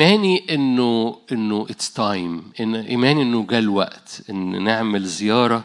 [0.00, 5.64] إيماني إنه إنه it's time إن إيماني إنه جاء الوقت إن نعمل زيارة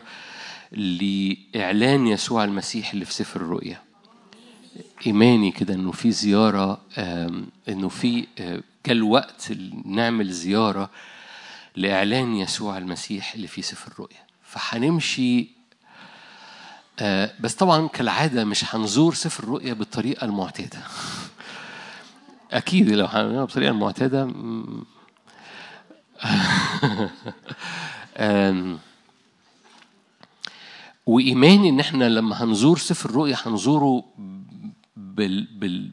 [0.72, 3.82] لإعلان يسوع المسيح اللي في سفر الرؤيا.
[5.08, 6.82] إيماني كده إنه في زيارة
[7.70, 8.28] إنه في
[8.86, 9.52] جاء الوقت
[9.86, 10.90] نعمل زيارة
[11.76, 14.24] لإعلان يسوع المسيح اللي في سفر الرؤيا.
[14.44, 15.48] فهنمشي
[17.40, 20.80] بس طبعا كالعادة مش هنزور سفر الرؤيا بالطريقة المعتادة.
[22.52, 24.86] أكيد لو هنعملها بالطريقة المعتادة م-
[28.18, 28.80] آم،
[31.06, 34.04] وإيماني إن إحنا لما هنزور سفر الرؤيا هنزوره
[34.98, 35.92] بال بال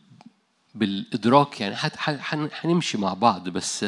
[0.74, 1.76] بالإدراك يعني
[2.64, 3.84] هنمشي مع بعض بس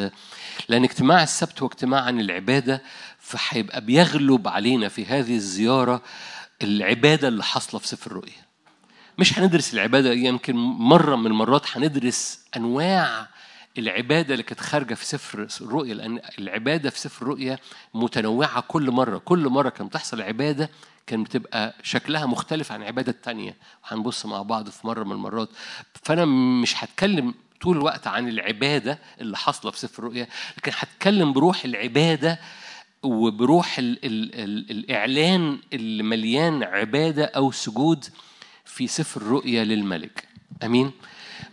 [0.69, 2.83] لأن اجتماع السبت هو اجتماع عن العبادة
[3.19, 6.03] فهيبقى بيغلب علينا في هذه الزيارة
[6.63, 8.48] العبادة اللي حاصلة في سفر الرؤيا.
[9.19, 13.29] مش هندرس العبادة يمكن مرة من المرات هندرس أنواع
[13.79, 17.59] العبادة اللي كانت خارجة في سفر الرؤيا لأن العبادة في سفر الرؤيا
[17.95, 20.71] متنوعة كل مرة كل مرة كانت تحصل عبادة
[21.07, 25.49] كان بتبقى شكلها مختلف عن عبادة تانية هنبص مع بعض في مرة من المرات.
[26.03, 26.25] فأنا
[26.63, 30.27] مش هتكلم طول الوقت عن العبادة اللي حاصلة في سفر الرؤيا
[30.59, 32.39] لكن هتكلم بروح العبادة
[33.03, 38.05] وبروح ال ال ال الإعلان اللي مليان عبادة أو سجود
[38.69, 40.29] في سفر الرؤيا للملك.
[40.65, 40.93] أمين؟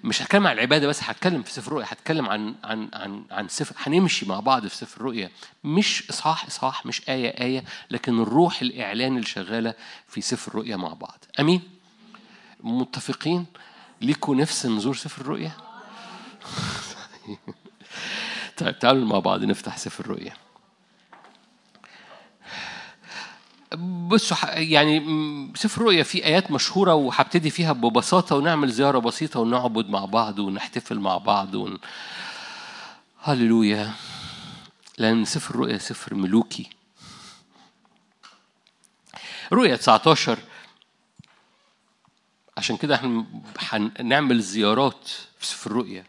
[0.03, 3.75] مش هتكلم عن العبادة بس هتكلم في سفر الرؤيا هتكلم عن عن عن عن سفر
[3.77, 5.29] هنمشي مع بعض في سفر الرؤيا
[5.63, 9.73] مش إصحاح إصحاح مش آية آية لكن الروح الإعلان اللي شغالة
[10.07, 11.25] في سفر الرؤيا مع بعض.
[11.39, 11.61] أمين؟
[12.59, 13.45] متفقين؟
[14.01, 15.51] ليكوا نفس نزور سفر الرؤيا
[18.57, 20.33] طيب تعالوا مع بعض نفتح سفر الرؤيا
[23.79, 24.99] بصوا يعني
[25.55, 30.99] سفر الرؤيا فيه آيات مشهورة وهبتدي فيها ببساطة ونعمل زيارة بسيطة ونعبد مع بعض ونحتفل
[30.99, 31.77] مع بعض ون...
[33.23, 33.91] هللويا.
[34.97, 36.69] لأن سفر الرؤيا سفر ملوكي.
[39.53, 40.39] رؤيا 19
[42.57, 43.25] عشان كده إحنا
[43.59, 45.07] هنعمل زيارات
[45.39, 46.03] في سفر الرؤيا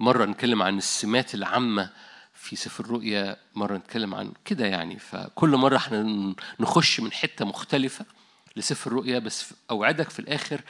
[0.00, 1.90] مرة نتكلم عن السمات العامة
[2.46, 4.98] في سفر الرؤيا مرة نتكلم عن كده يعني.
[4.98, 8.04] فكل مرة إحنا نخش من حتة مختلفة
[8.56, 10.60] لسفر الرؤيا بس أوعدك في الآخر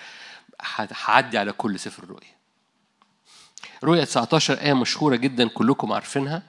[1.05, 2.37] هعدي على كل سفر الرؤيا.
[3.85, 6.43] رؤيا 19 آية مشهورة جدا كلكم عارفينها.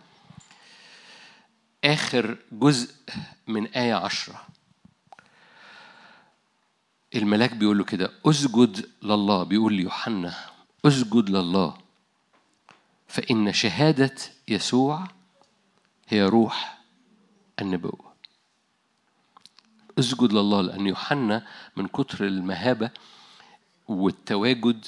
[1.83, 2.93] آخر جزء
[3.47, 4.47] من آية عشرة.
[7.15, 9.43] الملاك بيقول له كده أسجد لله.
[9.43, 10.33] بيقول ليوحنا
[10.85, 11.77] أسجد لله
[13.07, 14.15] فإن شهادة
[14.47, 15.16] يسوع
[16.07, 16.77] هي روح
[17.61, 18.13] النبوة.
[19.99, 21.47] اسجد لله لأن يوحنا
[21.77, 22.91] من كتر المهابة
[23.87, 24.85] والتواجد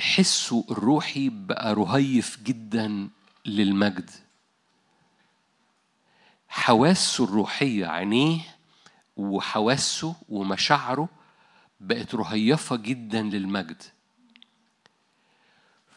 [0.00, 3.08] حسه الروحي بقى رهيف جدا
[3.46, 4.10] للمجد.
[6.48, 8.40] حواسه الروحية عينيه
[9.16, 11.08] وحواسه ومشاعره
[11.80, 13.82] بقت رهيفة جدا للمجد.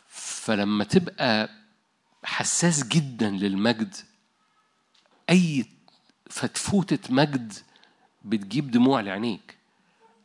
[0.07, 1.49] فلما تبقى
[2.23, 3.95] حساس جدا للمجد.
[5.29, 5.65] أي
[6.29, 7.53] فتفوتة مجد
[8.25, 9.57] بتجيب دموع لعينيك.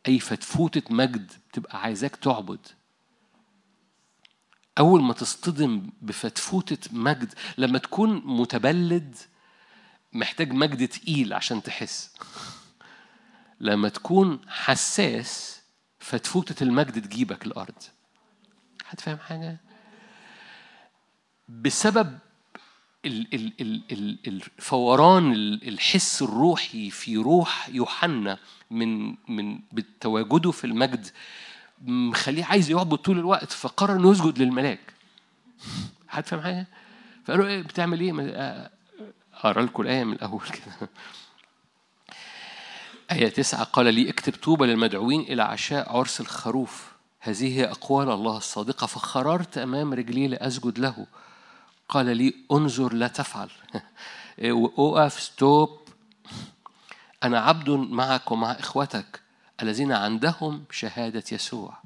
[0.07, 2.67] أي فتفوتة مجد بتبقى عايزاك تعبد.
[4.77, 9.15] أول ما تصطدم بفتفوتة مجد لما تكون متبلد
[10.13, 12.13] محتاج مجد تقيل عشان تحس.
[13.59, 15.61] لما تكون حساس
[15.99, 17.83] فتفوتة المجد تجيبك الأرض.
[18.85, 19.68] حد فاهم حاجة؟
[21.49, 22.17] بسبب
[23.05, 28.37] ال- ال- ال- ال- الفوران ال- الحس الروحي في روح يوحنا
[28.71, 31.07] من من بتواجده في المجد
[31.81, 34.79] مخليه عايز يعبد طول الوقت فقرر إنه يسجد للملاك
[36.07, 36.67] حد فاهم حاجة؟
[37.25, 38.69] فقالوا إيه بتعمل إيه؟ ما-
[39.33, 40.89] أقرأ لكم الآية من الأول كده
[43.11, 48.37] آية تسعة قال لي اكتب طوبى للمدعوين إلى عشاء عرس الخروف هذه هي أقوال الله
[48.37, 51.05] الصادقة فخررت أمام رجلي لأسجد له
[51.89, 53.49] قال لي انظر لا تفعل.
[54.77, 55.79] وقف ستوب.
[57.23, 59.21] أنا عبد معك ومع إخوتك
[59.61, 61.77] الذين عندهم شهادة يسوع.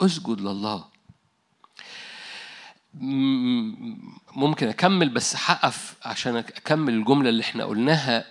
[0.00, 0.84] أسجد لله.
[4.32, 8.24] ممكن أكمل بس هقف عشان أكمل الجملة اللي إحنا قلناها.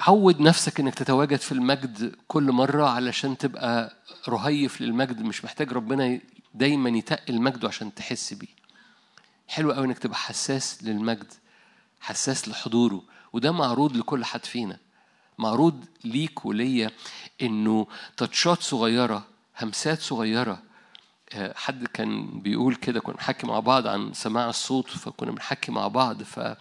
[0.00, 3.96] عود نفسك إنك تتواجد في المجد كل مرة علشان تبقى
[4.28, 5.22] رهيف للمجد.
[5.22, 6.20] مش محتاج ربنا
[6.54, 8.48] دايما يتقل مجده عشان تحس بيه.
[9.48, 11.32] حلو قوي إنك تبقى حساس للمجد
[12.00, 13.02] حساس لحضوره
[13.32, 14.78] وده معروض لكل حد فينا.
[15.38, 16.90] معروض ليك وليا
[17.42, 19.26] إنه تاتشات صغيرة
[19.60, 20.62] همسات صغيرة
[21.32, 25.88] آه، حد كان بيقول كده كنا بنحكي مع بعض عن سماع الصوت فكنا بنحكي مع
[25.88, 26.56] بعض ف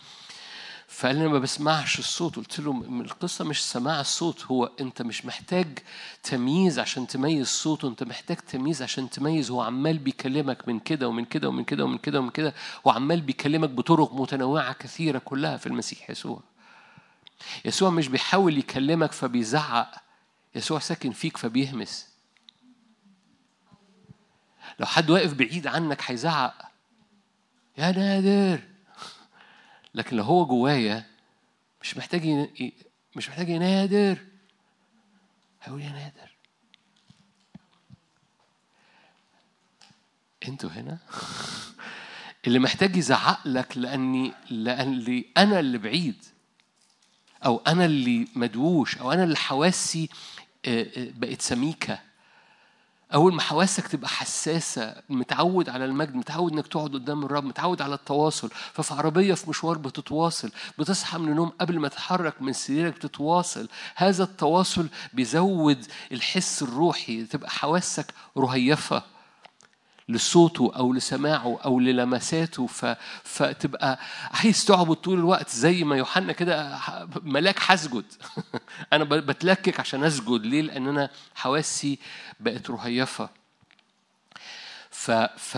[1.02, 2.36] فقال لي أنا ما بسمعش الصوت.
[2.36, 2.72] قلت له
[3.02, 5.80] القصة مش سماع الصوت هو أنت مش محتاج
[6.24, 11.26] تمييز عشان تميز صوته أنت محتاج تمييز عشان تميز هو عمال بيكلمك من كده ومن
[11.26, 12.54] كده ومن كده ومن كده ومن كده
[12.86, 16.40] وعمال بيكلمك بطرق متنوعة كثيرة كلها في المسيح يسوع.
[17.66, 19.96] يسوع مش بيحاول يكلمك فبيزعق
[20.56, 22.08] يسوع ساكن فيك فبيهمس.
[24.80, 26.72] لو حد واقف بعيد عنك هيزعق.
[27.78, 28.71] يا نادر!
[29.94, 31.06] لكن لو هو جوايا
[31.82, 32.28] مش محتاج
[33.16, 34.18] مش محتاج ينادر.
[35.62, 36.32] هيقول يا نادر.
[40.48, 40.98] أنتوا هنا؟
[42.48, 46.26] اللي محتاج يزعق لك لاني لأني أنا اللي بعيد
[47.46, 50.10] أو أنا اللي مدووش أو أنا اللي حواسي
[50.98, 52.00] بقت سميكة.
[53.14, 57.96] أول ما حواسك تبقى حساسة متعود على المجد متعود إنك تقعد قدام الرب متعود على
[57.96, 58.50] التواصل.
[58.74, 63.68] ففي عربية في مشوار بتتواصل بتصحى من النوم قبل ما تتحرك من سريرك بتتواصل.
[63.96, 69.04] هذا التواصل بيزود الحس الروحي تبقى حواسك رهيفة.
[70.10, 72.86] لصوته أو لسماعه أو للمساته ف...
[73.24, 74.00] فتبقى
[74.32, 76.80] عايز تعبد طول الوقت زي ما يوحنا كده
[77.24, 78.06] ملاك هسجد.
[78.94, 80.46] أنا بتلكك عشان أسجد.
[80.46, 82.00] ليه؟ لأن أنا حواسي
[82.40, 83.30] بقت رهيفة.
[84.90, 85.58] ف ف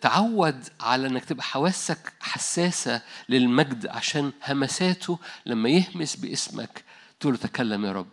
[0.00, 6.84] تعود على إنك تبقى حواسك حساسة للمجد عشان همساته لما يهمس باسمك
[7.20, 8.08] تقول له تكلم يا رب.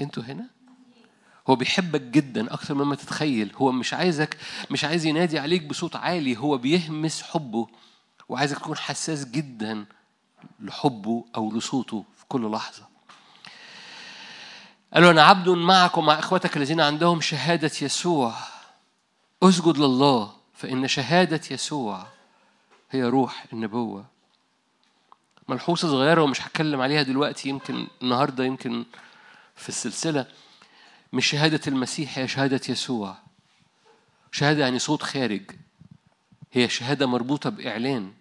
[0.00, 0.61] أنتوا هنا؟
[1.50, 3.52] هو بيحبك جدا أكتر مما تتخيل.
[3.56, 4.36] هو مش عايزك
[4.70, 6.36] مش عايز ينادي عليك بصوت عالي.
[6.36, 7.68] هو بيهمس حبه
[8.28, 9.84] وعايزك تكون حساس جدا
[10.60, 12.92] لحبه أو لصوته في كل لحظة.
[14.94, 18.34] قال له أنا عبد معك ومع اخوتك الذين عندهم شهادة يسوع.
[19.42, 22.06] أسجد لله فإن شهادة يسوع
[22.90, 24.04] هي روح النبوة.
[25.48, 28.84] ملحوظة صغيرة ومش هتكلم عليها دلوقتي يمكن النهارده يمكن
[29.56, 30.26] في السلسلة.
[31.12, 33.16] مش شهادة المسيح هي شهادة يسوع.
[34.32, 35.42] شهادة يعني صوت خارج.
[36.52, 38.12] هي شهادة مربوطة بإعلان.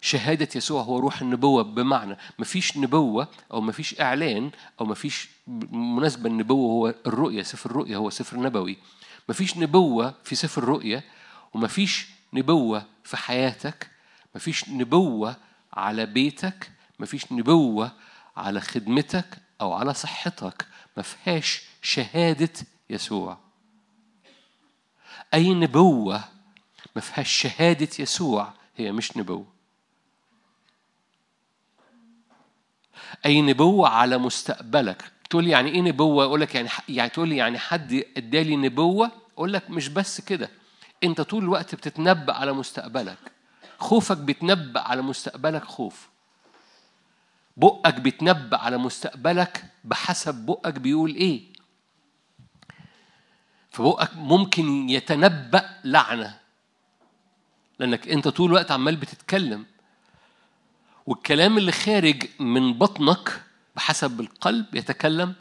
[0.00, 2.16] شهادة يسوع هو روح النبوة بمعنى.
[2.38, 4.50] مفيش نبوة أو مفيش إعلان
[4.80, 5.28] أو مفيش
[5.70, 8.76] مناسبة النبوة هو الرؤية سفر الرؤية هو سفر نبوي.
[9.28, 11.04] مفيش نبوة في سفر الرؤية
[11.54, 13.90] ومفيش نبوة في حياتك.
[14.34, 15.36] مفيش نبوة
[15.72, 16.70] على بيتك.
[16.98, 17.92] مفيش نبوة
[18.36, 20.66] على خدمتك أو على صحتك.
[20.96, 22.52] ما فيهاش شهادة
[22.90, 23.38] يسوع.
[25.34, 26.24] أي نبوة
[26.96, 29.46] ما فيهاش شهادة يسوع هي مش نبوة.
[33.26, 35.12] أي نبوة على مستقبلك.
[35.30, 39.52] تقول يعني إيه نبوة؟ أقول لك يعني يعني تقول لي يعني حد إدالي نبوة؟ أقول
[39.52, 40.50] لك مش بس كده.
[41.04, 43.18] أنت طول الوقت بتتنبأ على مستقبلك.
[43.78, 46.08] خوفك بيتنبأ على مستقبلك خوف.
[47.56, 51.42] بقك بيتنبأ على مستقبلك بحسب بقك بيقول إيه.
[53.70, 56.38] فبقك ممكن يتنبأ لعنة
[57.78, 59.66] لأنك أنت طول الوقت عمال بتتكلم.
[61.06, 63.42] والكلام اللي خارج من بطنك
[63.76, 65.34] بحسب القلب يتكلم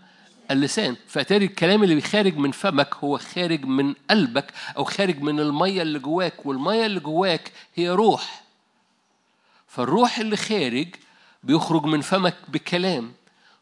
[0.51, 0.95] اللسان.
[1.07, 5.99] فأتاري الكلام اللي خارج من فمك هو خارج من قلبك أو خارج من المية اللي
[5.99, 8.43] جواك والمية اللي جواك هي روح.
[9.67, 10.87] فالروح اللي خارج
[11.43, 13.13] بيخرج من فمك بكلام.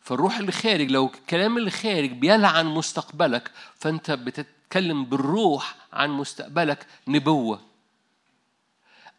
[0.01, 7.61] فالروح اللي خارج لو الكلام اللي خارج بيلعن مستقبلك فانت بتتكلم بالروح عن مستقبلك نبوة.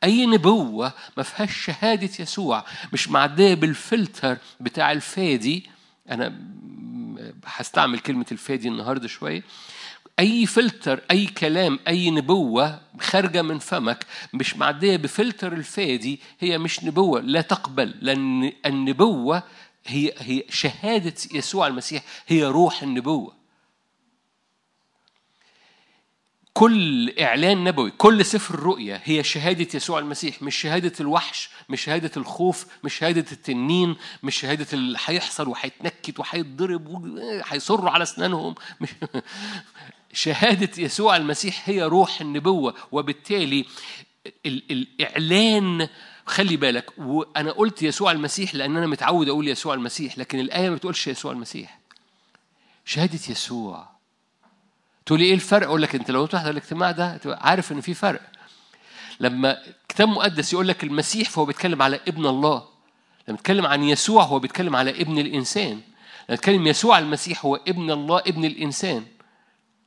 [0.04, 2.64] أي نبوة ما فيهاش شهادة يسوع.
[2.92, 5.70] مش معدية بالفلتر بتاع الفادي.
[6.10, 6.34] أنا
[7.46, 9.42] هستعمل كلمة الفادي النهارده شوية.
[10.22, 16.84] أي فلتر أي كلام أي نبوة خارجة من فمك مش معدية بفلتر الفادي هي مش
[16.84, 19.42] نبوة لا تقبل لأن النبوة
[19.86, 23.42] هي هي شهادة يسوع المسيح هي روح النبوة.
[26.54, 32.10] كل إعلان نبوي كل سفر الرؤيا هي شهادة يسوع المسيح مش شهادة الوحش مش شهادة
[32.16, 38.54] الخوف مش شهادة التنين مش شهادة اللي هيحصل وهيتنكت وهيتضرب وهيصروا على أسنانهم.
[40.12, 43.64] مش شهادة يسوع المسيح هي روح النبوة وبالتالي
[44.46, 45.88] ال- الإعلان
[46.26, 50.74] خلي بالك وأنا قلت يسوع المسيح لأن أنا متعود أقول يسوع المسيح لكن الآية ما
[50.74, 51.78] بتقولش يسوع المسيح.
[52.84, 53.88] شهادة يسوع.
[55.06, 58.20] تقول لي إيه الفرق؟ أقول لك أنت لو تحضر الاجتماع ده عارف ان في فرق.
[59.20, 62.64] لما كتاب مقدس يقول لك المسيح فهو بيتكلم على ابن الله.
[63.28, 65.72] لما يتكلم عن يسوع هو بيتكلم على ابن الإنسان.
[65.72, 69.04] لما يتكلم يسوع المسيح هو ابن الله ابن الإنسان.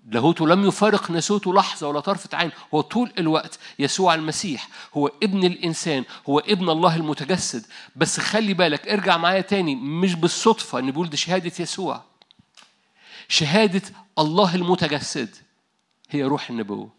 [0.06, 2.52] لاهوته لم يفارق ناسوته لحظة ولا طرفة عين.
[2.74, 4.70] هو طول الوقت يسوع المسيح.
[4.94, 6.04] هو ابن الإنسان.
[6.30, 7.66] هو ابن الله المتجسد.
[7.96, 9.76] بس خلي بالك ارجع معايا تاني.
[9.76, 12.04] مش بالصدفة إن بيقول دي شهادة يسوع.
[13.28, 13.82] شهادة
[14.20, 15.36] الله المتجسد
[16.10, 16.90] هي روح النبوة.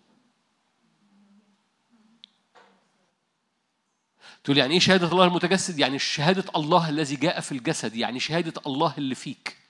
[4.44, 8.52] تقول يعني إيه شهادة الله المتجسد؟ يعني شهادة الله الذي جاء في الجسد، يعني شهادة
[8.66, 9.65] الله اللي فيك.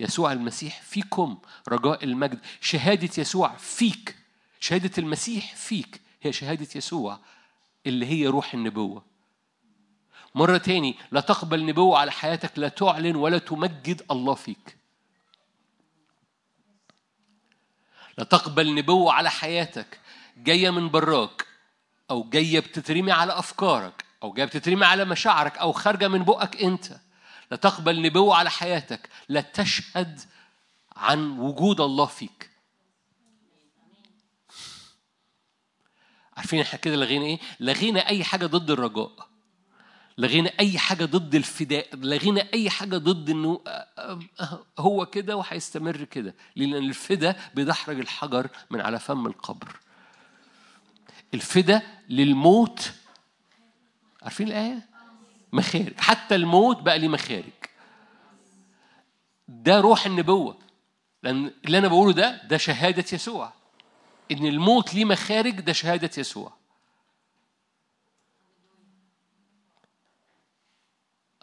[0.00, 1.38] يسوع المسيح فيكم
[1.68, 4.16] رجاء المجد، شهادة يسوع فيك،
[4.60, 7.18] شهادة المسيح فيك هي شهادة يسوع
[7.86, 9.04] اللي هي روح النبوة.
[10.34, 14.76] مرة تاني لا تقبل نبوة على حياتك لا تعلن ولا تمجد الله فيك.
[18.18, 20.00] لا تقبل نبوة على حياتك
[20.36, 21.46] جاية من براك
[22.10, 27.05] أو جاية بتترمي على أفكارك أو جاية بتترمي على مشاعرك أو خارجة من بقك أنت
[27.50, 30.20] لا تقبل نبوة على حياتك لا تشهد
[30.96, 32.50] عن وجود الله فيك.
[36.36, 39.28] عارفين إحنا كده لغينا إيه؟ لغينا أي حاجة ضد الرجاء.
[40.18, 41.96] لغينا أي حاجة ضد الفداء.
[41.96, 43.60] لغينا أي حاجة ضد إنه
[44.78, 46.34] هو كده وهيستمر كده.
[46.56, 49.76] لأن الفداء بيدحرج الحجر من على فم القبر.
[51.34, 52.92] الفداء للموت.
[54.22, 54.95] عارفين الآية؟
[55.52, 56.00] مخارج.
[56.00, 57.52] حتى الموت بقى ليه مخارج.
[59.48, 60.58] ده روح النبوة.
[61.22, 63.52] لأن اللي أنا بقوله ده ده شهادة يسوع.
[64.32, 66.52] إن الموت ليه مخارج ده شهادة يسوع.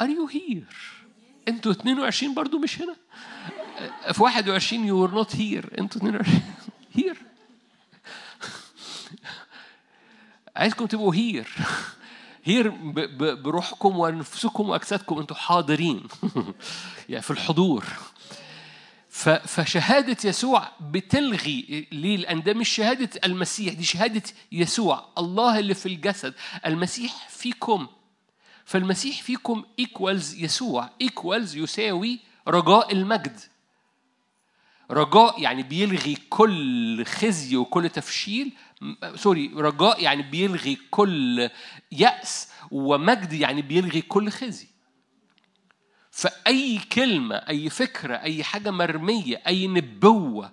[0.02, 0.74] Are you here؟
[1.48, 2.96] أنتوا 22 برضو مش هنا؟
[4.14, 5.80] في 21 you were not here.
[5.80, 6.42] أنتوا 22
[6.98, 7.18] here.
[10.56, 11.48] عايزكم تبقوا here
[12.44, 12.70] here
[13.36, 16.04] بروحكم وانفسكم وأجسادكم أنتوا حاضرين.
[17.10, 17.86] يعني في الحضور.
[19.46, 25.86] فشهادة يسوع بتلغي ليه؟ لأن ده مش شهادة المسيح دي شهادة يسوع الله اللي في
[25.86, 26.34] الجسد.
[26.66, 27.88] المسيح فيكم.
[28.66, 33.40] فالمسيح فيكم equals يسوع equals يساوي رجاء المجد.
[34.92, 38.52] رجاء يعني بيلغي كل خزي وكل تفشيل
[39.16, 41.50] سوري رجاء يعني بيلغي كل
[41.92, 44.68] يأس ومجد يعني بيلغي كل خزي.
[46.12, 50.52] فأي كلمة أي فكرة أي حاجة مرمية أي نبوة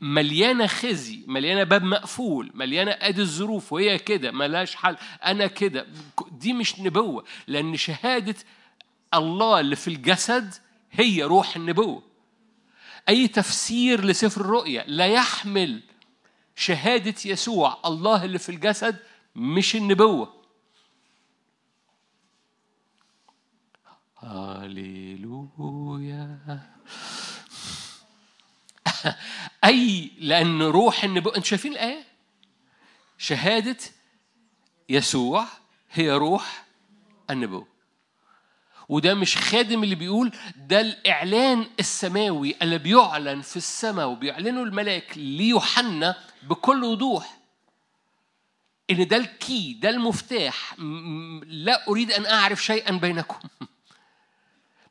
[0.00, 5.86] مليانة خزي مليانة باب مقفول مليانة أدي الظروف وهي كده ملاش حل أنا كده
[6.30, 8.34] دي مش نبوة لأن شهادة
[9.14, 10.54] الله اللي في الجسد
[10.92, 12.02] هي روح النبوة.
[13.08, 15.82] أي تفسير لسفر الرؤيا لا يحمل
[16.56, 18.96] شهادة يسوع الله اللي في الجسد
[19.36, 20.42] مش النبوة.
[24.18, 25.40] هاليلويا.
[29.64, 32.04] أي لأن روح النبوة أنتوا شايفين الآية؟
[33.18, 33.78] شهادة
[34.88, 35.46] يسوع
[35.90, 36.64] هي روح
[37.30, 37.71] النبوة.
[38.88, 46.16] وده مش خادم اللي بيقول ده الإعلان السماوي اللي بيعلن في السماء وبيعلنه الملاك ليوحنا
[46.42, 47.42] بكل وضوح
[48.90, 50.74] إن ده ال key ده المفتاح.
[51.46, 53.38] لا أريد أن أعرف شيئا بينكم.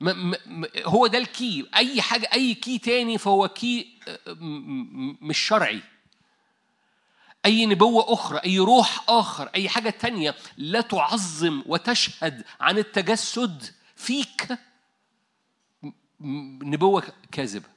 [0.86, 1.66] هو ده ال key.
[1.76, 4.00] أي حاجة أي key تاني فهو key
[5.22, 5.82] مش شرعي.
[7.46, 13.66] أي نبوة أخرى أي روح آخر أي حاجة تانية لا تعظم وتشهد عن التجسد
[14.02, 14.58] فيك
[16.64, 17.70] نبوة كاذبة.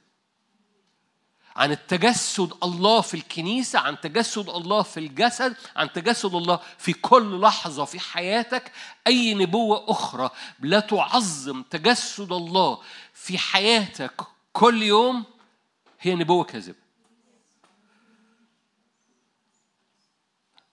[1.55, 7.41] عن التجسد الله في الكنيسة عن تجسد الله في الجسد عن تجسد الله في كل
[7.41, 8.71] لحظة في حياتك
[9.07, 10.29] أي نبوة أخرى.
[10.59, 12.81] لا تعظم تجسد الله
[13.13, 14.21] في حياتك
[14.53, 15.23] كل يوم
[15.99, 16.77] هي نبوة كاذبة.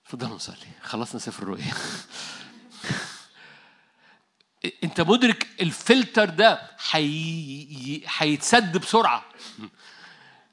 [0.06, 0.68] تفضلوا نصلي.
[0.82, 1.74] خلصنا سفر الرؤيا.
[4.84, 6.70] انت مدرك الفلتر ده
[8.18, 9.24] هيتسد بسرعة.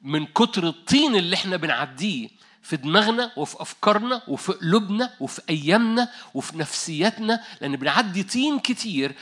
[0.02, 2.30] من كتر الطين اللي إحنا بنعديه
[2.62, 9.16] في دماغنا وفي أفكارنا وفي قلوبنا وفي أيامنا وفي نفسياتنا لأن بنعدي طين كتير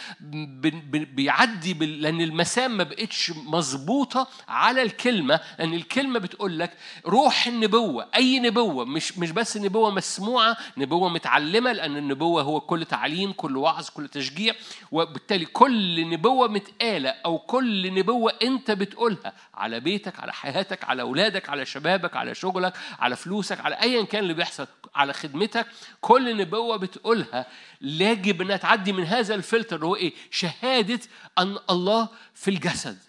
[1.15, 6.71] بيعدي لأن المسام ما بقتش مظبوطة على الكلمة لأن الكلمة بتقول لك
[7.05, 12.85] روح النبوة أي نبوة مش مش بس نبوة مسموعة نبوة متعلمة لأن النبوة هو كل
[12.85, 14.53] تعليم كل وعظ كل تشجيع
[14.91, 21.49] وبالتالي كل نبوة متقالة أو كل نبوة أنت بتقولها على بيتك على حياتك على أولادك
[21.49, 25.67] على شبابك على شغلك على فلوسك على ايا كان اللي بيحصل على خدمتك.
[26.01, 27.45] كل نبوه بتقولها
[27.81, 30.99] يجب إنها تعدي من هذا الفلتر هو إيه؟ شهادة
[31.37, 32.99] أن الله في الجسد.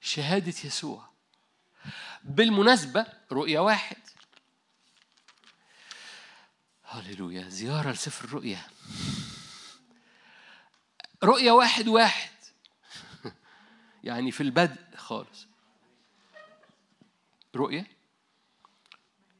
[0.00, 1.08] شهادة يسوع.
[2.24, 3.96] بالمناسبة رؤية واحد.
[6.84, 7.48] هللويا.
[7.48, 8.60] زيارة لسفر الرؤيا.
[11.24, 12.35] رؤية واحد واحد.
[14.06, 15.46] يعني في البدء خالص.
[17.56, 17.86] رؤية.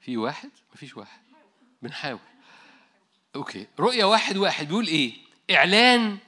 [0.00, 1.20] في واحد؟ مفيش واحد.
[1.82, 2.18] بنحاول.
[3.36, 3.66] أوكي.
[3.78, 5.12] رؤية واحد واحد بيقول إيه؟
[5.50, 6.18] إعلان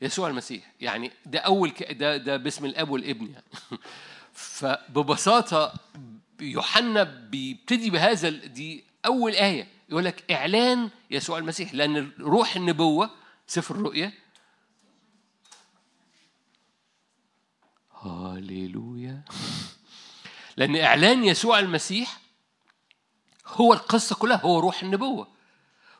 [0.00, 0.72] يسوع المسيح.
[0.80, 1.92] يعني ده أول ك...
[1.92, 3.44] ده ده باسم الأب والابن يعني.
[4.32, 5.74] فببساطة
[6.40, 9.68] يوحنا بيبتدي بهذا دي أول آية.
[9.88, 11.74] يقول لك إعلان يسوع المسيح.
[11.74, 13.10] لأن روح النبوة
[13.46, 14.12] سفر الرؤيا
[18.02, 19.22] هاليلويا.
[20.56, 22.18] لأن إعلان يسوع المسيح
[23.46, 25.28] هو القصة كلها هو روح النبوة.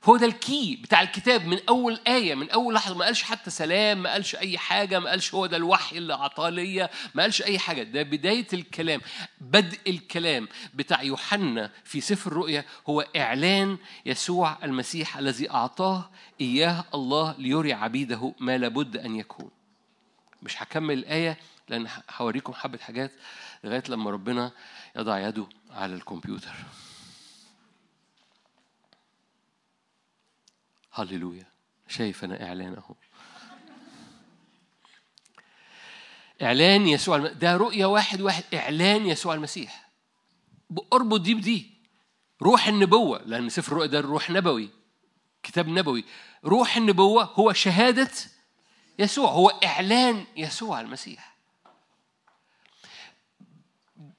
[0.05, 2.95] هو ده الكي بتاع الكتاب من أول آية من أول لحظة.
[2.95, 6.49] ما قالش حتى سلام ما قالش أي حاجة ما قالش هو ده الوحي اللي أعطاه
[6.49, 7.83] ليا ما قالش أي حاجة.
[7.83, 9.01] ده بداية الكلام
[9.41, 17.35] بدء الكلام بتاع يوحنا في سفر الرؤيا هو إعلان يسوع المسيح الذي أعطاه إياه الله
[17.39, 19.51] ليري عبيده ما لابد أن يكون.
[20.43, 21.39] مش هكمل الآية
[21.73, 23.13] لأن هوريكم حبة حاجات
[23.65, 24.53] لغاية لما ربنا
[24.97, 26.55] يضع يده على الكمبيوتر.
[30.93, 31.47] هللويا.
[31.89, 32.95] شايف أنا إعلان أهو.
[36.43, 37.27] إعلان يسوع الم...
[37.27, 38.45] ده رؤية واحد واحد.
[38.55, 39.91] إعلان يسوع المسيح.
[40.93, 41.73] اربط دي بدي.
[42.43, 43.23] روح النبوة.
[43.27, 44.71] لأن سفر الرؤيا ده روح نبوي.
[45.43, 46.05] كتاب نبوي.
[46.45, 48.11] روح النبوة هو شهادة
[48.99, 49.31] يسوع.
[49.31, 51.32] هو إعلان يسوع المسيح.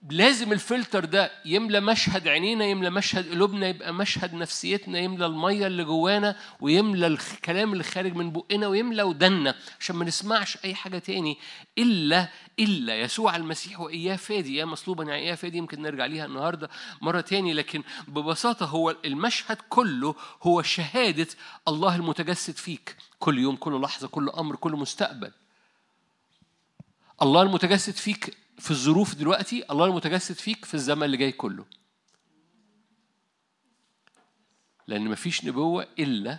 [0.10, 5.84] لازم الفلتر ده يملى مشهد عينينا يملى مشهد قلوبنا يبقى مشهد نفسيتنا يملى المية اللي
[5.84, 11.38] جوانا ويملى الكلام اللي خارج من بقنا ويملى ودنا عشان ما نسمعش أي حاجة تاني
[11.78, 12.30] إلا
[12.60, 16.70] إلا يسوع المسيح وإياه فادي يا مصلوبا يعني إياه فادي يمكن نرجع ليها النهارده
[17.02, 21.28] مرة تاني لكن ببساطة هو المشهد كله هو شهادة
[21.68, 25.32] الله المتجسد فيك كل يوم كل لحظة كل أمر كل مستقبل.
[27.22, 31.66] الله المتجسد فيك في الظروف دلوقتي الله المتجسد فيك في الزمن اللي جاي كله.
[34.88, 36.38] لأن مفيش نبوة إلا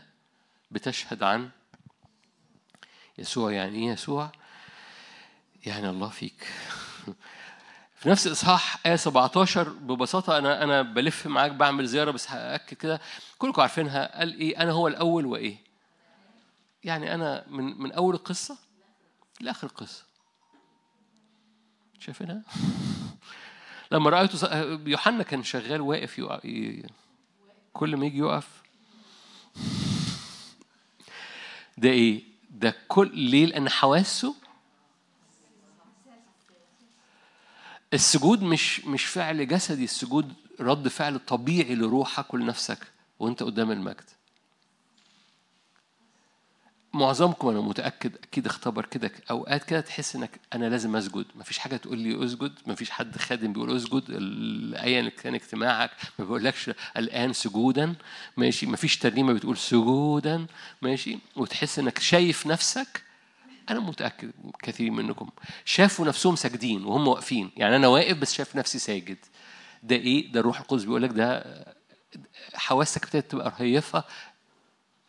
[0.71, 1.51] بتشهد عن
[3.19, 3.53] يسوع.
[3.53, 4.33] يعني إيه يسوع؟
[5.67, 6.47] يعني الله فيك.
[7.99, 13.01] في نفس اصحاح آية 17 ببساطة أنا أنا بلف معاك بعمل زيارة بس هأكد كده.
[13.39, 14.19] كلكم عارفينها.
[14.19, 15.57] قال إيه؟ أنا هو الأول وإيه؟
[16.85, 18.59] يعني أنا من من أول القصة
[19.41, 20.14] لآخر القصة.
[22.05, 22.43] شايفينها؟
[23.93, 26.47] لما رأيته يوحنا كان شغال واقف يقف
[27.73, 28.49] كل ما يجي يقف
[31.79, 34.35] ده إيه؟ ده كل ليه؟ لأن حواسه
[37.95, 42.79] السجود مش مش فعل جسدي السجود رد فعل طبيعي لروحك ولنفسك
[43.19, 44.11] وأنت قدام المجد
[46.95, 51.25] معظمكم أنا متأكد أكيد اختبر كده أوقات كده تحس إنك أنا لازم أسجد.
[51.37, 54.05] مفيش حاجة تقول لي أسجد مفيش حد خادم بيقول أسجد
[54.77, 57.95] ايا كان اجتماعك ما بيقولكش الآن سجودا
[58.37, 60.47] ماشي؟ مفيش ترنيمة بتقول سجودا
[60.83, 63.03] ماشي؟ وتحس إنك شايف نفسك
[63.71, 64.31] أنا متأكد
[64.63, 65.29] كثير منكم
[65.65, 67.51] شافوا نفسهم ساجدين وهم واقفين.
[67.57, 69.19] يعني أنا واقف بس شايف نفسي ساجد.
[69.83, 71.45] ده إيه؟ ده الروح القدس بيقول لك ده
[72.55, 74.05] حواسك ابتدت تبقى رهيفة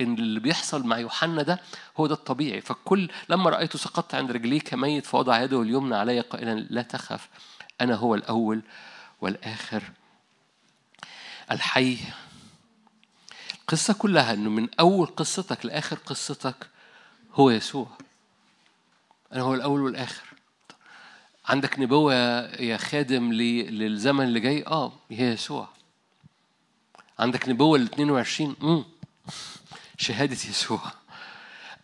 [0.02, 1.60] إن اللي بيحصل مع يوحنا ده
[1.98, 2.62] هو ده الطبيعي.
[2.62, 7.30] فكل لما رأيته سقطت عند رجليه كميت فوضع يده اليمنى علي قائلا لا تخف
[7.82, 8.62] أنا هو الأول
[9.22, 9.84] والآخر
[11.52, 11.98] الحي.
[13.62, 16.70] القصة كلها إنه من أول قصتك لآخر قصتك
[17.34, 17.88] هو يسوع.
[19.34, 20.24] أنا هو الأول والآخر.
[21.46, 22.14] عندك نبوة
[22.62, 25.68] يا خادم للزمن اللي جاي؟ آه هي يسوع.
[27.20, 28.84] عندك نبوة لل 22 امم
[29.98, 30.92] شهادة يسوع.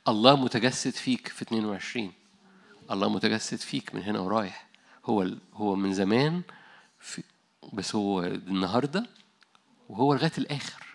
[0.07, 2.13] الله متجسد فيك في 22
[2.91, 4.67] الله متجسد فيك من هنا ورايح.
[5.05, 6.41] هو هو من زمان
[6.99, 7.23] في
[7.73, 9.05] بس هو النهارده
[9.89, 10.85] وهو لغاية الآخر.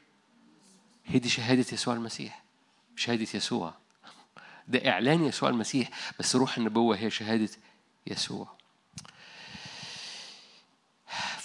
[1.04, 2.44] هي دي شهادة يسوع المسيح.
[2.96, 3.74] شهادة يسوع.
[4.68, 5.90] ده إعلان يسوع المسيح.
[6.18, 7.50] بس روح النبوة هي شهادة
[8.06, 8.55] يسوع.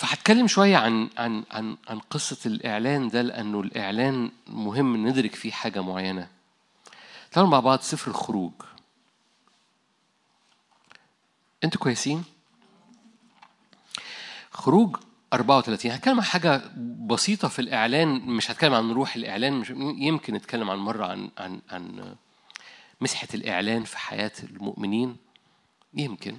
[0.01, 5.81] فهتكلم شوية عن عن عن عن قصة الإعلان ده لأنه الإعلان مهم ندرك فيه حاجة
[5.81, 6.27] معينة.
[7.31, 8.51] تعالوا مع بعض سفر الخروج.
[11.63, 12.23] أنتوا كويسين؟
[14.51, 14.95] خروج
[15.33, 16.61] 34 هتكلم عن حاجة
[17.07, 21.61] بسيطة في الإعلان مش هتكلم عن روح الإعلان مش يمكن نتكلم عن مرة عن عن
[21.71, 22.15] عن
[23.01, 25.17] مسحة الإعلان في حياة المؤمنين
[25.93, 26.37] يمكن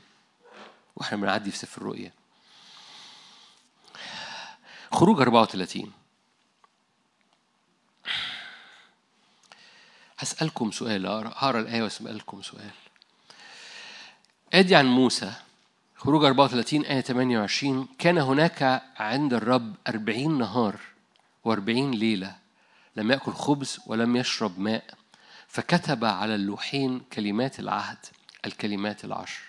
[0.96, 2.12] وإحنا بنعدي في سفر الرؤيا
[4.92, 5.92] خروج 34
[10.18, 12.70] هسألكم سؤال هقرا الآية وأسألكم سؤال.
[14.52, 15.32] أدي عن موسى
[15.96, 20.80] خروج 34 آية 28 كان هناك عند الرب أربعين نهار
[21.44, 22.36] وأربعين ليلة
[22.96, 24.84] لم يأكل خبز ولم يشرب ماء
[25.48, 27.98] فكتب على اللوحين كلمات العهد
[28.46, 29.42] الكلمات العشر.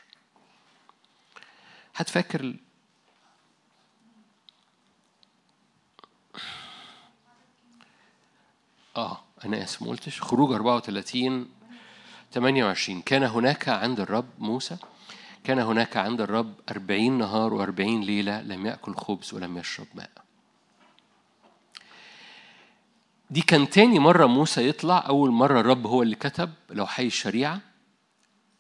[1.95, 2.56] هتفكر
[8.97, 10.21] آه أنا آسف ما قلتش.
[10.21, 11.49] خروج 34
[12.34, 14.77] 28 كان هناك عند الرب موسى
[15.43, 20.10] كان هناك عند الرب أربعين نهار وأربعين ليلة لم يأكل خبز ولم يشرب ماء.
[23.29, 25.03] دي كان تاني مرة موسى يطلع.
[25.08, 27.60] أول مرة الرب هو اللي كتب لوحي الشريعة.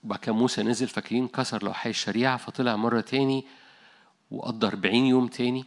[0.03, 3.45] وبعد كده موسى نزل فاكرين كسر لوحي الشريعة فطلع مرة تاني
[4.31, 5.65] وقضى 40 يوم تاني.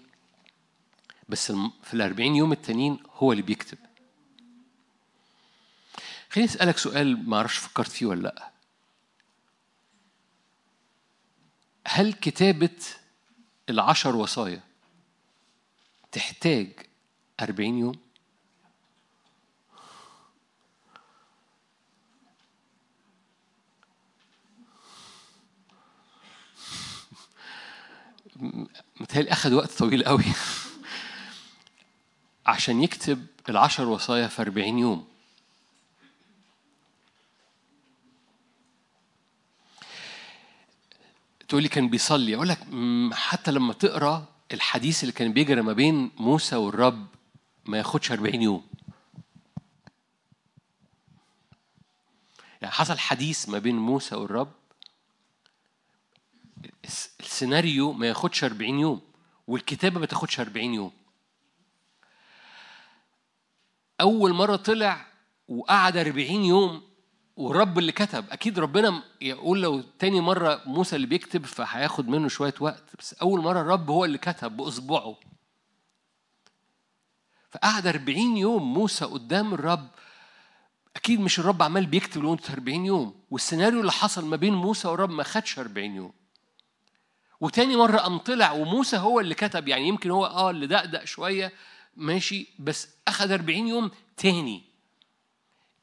[1.29, 1.53] بس
[1.83, 3.79] في ال 40 يوم التانيين هو اللي بيكتب.
[6.31, 8.51] خليني أسألك سؤال ما أعرفش فكرت فيه ولا لأ
[11.87, 12.79] هل كتابة
[13.71, 14.61] العشر وصايا
[16.13, 16.69] تحتاج
[17.41, 17.95] أربعين يوم؟
[29.01, 30.25] متهيألي أخذ وقت طويل قوي
[32.47, 35.16] عشان يكتب العشر وصايا في أربعين يوم
[41.49, 42.35] تقول لي كان بيصلي.
[42.35, 42.59] أقول لك
[43.13, 47.07] حتى لما تقرأ الحديث اللي كان بيجري ما بين موسى والرب
[47.65, 48.67] ما ياخدش 40 يوم.
[52.63, 54.53] يعني حصل حديث ما بين موسى والرب
[57.21, 59.01] السيناريو ما ياخدش 40 يوم
[59.47, 60.93] والكتابة ما تاخدش 40 يوم.
[64.01, 65.07] أول مرة طلع
[65.49, 66.83] وقعد 40 يوم
[67.37, 68.25] والرب اللي كتب.
[68.31, 72.85] أكيد ربنا يقول لو تاني مرة موسى اللي بيكتب فهياخد منه شوية وقت.
[72.99, 75.17] بس أول مرة الرب هو اللي كتب باصبعه
[77.51, 79.89] فقعد 40 يوم موسى قدام الرب.
[80.97, 83.15] أكيد مش الرب عمال بيكتب لمدة 40 يوم.
[83.31, 86.13] والسيناريو اللي حصل ما بين موسى والرب ما خدش 40 يوم.
[87.41, 89.69] وتاني مرة قام طلع وموسى هو اللي كتب.
[89.69, 91.53] يعني يمكن هو آه اللي دقدق شوية
[91.97, 94.76] ماشي بس أخذ 40 يوم تاني.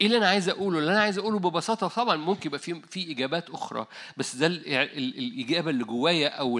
[0.00, 3.12] إيه اللي أنا عايز أقوله؟ اللي أنا عايز أقوله ببساطة طبعا ممكن يبقى في في
[3.12, 6.58] إجابات أخرى بس ده الإجابة اللي جوايا أو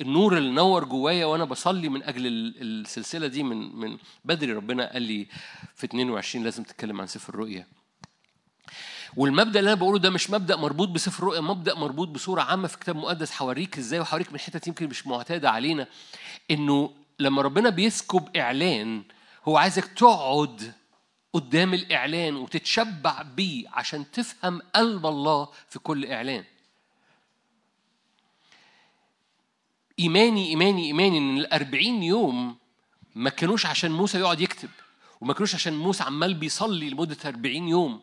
[0.00, 5.02] النور اللي نور جوايا وأنا بصلي من أجل السلسلة دي من من بدري ربنا قال
[5.02, 5.26] لي
[5.74, 7.66] في 22 لازم تتكلم عن سفر الرؤيا.
[9.16, 12.78] والمبدأ اللي أنا بقوله ده مش مبدأ مربوط بسفر الرؤيا مبدأ مربوط بصورة عامة في
[12.78, 15.86] كتاب مقدس هوريك إزاي وهوريك من حتت يمكن مش معتادة علينا
[16.50, 19.02] إنه لما ربنا بيسكب إعلان
[19.44, 20.72] هو عايزك تقعد
[21.32, 26.44] قدام الإعلان وتتشبع بيه عشان تفهم قلب الله في كل إعلان.
[29.98, 32.56] إيماني إيماني إيماني إن الأربعين يوم
[33.14, 34.68] ما كانوش عشان موسى يقعد يكتب
[35.20, 38.02] وما كانوش عشان موسى عمال بيصلي لمدة أربعين يوم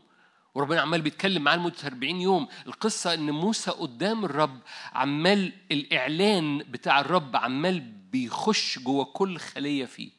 [0.55, 2.47] وربنا عمال بيتكلم معاه لمدة 40 يوم.
[2.67, 4.59] القصة إن موسى قدام الرب
[4.93, 10.11] عمال الإعلان بتاع الرب عمال بيخش جوه كل خلية فيه.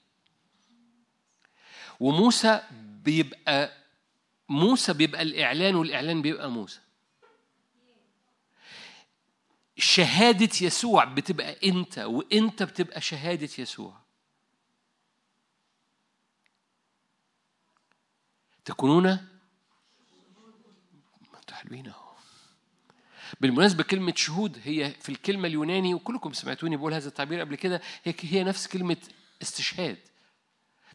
[2.00, 2.60] وموسى
[3.04, 3.72] بيبقى
[4.48, 6.80] موسى بيبقى الإعلان والإعلان بيبقى موسى.
[9.76, 14.00] شهادة يسوع بتبقى أنت وأنت بتبقى شهادة يسوع.
[18.64, 19.28] تكونون
[21.52, 22.08] حلوين أهو.
[23.40, 28.14] بالمناسبة كلمة شهود هي في الكلمة اليوناني وكلكم سمعتوني بقول هذا التعبير قبل كده هي
[28.20, 28.96] هي نفس كلمة
[29.42, 29.98] استشهاد.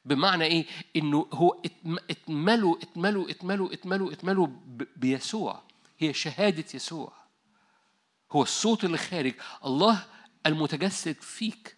[0.06, 1.62] بمعنى إيه؟ إنه هو
[2.10, 4.48] اتملوا اتملوا اتملوا اتملوا اتملوا
[4.96, 5.62] بيسوع.
[6.00, 7.14] هي شهادة يسوع.
[8.32, 9.34] هو الصوت اللي خارج.
[9.66, 10.06] الله
[10.46, 11.78] المتجسد فيك.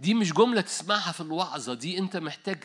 [0.00, 2.64] دي مش جملة تسمعها في الوعظة دي أنت محتاج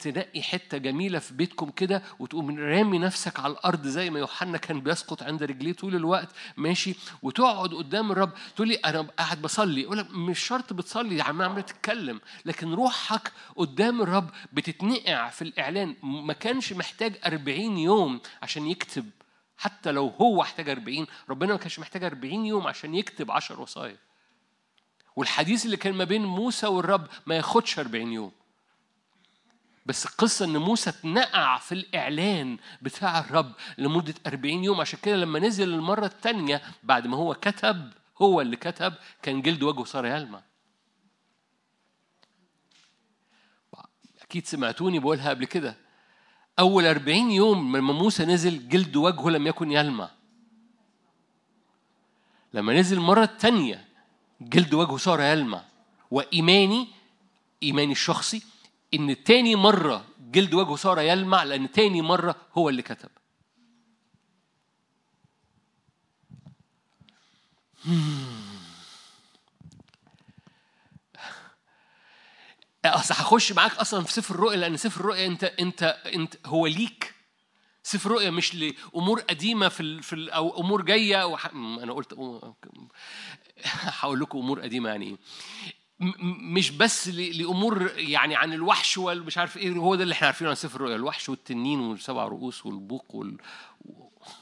[0.00, 4.80] تنقي حتة جميلة في بيتكم كده وتقوم رامي نفسك على الأرض زي ما يوحنا كان
[4.80, 9.98] بيسقط عند رجليه طول الوقت ماشي؟ وتقعد قدام الرب تقول لي أنا قاعد بصلي أقول
[9.98, 15.96] لك مش شرط بتصلي يعني عمال تتكلم لكن روحك قدام الرب بتتنقع في الإعلان.
[16.02, 19.10] ما كانش محتاج أربعين يوم عشان يكتب
[19.56, 23.96] حتى لو هو احتاج أربعين ربنا ما كانش محتاج أربعين يوم عشان يكتب عشر وصايا.
[25.16, 28.32] والحديث اللي كان ما بين موسى والرب ما ياخدش 40 يوم.
[29.86, 35.38] بس القصة إن موسى اتنقع في الإعلان بتاع الرب لمدة 40 يوم عشان كده لما
[35.38, 40.42] نزل المرة الثانية بعد ما هو كتب هو اللي كتب كان جلد وجهه صار يلمع.
[44.22, 45.76] أكيد سمعتوني بقولها قبل كده.
[46.58, 50.10] أول أربعين يوم لما موسى نزل جلد وجهه لم يكن يلمع.
[52.54, 53.88] لما نزل المرة الثانية
[54.48, 55.64] جلد وجهه صار يلمع.
[56.10, 56.88] وإيماني
[57.62, 58.42] إيماني الشخصي
[58.94, 63.10] إن تاني مرة جلد وجهه صار يلمع لأن تاني مرة هو اللي كتب.
[72.84, 77.14] أصل هخش معاك أصلا في سفر الرؤيا لأن سفر الرؤيا أنت أنت أنت هو ليك.
[77.82, 81.46] سفر الرؤيا مش لأمور قديمة في في أو أمور جاية وح...
[81.46, 82.12] أنا قلت
[84.00, 85.06] هقول لكم أمور قديمة يعني.
[85.06, 85.16] إيه
[86.22, 90.56] مش بس لأمور يعني عن الوحش والمش عارف إيه هو ده اللي إحنا عارفينه عن
[90.56, 90.96] سفر الرؤيا.
[90.96, 93.36] الوحش والتنين والسبع رؤوس والبوق وال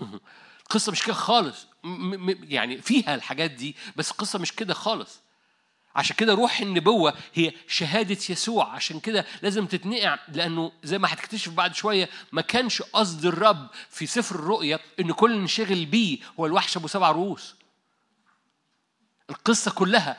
[0.62, 1.66] القصة مش كده خالص.
[2.42, 5.20] يعني فيها الحاجات دي بس القصة مش كده خالص.
[5.94, 8.72] عشان كده روح النبوة هي شهادة يسوع.
[8.72, 14.06] عشان كده لازم تتنقع لأنه زي ما هتكتشف بعد شوية ما كانش قصد الرب في
[14.06, 16.18] سفر الرؤيا إن كل نشغل بيه.
[16.40, 17.54] هو الوحش أبو سبع رؤوس.
[19.30, 20.16] القصة كلها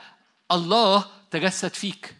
[0.52, 2.16] الله تجسد فيك.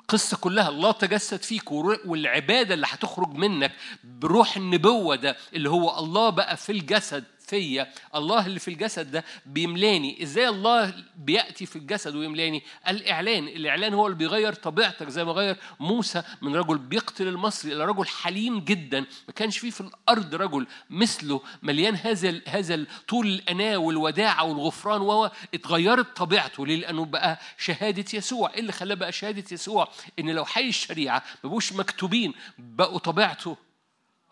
[0.00, 3.72] القصة كلها الله تجسد فيك والعبادة اللي هتخرج منك
[4.04, 7.24] بروح النبوة ده اللي هو الله بقى في الجسد.
[7.52, 10.22] فيا الله اللي في الجسد ده بيملاني.
[10.22, 13.48] إزاي الله بيأتي في الجسد ويملاني؟ الإعلان.
[13.48, 18.06] الإعلان هو اللي بيغير طبيعتك زي ما غير موسى من رجل بيقتل المصري إلى رجل
[18.06, 19.00] حليم جدا.
[19.00, 25.30] ما كانش فيه في الأرض رجل مثله مليان هذا هذا طول الأناة والوداعة والغفران وهو
[25.54, 26.66] اتغيرت طبيعته.
[26.66, 28.54] ليه؟ لأنه بقى شهادة يسوع.
[28.54, 29.88] إيه اللي خلاه بقى شهادة يسوع؟
[30.18, 33.56] إن لو حي الشريعة ما مكتوبين بقوا طبيعته.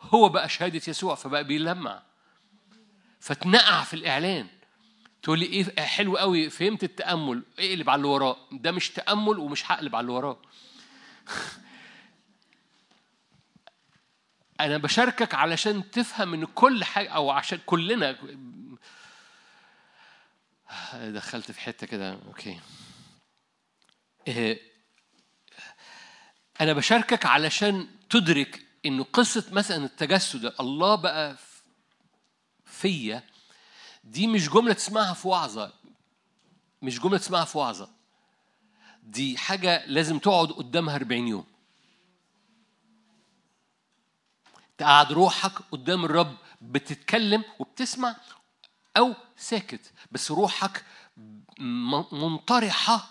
[0.00, 2.09] هو بقى شهادة يسوع فبقى بيلمع.
[3.20, 4.46] فتنقع في الإعلان.
[5.22, 8.36] تقول لي إيه حلو قوي فهمت التأمل اقلب على اللي وراه.
[8.52, 10.38] ده مش تأمل ومش هقلب على اللي وراه.
[14.60, 18.16] أنا بشاركك علشان تفهم إن كل حاجة أو عشان كلنا.
[20.94, 22.18] دخلت في حتة كده.
[22.26, 22.60] أوكي.
[24.28, 24.60] إيه،
[26.60, 31.36] أنا بشاركك علشان تدرك انه قصة مثلا التجسد الله بقى
[32.70, 33.22] فيا
[34.04, 35.72] دي مش جملة تسمعها في وعظة
[36.82, 37.88] مش جملة تسمعها في وعظة
[39.02, 41.44] دي حاجة لازم تقعد قدامها 40 يوم.
[44.78, 48.16] تقعد روحك قدام الرب بتتكلم وبتسمع
[48.96, 50.84] أو ساكت بس روحك
[52.12, 53.10] منطرحة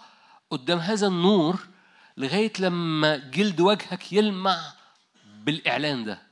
[0.50, 1.68] قدام هذا النور
[2.18, 4.74] لغاية لما جلد وجهك يلمع
[5.26, 6.29] بالإعلان ده.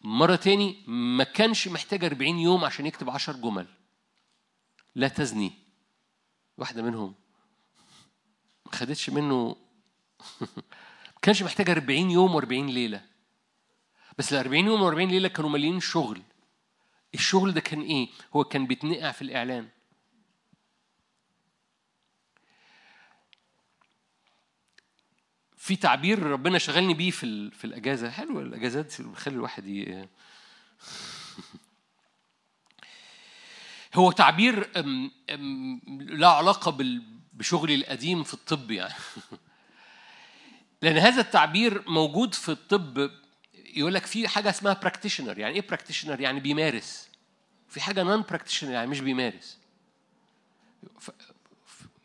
[0.00, 3.66] مرة تاني ما كانش محتاج 40 يوم عشان يكتب 10 جمل.
[4.94, 5.52] لا تزني.
[6.58, 7.14] واحدة منهم
[8.66, 9.56] ما خدتش منه.
[11.06, 13.02] ما كانش محتاج 40 يوم و40 ليلة.
[14.18, 16.22] بس ال 40 يوم و40 ليلة كانوا مليين شغل.
[17.14, 19.68] الشغل ده كان إيه؟ هو كان بيتنقع في الإعلان.
[25.60, 28.10] في تعبير ربنا شغلني بيه في في الأجازة.
[28.10, 30.08] حلو الأجازات بتخلي الواحد ي...
[33.94, 34.70] هو تعبير
[35.98, 37.00] لا علاقة
[37.32, 38.94] بشغلي القديم في الطب يعني.
[40.82, 43.10] لأن هذا التعبير موجود في الطب
[43.52, 47.08] يقول لك في حاجة اسمها practitioner يعني إيه practitioner يعني بيمارس.
[47.68, 49.58] في حاجة non practitioner يعني مش بيمارس.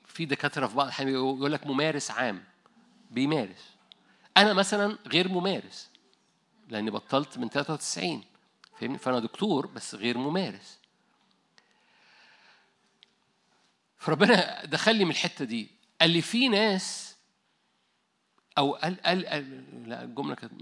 [0.08, 2.55] في دكاترة في بعض يقول لك ممارس عام.
[3.12, 3.76] بيمارس.
[4.38, 5.90] أنا مثلا غير ممارس
[6.70, 8.24] لأني بطلت من 93
[8.80, 10.80] فاهمني؟ فأنا دكتور بس غير ممارس.
[13.98, 15.72] فربنا دخل لي من الحتة دي.
[16.02, 17.16] قال لي في ناس
[18.58, 20.54] أو قال قال, قال لا الجملة كانت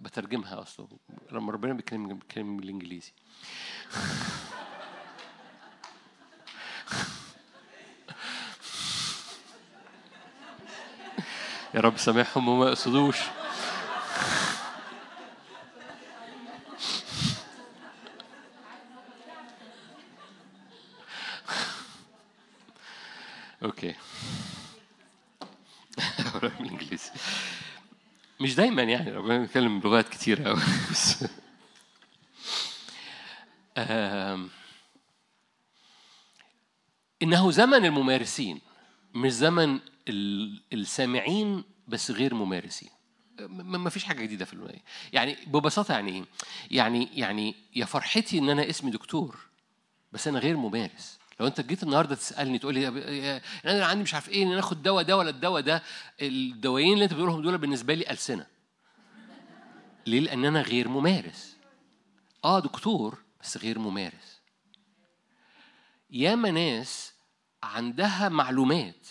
[0.00, 0.86] بترجمها أصلا.
[1.30, 3.12] لما ربنا بيتكلم بيتكلم بالإنجليزي.
[11.74, 13.16] يا رب سامحهم وما يقصدوش.
[23.62, 23.94] أوكي.
[26.42, 27.10] بالانجليزي
[28.40, 30.62] مش دايما يعني ربنا بيتكلم بلغات كتيرة قوي
[37.22, 38.69] إنه زمن الممارسين.
[39.14, 39.78] مش زمن
[40.72, 42.90] السامعين بس غير ممارسين.
[43.58, 44.82] ما فيش حاجة جديدة في المية.
[45.12, 46.24] يعني ببساطة يعني إيه؟
[46.70, 49.38] يعني يعني يا فرحتي إن أنا اسمي دكتور
[50.12, 51.18] بس أنا غير ممارس.
[51.40, 52.88] لو أنت جيت النهارده تسألني تقول لي
[53.64, 55.82] أنا عندي مش عارف إيه ناخد دواء ده ولا الدواء ده.
[56.22, 58.46] الدوايين اللي أنت بتقولهم دول بالنسبة لي ألسنة.
[60.06, 61.56] ليه؟ لأن أنا غير ممارس.
[62.44, 64.40] آه دكتور بس غير ممارس.
[66.10, 67.09] ياما ناس
[67.62, 69.06] عندها معلومات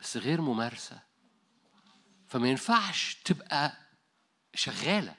[0.00, 1.02] بس غير ممارسة.
[2.28, 3.76] فما ينفعش تبقى
[4.54, 5.14] شغالة.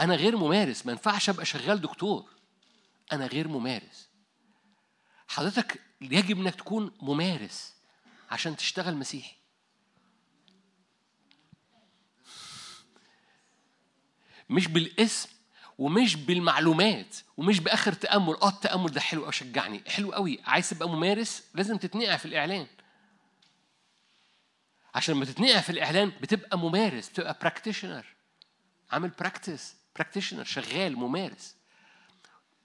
[0.00, 2.30] أنا غير ممارس ما ينفعش أبقى شغال دكتور.
[3.12, 4.08] أنا غير ممارس.
[5.28, 7.74] حضرتك يجب إنك تكون ممارس
[8.30, 9.36] عشان تشتغل مسيحي.
[14.50, 15.39] مش بالاسم
[15.80, 20.88] ومش بالمعلومات ومش بآخر تأمل آه التأمل ده حلو قوي شجعني حلو قوي عايز تبقى
[20.88, 22.66] ممارس لازم تتنقع في الإعلان.
[24.94, 28.06] عشان لما تتنقع في الإعلان بتبقى ممارس بتبقى براكتيشنر
[28.90, 31.56] عامل practice practitioner شغال ممارس.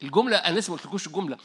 [0.03, 1.37] الجملة أنا لسه ما قلتلكوش الجملة.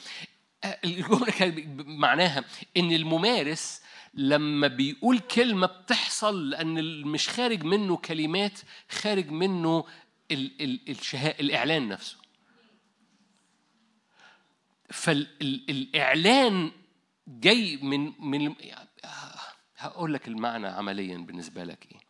[0.84, 2.44] الجملة كانت معناها
[2.76, 3.82] إن الممارس
[4.14, 9.84] لما بيقول كلمة بتحصل لأن مش خارج منه كلمات خارج منه
[10.32, 12.16] ال ال الشهاء الإعلان نفسه.
[14.90, 16.72] فالاعلان
[17.28, 18.54] جاي من من
[19.76, 22.00] هقول لك المعنى عمليا بالنسبة لك إيه.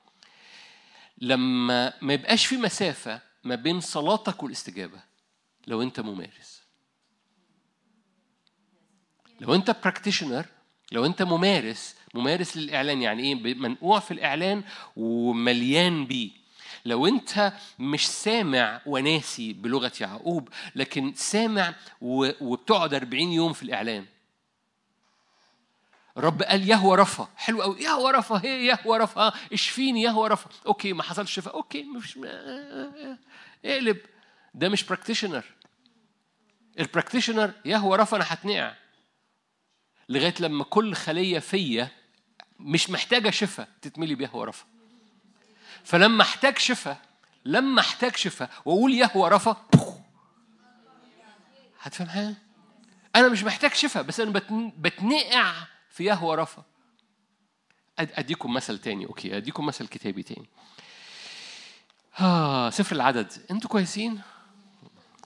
[1.19, 5.03] لما ما يبقاش في مسافة ما بين صلاتك والاستجابة
[5.67, 6.63] لو أنت ممارس.
[9.41, 10.47] لو أنت practitioner
[10.93, 14.65] لو أنت ممارس ممارس للإعلان يعني إيه؟ منقوع في الإعلان
[14.97, 16.31] ومليان بيه.
[16.85, 24.07] لو انت مش سامع وناسي بلغة يعقوب لكن سامع وبتقعد 40 يوم في الاعلان
[26.17, 27.81] رب قال يهوى رفا حلو قوي.
[27.83, 31.55] يهوى رفا هي يهوى رفا اشفيني يهوى رفا okay ما حصلش شفاء.
[31.55, 32.19] okay مش
[33.65, 33.99] اقلب.
[34.55, 35.45] ده مش practitioner
[36.81, 38.75] ال practitioner يهوى رفا أنا هتنقع.
[40.09, 41.89] لغاية لما كل خلية فيا
[42.61, 44.65] مش محتاجة شفاء تتملي بيهوى رفا
[45.85, 46.99] فلما احتاج شفاء
[47.45, 49.57] لما احتاج شفاء واقول يهوى رفا
[51.81, 52.35] هتفهم
[53.17, 54.41] أنا مش محتاج شفاء بس أنا
[54.79, 55.53] بتنقع
[55.91, 56.65] في يهوى رفا
[57.99, 60.49] أديكم مثل تاني okay أديكم مثل كتابي تاني.
[62.21, 63.33] آه سفر العدد.
[63.51, 64.21] أنتوا كويسين؟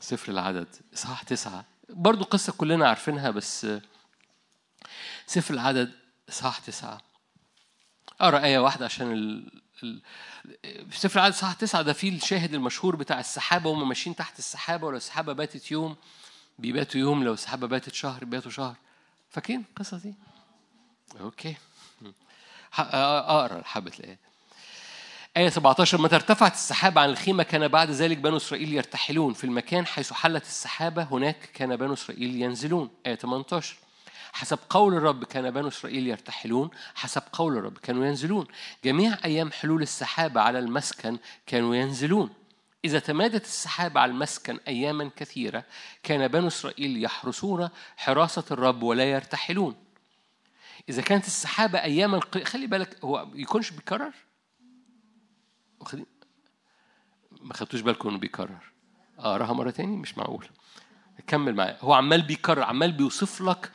[0.01, 0.77] سفر العدد.
[0.95, 1.65] اصحاح تسعة.
[1.89, 3.67] برضو قصة كلنا عارفينها بس
[5.27, 5.93] سفر العدد
[6.29, 7.01] اصحاح تسعة.
[8.21, 9.63] اقرا آية واحدة عشان ال...
[9.77, 10.01] في
[10.91, 14.97] سفر العدد اصحاح تسعة ده فيه الشاهد المشهور بتاع السحابة وهم ماشيين تحت السحابة ولو
[14.97, 15.97] السحابة باتت يوم
[16.59, 18.75] بيباتوا يوم لو السحابة باتت شهر بيباتوا شهر.
[19.31, 20.15] فاكرين القصة دي؟
[21.21, 21.57] أوكي.
[22.79, 24.19] أقرأ حبة الآية
[25.37, 29.87] آية 17 متى ارتفعت السحابة عن الخيمة كان بعد ذلك بنو إسرائيل يرتحلون في المكان
[29.87, 32.91] حيث حلت السحابة هناك كان بنو إسرائيل ينزلون.
[33.07, 33.77] آية 18
[34.35, 38.47] حسب قول الرب كان بنو إسرائيل يرتحلون حسب قول الرب كانوا ينزلون.
[38.85, 42.31] جميع أيام حلول السحابة على المسكن كانوا ينزلون.
[42.85, 45.65] إذا تمادت السحابة على المسكن أياما كثيرة
[46.03, 49.77] كان بنو إسرائيل يحرسون حراسة الرب ولا يرتحلون.
[50.89, 54.13] إذا كانت السحابة أياما خلي بالك هو يكونش بيكرر؟
[57.41, 58.73] ما خدتوش بالكم إنه بيكرر.
[59.19, 60.49] اقراها مرة تاني؟ مش معقول.
[61.27, 61.79] كمل معايا.
[61.81, 63.73] هو عمال بيكرر عمال بيوصف لك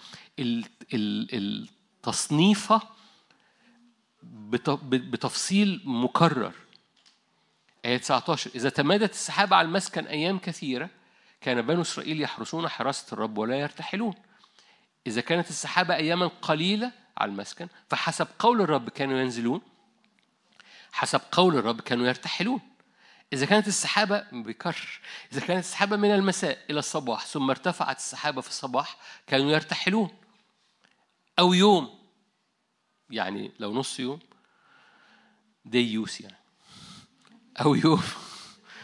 [2.03, 2.81] التصنيفه
[4.83, 6.53] بتفصيل مكرر.
[7.85, 10.89] آية 19 إذا تمادت السحابة على المسكن أيام كثيرة
[11.41, 14.13] كان بنو إسرائيل يحرسون حراسة الرب ولا يرتحلون.
[15.07, 19.61] إذا كانت السحابة أياما قليلة على المسكن فحسب قول الرب كانوا ينزلون.
[20.91, 22.61] حسب قول الرب كانوا يرتحلون.
[23.33, 24.99] إذا كانت السحابة بكر
[25.33, 28.97] إذا كانت السحابة من المساء إلى الصباح ثم ارتفعت السحابة في الصباح
[29.27, 30.09] كانوا يرتحلون.
[31.39, 31.99] أو يوم.
[33.09, 34.19] يعني لو نص يوم.
[35.65, 36.37] ديوس يعني.
[37.61, 38.03] أو يوم.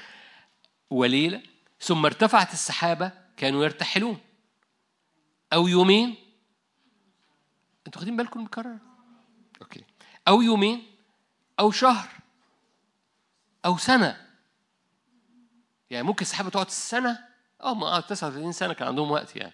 [0.89, 1.43] وليلة.
[1.79, 3.11] ثم ارتفعت السحابة.
[3.37, 4.19] كانوا يرتحلون.
[5.53, 6.15] أو يومين.
[7.87, 8.77] أنتوا واخدين بالكم بكرر؟
[9.61, 9.83] أوكي.
[10.27, 10.95] أو يومين.
[11.59, 12.09] أو شهر.
[13.65, 14.27] أو سنة.
[15.89, 17.27] يعني ممكن السحابة تقعد سنة.
[17.61, 19.53] آه ما 39 سنة كان عندهم وقت يعني.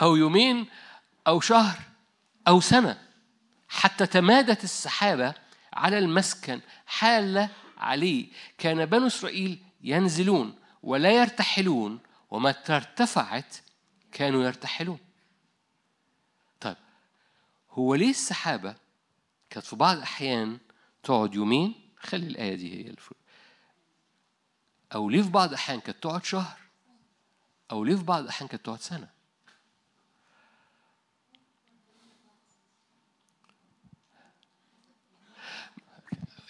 [0.00, 0.66] أو يومين
[1.26, 1.78] أو شهر
[2.48, 3.08] أو سنة
[3.68, 5.34] حتى تمادت السحابة
[5.72, 8.28] على المسكن حالة عليه
[8.58, 13.56] كان بنو إسرائيل ينزلون ولا يرتحلون ومتى ارتفعت
[14.12, 14.98] كانوا يرتحلون.
[16.60, 16.76] طيب
[17.70, 18.76] هو ليه السحابة
[19.50, 20.58] كانت في بعض الأحيان
[21.02, 23.14] تقعد يومين؟ خلي الآية دي هي الفل.
[24.94, 26.60] أو ليه في بعض الأحيان كانت تقعد شهر؟
[27.70, 29.17] أو ليه في بعض الأحيان كانت تقعد سنة؟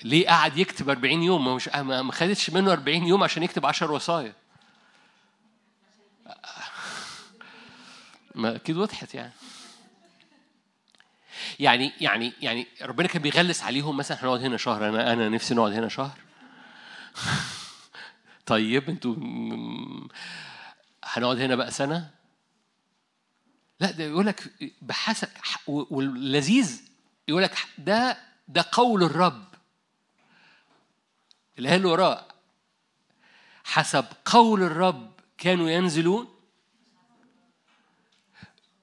[0.04, 3.92] ليه قعد يكتب 40 يوم؟ ما مش ما خدتش منه 40 يوم عشان يكتب 10
[3.92, 4.32] وصايا.
[8.34, 9.32] ما أكيد وضحت يعني.
[11.60, 14.88] يعني يعني يعني ربنا كان بيغلس عليهم مثلا هنقعد هنا شهر.
[14.88, 16.18] أنا أنا نفسي نقعد هنا شهر.
[18.46, 19.14] طيب أنتوا
[21.04, 22.10] هنقعد هنا بقى سنة؟
[23.80, 25.28] لا ده يقول لك بحسب
[25.66, 26.82] واللذيذ
[27.28, 28.18] يقول لك ده
[28.48, 29.44] ده قول الرب.
[31.58, 32.28] الآية اللي وراه
[33.64, 36.34] حسب قول الرب كانوا ينزلون.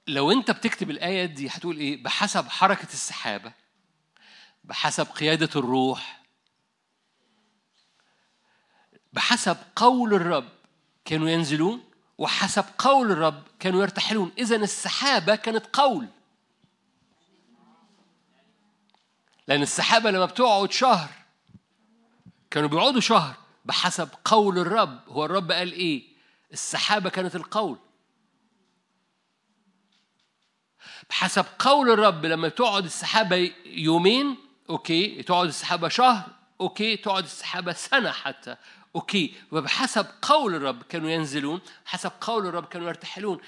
[0.06, 3.52] لو أنت بتكتب الآية دي هتقول إيه؟ بحسب حركة السحابة
[4.64, 6.22] بحسب قيادة الروح
[9.12, 10.48] بحسب قول الرب
[11.04, 11.84] كانوا ينزلون
[12.18, 14.32] وحسب قول الرب كانوا يرتحلون.
[14.38, 16.08] إذا السحابة كانت قول.
[19.48, 21.25] لأن السحابة لما بتقعد شهر
[22.50, 23.34] كانوا بيقعدوا شهر
[23.64, 25.00] بحسب قول الرب.
[25.08, 26.02] هو الرب قال إيه؟
[26.52, 27.78] السحابة كانت القول.
[31.10, 34.36] بحسب قول الرب لما تقعد السحابة يومين
[34.70, 35.22] okay.
[35.22, 36.28] تقعد السحابة شهر
[36.60, 36.96] okay.
[36.96, 38.56] تقعد السحابة سنة حتى
[38.96, 39.34] okay.
[39.52, 43.40] وبحسب قول الرب كانوا ينزلون حسب قول الرب كانوا يرتحلون.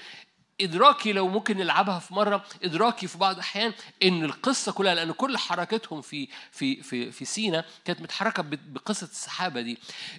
[0.61, 5.37] إدراكي لو ممكن نلعبها في مرة إدراكي في بعض الأحيان إن القصة كلها لأن كل
[5.37, 9.77] حركتهم في في في في سينا كانت متحركة بقصة السحابة دي.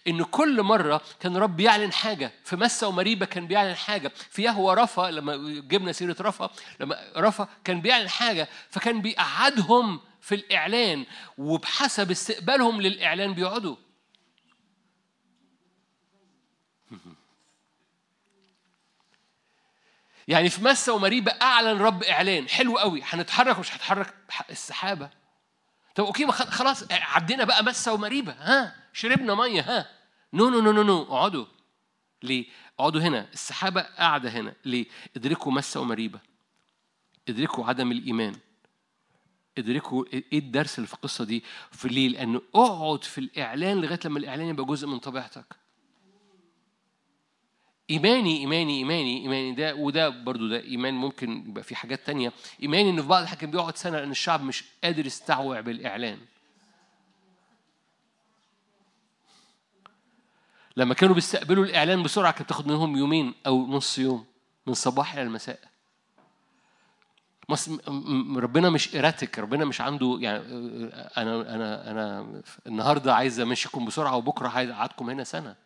[0.09, 4.75] إن كل مرة كان رب يعلن حاجة في مسه ومريبة كان بيعلن حاجة في يهوى
[4.75, 11.07] رفا لما جبنا سيرة رفا لما رفا كان بيعلن حاجة فكان بيقعدهم في الإعلان
[11.39, 13.77] وبحسب استقبالهم للإعلان بيقعدوا.
[20.31, 22.49] يعني في مسة ومريبة أعلن رب إعلان.
[22.49, 23.03] حلو قوي.
[23.05, 24.15] هنتحرك مش هتحرك
[24.51, 25.11] السحابة.
[25.95, 29.89] طب okay خلاص عدينا بقى مسة ومريبة ها شربنا مية ها.
[30.33, 31.03] no no no no no.
[31.03, 31.47] اقعدوا.
[32.23, 32.47] ليه؟
[32.79, 33.29] اقعدوا هنا.
[33.33, 34.55] السحابة قاعدة هنا.
[34.65, 36.21] ليه؟ ادركوا مسة ومريبة
[37.29, 38.37] ادركوا عدم الإيمان.
[39.59, 44.19] ادركوا إيه الدرس اللي في القصة دي؟ في ليه؟ لأنه اقعد في الإعلان لغاية لما
[44.19, 45.60] الإعلان يبقى جزء من طبيعتك.
[47.91, 49.53] إيماني إيماني إيماني إيماني.
[49.53, 52.33] ده وده برضو ده إيمان ممكن يبقى في حاجات تانية.
[52.63, 56.19] إيماني إن في بعض الحاجات بيقعد سنة لأن الشعب مش قادر يستوعب الإعلان.
[60.77, 64.25] لما كانوا بيستقبلوا الإعلان بسرعة كانت بتاخد منهم يومين أو نص يوم
[64.67, 65.61] من الصباح إلى المساء.
[68.37, 70.39] ربنا مش إراتك ربنا مش عنده يعني
[71.17, 72.27] أنا أنا أنا
[72.67, 75.57] النهاردة عايز أمشيكم بسرعة وبكرة عايز أقعدكم هنا سنة.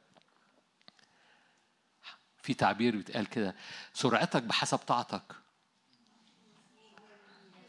[2.44, 3.54] في تعبير بيتقال كده
[3.94, 5.22] سرعتك بحسب طاعتك.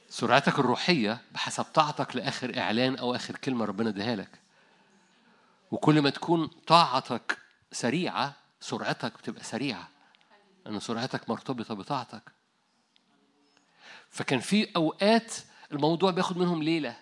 [0.09, 4.39] سرعتك الروحية بحسب طاعتك لآخر إعلان أو آخر كلمة ربنا اداها لك.
[5.71, 7.37] وكل ما تكون طاعتك
[7.71, 9.89] سريعة سرعتك بتبقى سريعة.
[10.65, 12.31] لأن سرعتك مرتبطة بطاعتك.
[14.09, 15.33] فكان في أوقات
[15.71, 16.97] الموضوع بياخد منهم ليلة.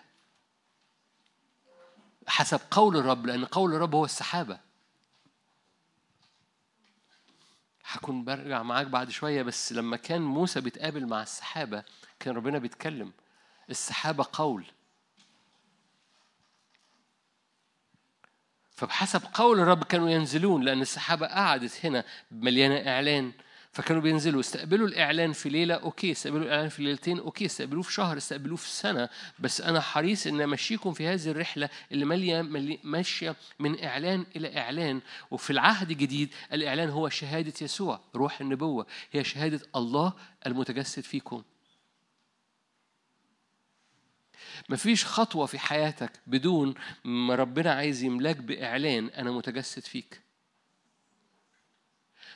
[2.28, 4.73] حسب قول الرب لأن قول الرب هو السحابة.
[7.94, 11.84] هكون برجع معاك بعد شوية بس لما كان موسى بيتقابل مع السحابة
[12.20, 13.12] كان ربنا بيتكلم.
[13.70, 14.66] السحابة قول.
[18.72, 23.32] فبحسب قول الرب كانوا ينزلون لأن السحابة قعدت هنا مليانة إعلان.
[23.74, 28.18] فكانوا بينزلوا استقبلوا الإعلان في ليلة okay استقبلوا الإعلان في ليلتين okay استقبلوه في شهر
[28.18, 29.10] استقبلوه في سنة.
[29.40, 32.42] بس أنا حريص إن أمشيكم في هذه الرحلة اللي مالية
[32.84, 35.02] ماشية من إعلان إلى إعلان.
[35.32, 38.86] وفي العهد الجديد الإعلان هو شهادة يسوع روح النبوة.
[39.12, 40.14] هي شهادة الله
[40.48, 41.44] المتجسد فيكم.
[44.70, 50.23] مفيش خطوة في حياتك بدون ما ربنا عايز يملاك بإعلان أنا متجسد فيك.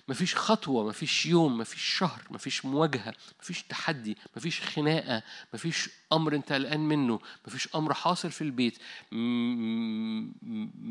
[0.08, 6.54] مفيش خطوة مفيش يوم مفيش شهر مفيش مواجهة مفيش تحدي مفيش خناقة مفيش أمر أنت
[6.54, 8.78] قلقان منه مفيش أمر حاصل في البيت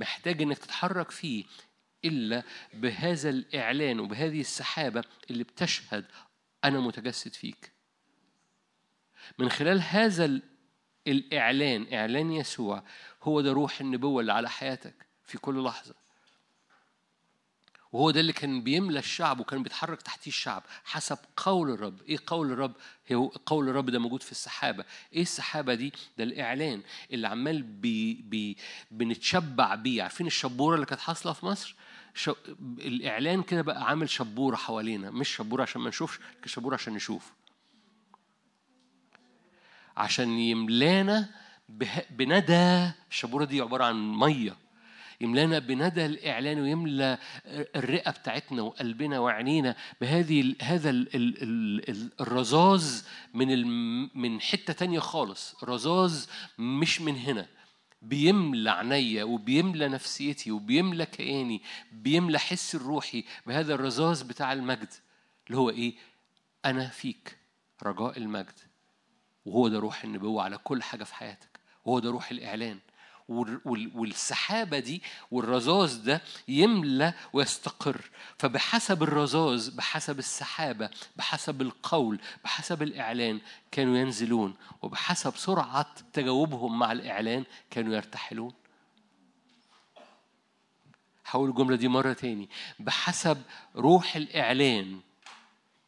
[0.01, 1.45] محتاج إنك تتحرك فيه
[2.05, 2.43] إلا
[2.75, 6.05] بهذا الإعلان وبهذه السحابة اللي بتشهد
[6.65, 7.73] أنا متجسد فيك.
[9.39, 10.41] من خلال هذا
[11.07, 12.83] الإعلان إعلان يسوع
[13.23, 15.95] هو ده روح النبوة اللي على حياتك في كل لحظة.
[17.93, 22.03] وهو ده اللي كان بيملى الشعب وكان بيتحرك تحتيه الشعب حسب قول الرب.
[22.09, 22.73] إيه قول الرب؟
[23.13, 24.85] هو قول الرب ده موجود في السحابة.
[25.13, 26.83] إيه السحابة دي؟ ده الإعلان
[27.13, 28.57] اللي عمال بي بي
[28.91, 30.03] بنتشبع بيه.
[30.03, 31.75] عارفين الشبورة اللي كانت حاصلة في مصر؟
[32.15, 32.31] ش...
[32.79, 35.11] الإعلان كده بقى عامل شبورة حوالينا.
[35.11, 37.33] مش شبورة عشان ما نشوفش شبورة عشان نشوف.
[39.97, 41.29] عشان يملانا.
[42.11, 42.91] بندى.
[43.11, 44.57] الشبورة دي عبارة عن مية.
[45.21, 47.19] يملانا بندى الإعلان ويملى
[47.77, 50.91] الرئة بتاعتنا وقلبنا وعينينا بهذه هذا
[52.21, 53.03] الرذاذ
[53.35, 53.49] من
[54.19, 55.65] من حتة تانية خالص.
[55.65, 56.27] رذاذ
[56.59, 57.47] مش من هنا.
[58.03, 61.63] بيملى عينيا وبيملى نفسيتي وبيملى كياني
[61.93, 64.93] بيملى حسي الروحي بهذا الرذاذ بتاع المجد
[65.47, 65.95] اللي هو إيه؟
[66.65, 67.37] أنا فيك
[67.83, 68.59] رجاء المجد.
[69.45, 71.61] وهو ده روح النبوة على كل حاجة في حياتك.
[71.85, 72.79] وهو ده روح الإعلان.
[73.29, 78.11] والسحابة دي والرذاذ ده يملى ويستقر.
[78.39, 87.45] فبحسب الرذاذ بحسب السحابة بحسب القول بحسب الإعلان كانوا ينزلون وبحسب سرعة تجاوبهم مع الإعلان
[87.71, 88.53] كانوا يرتحلون.
[91.25, 92.49] حول الجملة دي مرة تاني.
[92.79, 93.43] بحسب
[93.77, 95.01] روح الإعلان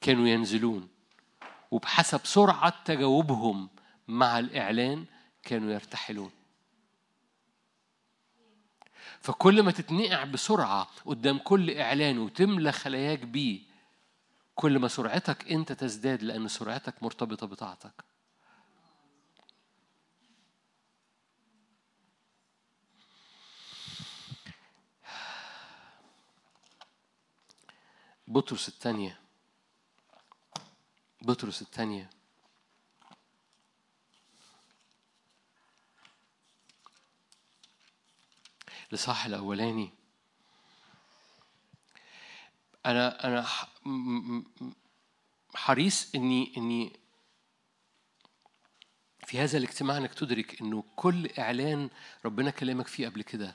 [0.00, 0.88] كانوا ينزلون
[1.70, 3.68] وبحسب سرعة تجاوبهم
[4.08, 5.04] مع الإعلان
[5.42, 6.30] كانوا يرتحلون.
[9.20, 13.60] فكل ما تتنقع بسرعة قدام كل إعلان وتملى خلاياك بيه
[14.54, 18.04] كل ما سرعتك أنت تزداد لأن سرعتك مرتبطة بطاعتك.
[28.28, 29.18] بطرس الثانية.
[31.22, 32.10] بطرس الثانية.
[38.88, 39.90] الإصحاح الأولاني.
[42.86, 43.46] أنا أنا
[45.54, 46.92] حريص إني إني
[49.26, 51.90] في هذا الاجتماع إنك تدرك إنه كل إعلان
[52.24, 53.54] ربنا كلامك فيه قبل كده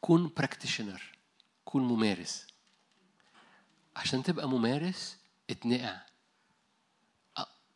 [0.00, 1.02] كون براكتيشنر
[1.64, 2.46] كون ممارس.
[3.96, 5.18] عشان تبقى ممارس
[5.50, 6.00] اتنقع.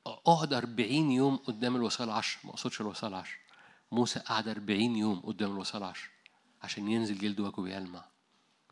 [0.06, 3.38] أقعد 40 يوم قدام الوصايا العشر ما أقصدش الوصايا العشر
[3.92, 6.08] موسى قعد 40 يوم قدام الوصايا العشر
[6.62, 8.04] عشان ينزل جلد وجهه بيلمع.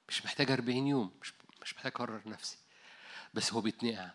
[0.09, 1.33] مش محتاج 40 يوم مش
[1.63, 2.57] مش محتاج أكرر نفسي.
[3.35, 4.11] بس هو بيتنقع.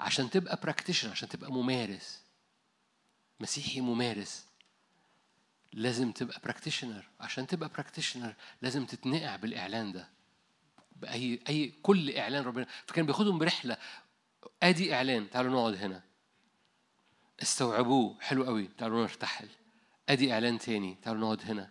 [0.00, 2.22] عشان تبقى practitioner عشان تبقى ممارس
[3.40, 4.46] مسيحي ممارس
[5.72, 10.08] لازم تبقى practitioner عشان تبقى practitioner لازم تتنقع بالإعلان ده.
[10.96, 12.66] باي اي كل إعلان ربنا.
[12.86, 13.76] فكان بياخدهم برحلة.
[14.62, 16.02] آدي إعلان تعالوا نقعد هنا.
[17.42, 18.68] استوعبوه حلو قوي.
[18.78, 19.48] تعالوا نرتحل.
[20.08, 21.70] آدي إعلان تاني تعالوا نقعد هنا.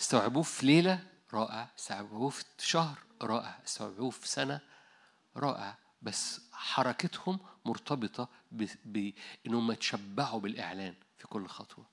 [0.00, 1.70] استوعبوه في ليلة رائع.
[1.78, 3.58] استوعبوه في شهر رائع.
[3.64, 4.60] استوعبوه في سنة
[5.36, 5.78] رائع.
[6.02, 8.28] بس حركتهم مرتبطة
[8.84, 11.86] بأنهم يتشبعوا بالإعلان في كل خطوة.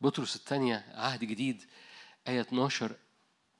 [0.00, 1.62] بطرس الثانية عهد جديد
[2.28, 2.96] آية 12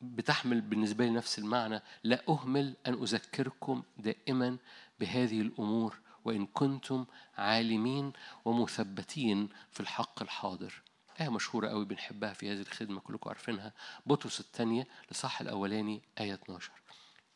[0.00, 1.82] بتحمل بالنسبة لي نفس المعنى.
[2.04, 4.56] لا أهمل أن أذكركم دائما
[5.00, 7.06] بهذه الأمور وإن كنتم
[7.38, 8.12] عالمين
[8.44, 10.82] ومثبتين في الحق الحاضر.
[11.20, 13.72] آية مشهورة قوي بنحبها في هذه الخدمة كلكم عارفينها.
[14.06, 16.70] بطرس الثانية لصح الأولاني آية 12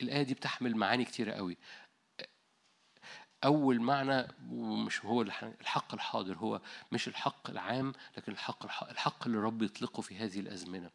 [0.01, 1.57] الآية دي بتحمل معاني كتيرة قوي
[3.45, 4.28] أول معنى
[4.87, 6.61] مش هو الحق الحاضر هو
[6.93, 10.91] مش الحق العام لكن الحق الحق اللي رب يطلقه في هذه الأزمنة.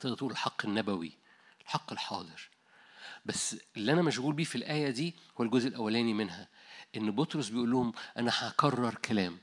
[0.00, 1.12] تقدر تقول الحق النبوي
[1.62, 2.48] الحق الحاضر.
[3.26, 6.48] بس اللي أنا مشغول بيه في الآية دي هو الجزء الأولاني منها.
[6.96, 9.38] إن بطرس بيقول لهم أنا هكرر كلام.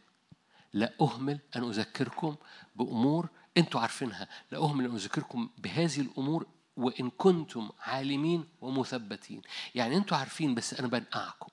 [0.76, 2.36] لا أهمل أن أذكركم
[2.76, 4.28] بأمور أنتوا عارفينها.
[4.52, 6.48] لا أهمل أن أذكركم بهذه الأمور
[6.78, 9.42] وإن كنتم عالمين ومثبتين.
[9.76, 11.50] يعني أنتوا عارفين بس أنا بنقعكم.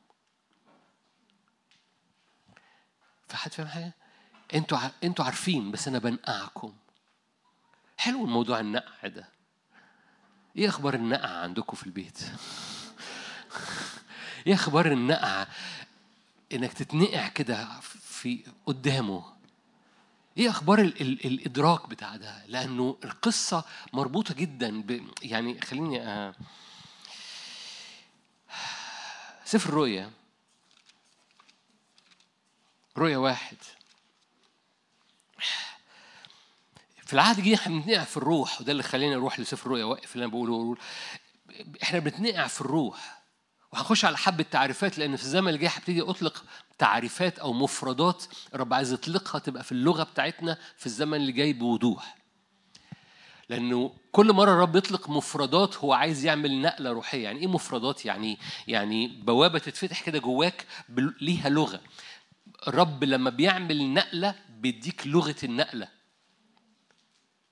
[3.28, 3.94] فحد فاهم حاجة؟
[4.54, 6.74] أنتوا أنتوا عارفين بس أنا بنقعكم.
[7.96, 9.28] حلو الموضوع النقع ده.
[10.56, 12.18] إيه أخبار النقع عندكم في البيت؟
[14.46, 15.46] إيه أخبار النقع؟
[16.52, 17.68] إنك تتنقع كده
[18.22, 19.24] في قدامه.
[20.36, 26.34] إيه أخبار ال ال الإدراك بتاع ده؟ لأنه القصة مربوطة جدا ب يعني خليني أ...
[29.44, 30.10] سفر الرؤيا
[32.98, 33.56] رؤيا واحد.
[37.06, 40.24] في العهد الجديد إحنا بنتنقع في الروح وده اللي خلينا نروح لسفر الرؤيا واقف اللي
[40.24, 40.76] أنا بقوله.
[41.82, 43.21] إحنا بنتنقع في الروح.
[43.72, 46.44] وهنخش على حبة تعريفات لأن في الزمن الجاي هبتدي أطلق
[46.78, 52.16] تعريفات أو مفردات الرب عايز يطلقها تبقى في اللغة بتاعتنا في الزمن اللي جاي بوضوح.
[53.48, 57.24] لأنه كل مرة الرب يطلق مفردات هو عايز يعمل نقلة روحية.
[57.24, 60.66] يعني إيه مفردات؟ يعني يعني بوابة تتفتح كده جواك
[61.20, 61.80] ليها لغة.
[62.68, 65.88] الرب لما بيعمل نقلة بيديك لغة النقلة.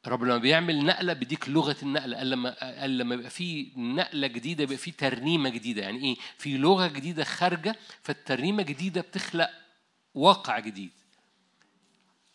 [0.07, 4.63] الرب لما بيعمل نقلة بيديك لغة النقلة قال لما قال لما يبقى في نقلة جديدة
[4.63, 5.83] يبقى في ترنيمة جديدة.
[5.83, 9.51] يعني إيه؟ في لغة جديدة خارجة فالترنيمة جديدة بتخلق
[10.15, 10.91] واقع جديد.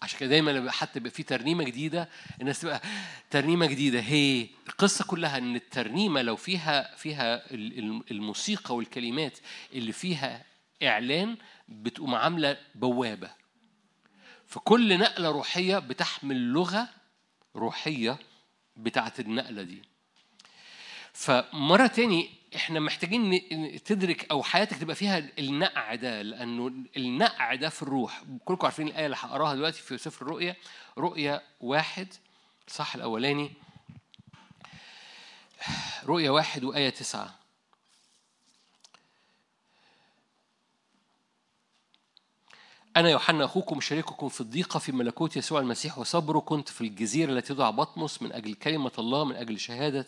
[0.01, 2.09] عشان كده دايما حتى يبقى في ترنيمة جديدة
[2.41, 2.81] الناس تبقى
[3.29, 3.99] ترنيمة جديدة.
[3.99, 7.53] هي القصة كلها إن الترنيمة لو فيها فيها
[8.11, 9.39] الموسيقى والكلمات
[9.73, 10.43] اللي فيها
[10.83, 11.37] إعلان
[11.69, 13.29] بتقوم عاملة بوابة.
[14.45, 16.89] فكل نقلة روحية بتحمل لغة
[17.55, 18.17] روحية
[18.75, 19.81] بتاعت النقلة دي.
[21.13, 23.41] فمرة تاني إحنا محتاجين
[23.83, 28.23] تدرك أو حياتك تبقى فيها النقع ده لأنه النقع ده في الروح.
[28.45, 30.55] كلكم عارفين الآية اللي هقراها دلوقتي في سفر الرؤيا.
[30.97, 32.07] رؤيا واحد
[32.67, 33.51] صح الأولاني.
[36.05, 37.44] رؤيا واحد وآية تسعة.
[42.95, 47.53] أنا يوحنا أخوكم شريككم في الضيقة في ملكوت يسوع المسيح وصبره كنت في الجزيرة التي
[47.53, 50.07] تدعى بطمس من أجل كلمة الله من أجل شهادة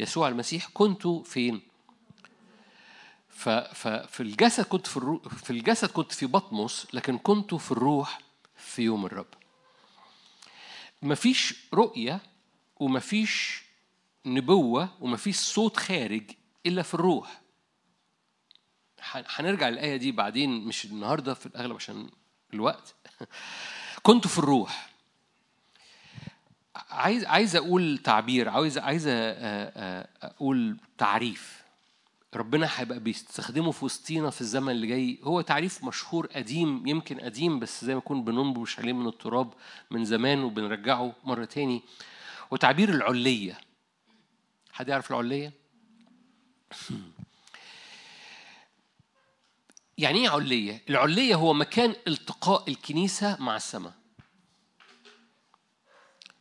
[0.00, 1.60] يسوع المسيح كنت فين؟
[3.28, 5.18] ففي الجسد كنت في الرو...
[5.18, 8.20] في الجسد كنت في بطمس لكن كنت في الروح
[8.56, 9.26] في يوم الرب.
[11.02, 12.20] مفيش رؤية
[12.76, 13.62] ومفيش
[14.26, 16.22] نبوة ومفيش صوت خارج
[16.66, 17.40] إلا في الروح.
[19.12, 22.10] هنرجع للآية دي بعدين مش النهاردة في الأغلب عشان
[22.54, 22.94] الوقت.
[24.02, 24.88] كنت في الروح.
[26.90, 29.04] عايز عايز أقول تعبير عايز عايز
[30.22, 31.62] أقول تعريف.
[32.34, 35.18] ربنا هيبقى بيستخدمه في وسطينا في الزمن اللي جاي.
[35.22, 39.54] هو تعريف مشهور قديم يمكن قديم بس زي ما يكون بننبش عليه من التراب
[39.90, 41.82] من زمان وبنرجعه مرة تاني.
[42.50, 43.58] وتعبير العلية.
[44.72, 45.52] حد يعرف العلية؟
[49.98, 53.92] يعني إيه علية؟ العلية هو مكان التقاء الكنيسة مع السماء.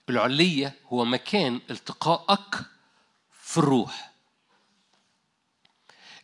[0.09, 2.55] العلية هو مكان التقائك
[3.31, 4.11] في الروح.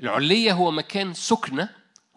[0.01, 1.69] العلية هو مكان سكنة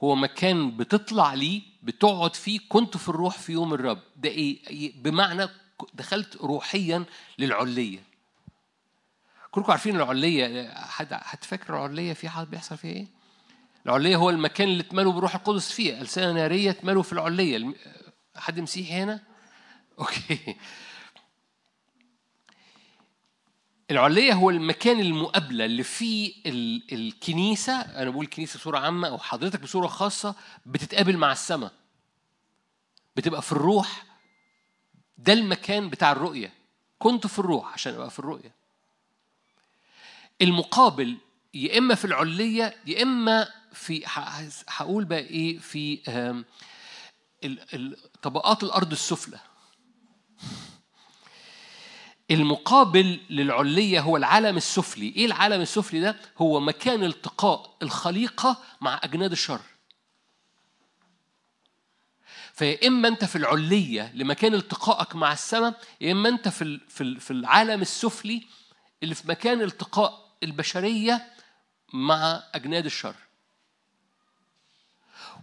[0.04, 5.48] هو مكان بتطلع ليه بتقعد فيه كنت في الروح في يوم الرب ده إيه بمعنى
[5.94, 7.04] دخلت روحيا
[7.38, 8.02] للعلية
[9.50, 13.06] كلكم عارفين العلية حد حد فاكر العلية في حد بيحصل فيها إيه
[13.86, 16.00] العلية هو المكان اللي تملوا بروح القدس فيه.
[16.00, 17.74] ألسنة نارية تملوا في العلية
[18.36, 19.22] حد مسيحي هنا؟
[19.98, 20.56] أوكي.
[23.90, 26.34] العلية هو المكان المقابلة اللي فيه
[26.92, 27.80] الكنيسة.
[27.80, 30.34] أنا بقول الكنيسة بصورة عامة أو حضرتك بصورة خاصة
[30.66, 31.72] بتتقابل مع السماء.
[33.16, 34.04] بتبقى في الروح.
[35.18, 36.52] ده المكان بتاع الرؤية.
[36.98, 38.54] كنت في الروح عشان أبقى في الرؤية.
[40.42, 41.16] المقابل
[41.54, 44.02] يا إما في العلية يا إما في
[44.68, 46.00] هقول بقى إيه في
[48.22, 49.38] طبقات الأرض السفلى.
[52.30, 55.08] المقابل للعلية هو العالم السفلي.
[55.16, 59.60] إيه العالم السفلي ده؟ هو مكان التقاء الخليقة مع أجناد الشر.
[62.52, 66.80] فيا إما أنت في العلية لمكان التقائك مع السماء يا إما أنت في
[67.20, 68.42] في العالم السفلي
[69.02, 71.26] اللي في مكان التقاء البشرية
[71.96, 73.14] مع أجناد الشر.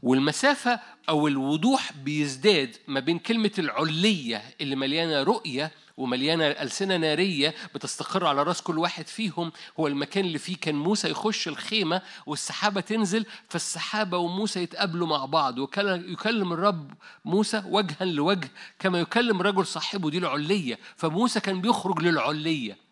[0.04, 0.80] والمسافة
[1.10, 8.44] أو الوضوح بيزداد ما بين كلمة العلية اللي مليانة رؤية ومليانة ألسنة نارية بتستقر على
[8.44, 14.18] رأس كل واحد فيهم هو المكان اللي فيه كان موسى يخش الخيمة والسحابة تنزل فالسحابة
[14.18, 16.94] وموسى يتقابلوا مع بعض ويكلم الرب
[17.26, 20.80] موسى وجها لوجه كما يكلم رجل صاحبه دي العلية.
[20.96, 22.83] فموسى كان بيخرج للعلية.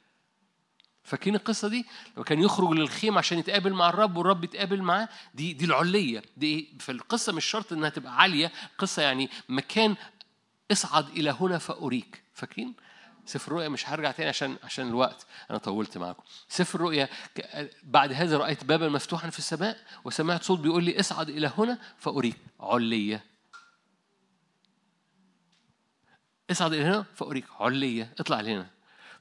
[1.03, 1.85] فاكرين القصة دي؟
[2.15, 6.21] لما كان يخرج للخيمة عشان يتقابل مع الرب والرب يتقابل معاه دي دي العلية.
[6.37, 9.95] دي فالقصة مش شرط إنها تبقى عالية قصة يعني مكان
[10.71, 12.23] اصعد إلى هنا فأريك.
[12.33, 12.73] فاكرين؟
[13.25, 15.25] سفر الرؤيا مش هرجع تاني عشان عشان الوقت.
[15.49, 16.23] أنا طولت معاكم.
[16.49, 17.09] سفر الرؤيا
[17.83, 22.37] بعد هذا رأيت بابا مفتوحا في السماء وسمعت صوت بيقول لي اصعد إلى هنا فأريك.
[22.59, 23.23] علية.
[26.51, 27.45] اصعد إلى هنا فأريك.
[27.59, 28.13] علية.
[28.19, 28.69] اطلع لهنا.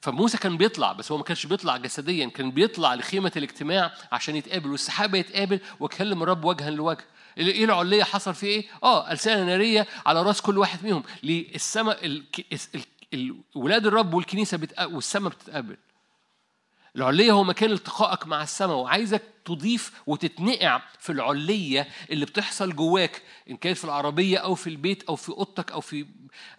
[0.00, 4.70] فموسى كان بيطلع بس هو ما كانش بيطلع جسديا كان بيطلع لخيمة الاجتماع عشان يتقابل
[4.70, 7.04] والسحابة يتقابل ويكلم الرب وجها لوجه.
[7.38, 11.02] إيه العلية حصل فيه إيه؟ آه ألسنة نارية على راس كل واحد منهم.
[11.22, 12.22] للسماء
[13.54, 15.76] ولاد الرب والكنيسة بتقابل والسماء بتتقابل.
[16.96, 23.56] العلية هو مكان التقائك مع السماء وعايزك تضيف وتتنقع في العلية اللي بتحصل جواك إن
[23.56, 26.06] كانت في العربية أو في البيت أو في أوضتك أو في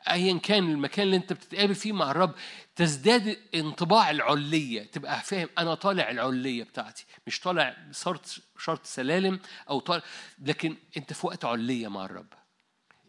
[0.09, 2.35] أيا كان المكان اللي أنت بتتقابل فيه مع الرب
[2.75, 8.25] تزداد انطباع العلية تبقى فاهم أنا طالع العلية بتاعتي مش طالع شرط
[8.59, 10.03] شرط سلالم أو طالع
[10.39, 12.33] لكن أنت في وقت علية مع الرب.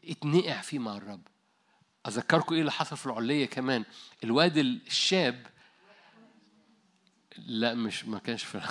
[0.05, 1.23] اتنقع فيه مع الرب.
[2.09, 3.85] أذكركم إيه اللي حصل في العلية كمان؟
[4.25, 5.47] الواد الشاب
[7.39, 8.61] لا مش ما كانش في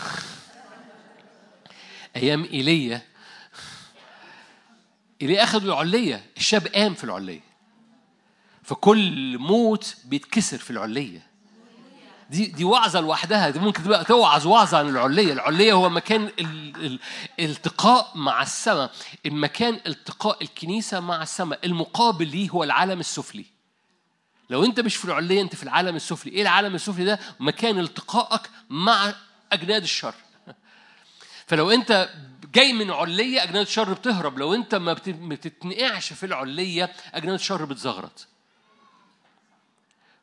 [2.16, 3.02] أيام إيليا.
[5.22, 7.42] إيليا أخذوا العلية الشاب قام في العلية.
[8.64, 11.28] فكل موت بيتكسر في العلية.
[12.30, 13.50] دي دي وعظة لوحدها.
[13.50, 15.34] دي ممكن تبقى توعظ وعظة عن العلية.
[15.34, 16.32] العلية هو مكان
[17.40, 18.92] الالتقاء مع السماء.
[19.26, 21.60] المكان التقاء الكنيسة مع السماء.
[21.66, 23.46] المقابل ليه هو العالم السفلي.
[24.52, 26.32] لو انت مش في العليه انت في العالم السفلي.
[26.32, 29.14] إيه العالم السفلي ده؟ مكان التقائك مع
[29.52, 30.14] أجناد الشر.
[31.48, 32.10] فلو انت
[32.54, 34.38] جاي من عليه أجناد الشر بتهرب.
[34.38, 38.28] لو انت ما بتتنقعش في العليه أجناد الشر بتزغرط.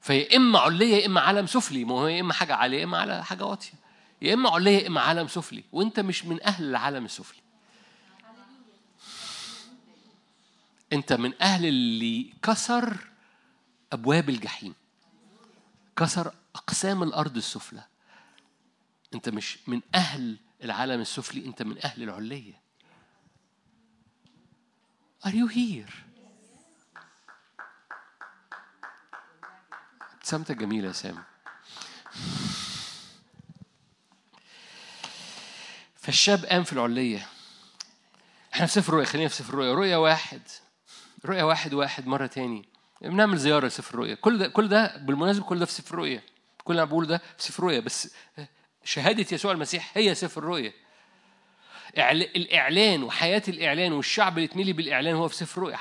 [0.01, 1.85] فيا إما عليه يا إما عالم سفلي.
[1.85, 3.73] ما هو يا إما حاجة عالية يا إما على حاجة واطية.
[4.23, 5.65] يا إما عليه يا إما عالم سفلي.
[5.73, 7.41] وانت مش من أهل العالم السفلي.
[10.93, 13.09] انت من أهل اللي كسر
[13.93, 14.75] أبواب الجحيم.
[15.97, 17.85] كسر أقسام الأرض السفلى.
[19.15, 22.61] أنت مش من أهل العالم السفلي أنت من أهل العلية
[25.27, 25.93] Are you here؟
[30.15, 31.23] ابتسامتك جميلة يا سامي.
[35.95, 37.27] فالشاب قام في العلية
[38.55, 39.75] إحنا في سفر رؤيا خلينا في سفر رؤيا.
[39.75, 40.43] رؤيا واحد.
[41.25, 42.69] رؤيا واحد واحد مرة تاني.
[43.03, 46.23] بنعمل زيارة لسفر الرؤيا كل ده كل ده بالمناسبة كل ده في سفر الرؤيا
[46.65, 48.15] كل اللي أنا بقوله ده في سفر الرؤيا بس
[48.85, 50.73] شهادة يسوع المسيح هي سفر الرؤيا
[51.97, 55.79] الإعلان وحياة الإعلان والشعب اللي اتملي بالإعلان هو في سفر الرؤيا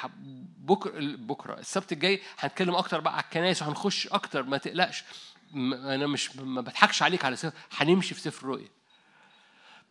[0.58, 1.60] بكره بكرة.
[1.60, 4.44] السبت الجاي هنتكلم أكتر بقى على الكنائس وهنخش أكتر.
[4.44, 5.04] ما تقلقش.
[5.54, 8.68] أنا مش ما بضحكش عليك على سفر هنمشي في سفر الرؤيا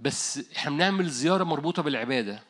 [0.00, 2.42] بس إحنا بنعمل زيارة مربوطة بالعبادة.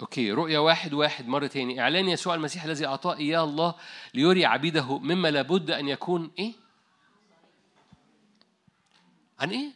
[0.00, 3.74] أوكي رؤيا واحد واحد مرة تاني إعلان يسوع المسيح الذي أعطاه إياه الله
[4.14, 6.52] ليري عبيده مما لابد أن يكون إيه؟
[9.40, 9.72] عن إيه؟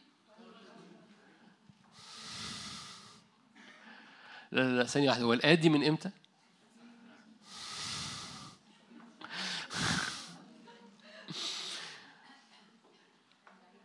[4.53, 6.11] لا لا لا ثانية واحدة هو الآيات دي من إمتى؟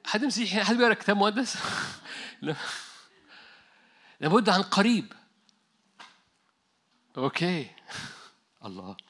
[0.05, 1.57] حد مسيحي حد بيقرأ كتاب مقدس؟
[4.21, 5.13] لابد عن قريب
[7.17, 7.67] أوكي
[8.65, 8.97] الله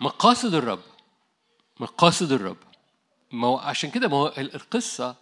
[0.00, 0.80] مقاصد الرب.
[1.80, 2.56] مقاصد الرب.
[3.32, 5.16] ما هو عشان كده ما هو القصة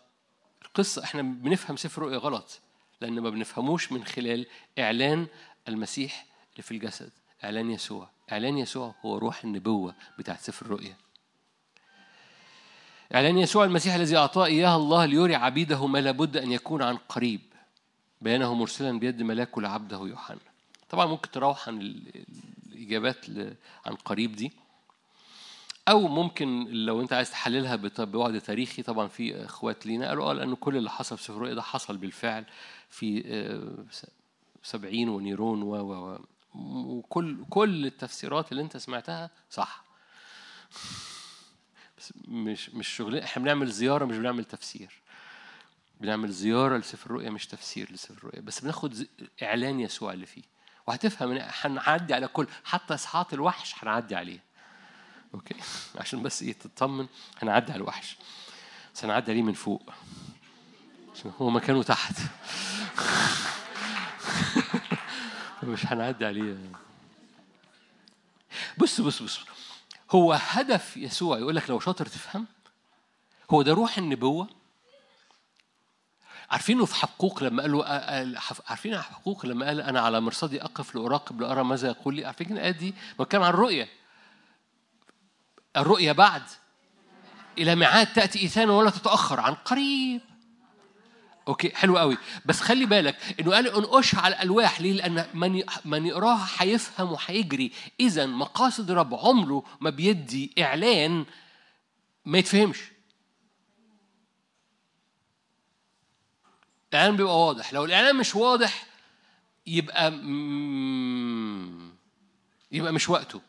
[0.64, 2.61] القصة إحنا بنفهم سفر رؤيا غلط
[3.01, 4.47] لأن ما بنفهموش من خلال
[4.78, 5.26] إعلان
[5.68, 7.11] المسيح اللي في الجسد
[7.45, 8.09] إعلان يسوع.
[8.32, 10.97] إعلان يسوع هو روح النبوة بتاعت سفر الرؤيا
[13.14, 17.41] إعلان يسوع المسيح الذي أعطاه اياه الله ليري عبيده ما لابد أن يكون عن قريب.
[18.27, 20.39] بيانه مرسلا بيد ملاكه لعبده يوحنا.
[20.91, 21.81] طبعا ممكن تروح عن
[22.72, 23.27] الإجابات
[23.87, 24.53] عن قريب دي.
[25.89, 30.55] أو ممكن لو أنت عايز تحللها ببعد تاريخي طبعا في إخوات لينا قالوا آه لأن
[30.55, 32.45] كل اللي حصل في سفر ده حصل بالفعل
[32.91, 33.85] في آه،
[34.62, 36.18] سبعين ونيرون و و
[36.55, 39.85] وكل كل التفسيرات اللي أنت سمعتها صح.
[41.99, 45.06] بس مش مش شغل إحنا بنعمل زيارة مش بنعمل تفسير.
[46.01, 49.07] بنعمل زيارة لسفر الرؤيا مش تفسير لسفر الرؤيا بس بناخد
[49.42, 50.42] إعلان يسوع اللي فيه.
[50.86, 54.38] وهتفهم هنعدي على كل حتى إسحاق الوحش هنعدي عليه.
[55.34, 55.55] أوكي؟
[56.01, 57.07] عشان بس إيه تطمن
[57.42, 58.16] هنعدي على الوحش.
[58.94, 59.90] بس هنعدي عليه من فوق.
[61.14, 62.14] عشان هو مكانه تحت.
[65.62, 66.57] مش هنعدي عليه.
[68.78, 69.40] بص بص بص.
[70.11, 72.47] هو هدف يسوع يقول لك لو شاطر تفهم
[73.51, 74.49] هو ده روح النبوة.
[76.51, 77.84] عارفينه في حقوق لما قالوا
[78.68, 82.70] عارفين حقوق لما قال أنا على مرصدي أقف لأراقب لأرى ماذا يقول لي؟ عارفين الايه
[82.70, 83.88] دي؟ بتكلم عن الرؤية.
[85.76, 86.42] الرؤية بعد.
[87.59, 90.20] إلى ميعاد تأتي ايثان ولا تتأخر عن قريب.
[91.49, 92.18] أوكي حلو قوي.
[92.47, 97.72] بس خلي بالك إنه قال انقش على الألواح ليه؟ لأن من من يقراها هيفهم وهيجري
[98.01, 101.24] اذا مقاصد رب عمره ما بيدي إعلان
[102.24, 102.95] ما يتفهمش.
[106.97, 107.72] الإعلان بيبقى واضح.
[107.72, 108.86] لو الإعلان مش واضح
[109.66, 110.12] يبقى
[112.72, 113.40] يبقى مش وقته.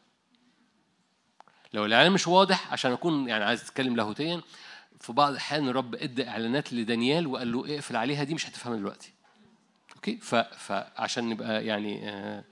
[1.73, 4.41] لو الإعلان مش واضح عشان أكون يعني عايز أتكلم لاهوتيا
[4.99, 9.13] في بعض الأحيان الرب إدى إعلانات لدانيال وقال له اقفل عليها دي مش هتفهمها دلوقتي.
[9.95, 10.35] أوكي؟ ف...
[10.35, 12.43] فعشان نبقى يعني آه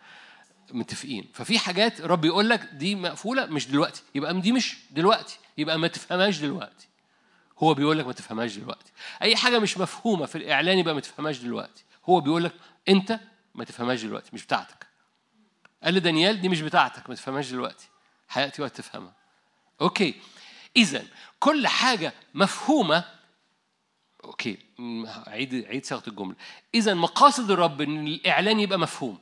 [0.72, 1.28] متفقين.
[1.34, 4.04] ففي حاجات رب يقول لك دي مقفولة مش دلوقتي.
[4.16, 5.40] يبقى دي مش دلوقتي.
[5.58, 6.88] يبقى ما تفهمهاش دلوقتي.
[7.60, 8.92] هو بيقول لك ما تفهمهاش دلوقتي.
[9.22, 11.84] أي حاجة مش مفهومة في الاعلان يبقى ما تفهمهاش دلوقتي.
[12.10, 12.54] هو بيقول لك
[12.90, 13.20] أنت
[13.56, 14.88] ما تفهمهاش دلوقتي مش بتاعتك.
[15.84, 17.88] قال لدانيال دي مش بتاعتك ما تفهمهاش دلوقتي.
[18.30, 19.14] هياتي وقت تفهمها.
[19.82, 20.22] okay.
[20.78, 21.06] اذا
[21.40, 23.04] كل حاجة مفهومة
[24.24, 24.58] okay.
[25.28, 26.36] عيد عيد صياغة الجملة.
[26.76, 29.20] اذا مقاصد الرب إن الإعلان يبقى مفهوم.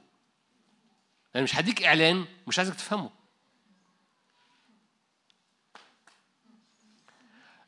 [1.35, 3.09] أنا مش هديك إعلان مش عايزك تفهمه.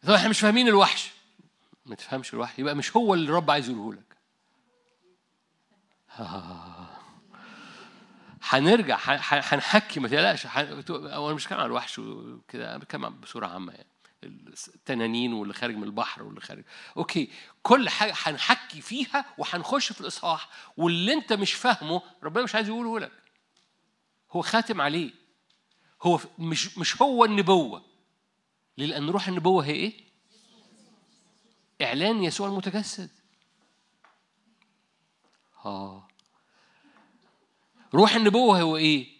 [0.05, 1.11] طب إحنا مش فاهمين الوحش.
[1.85, 4.17] ما تفهمش الوحش يبقى مش هو اللي الرب عايز يقوله لك.
[8.43, 13.87] هنرجع هنحكي ما تقلقش أنا مش بتكلم عن الوحش وكده أنا بتكلم بصورة عامة يعني.
[14.23, 16.63] التنانين واللي خارج من البحر واللي خارج.
[16.97, 17.31] أوكي
[17.63, 22.99] كل حاجة هنحكي فيها وهنخش في الإصحاح واللي أنت مش فاهمه ربنا مش عايز يقوله
[22.99, 23.11] لك.
[24.31, 25.11] هو خاتم عليه.
[26.01, 27.94] هو مش مش هو النبوة.
[28.77, 30.05] لأن روح النبوة هي إيه؟
[31.81, 33.09] إعلان يسوع المتجسد.
[35.65, 36.07] آه.
[37.93, 39.15] روح النبوة هو إيه؟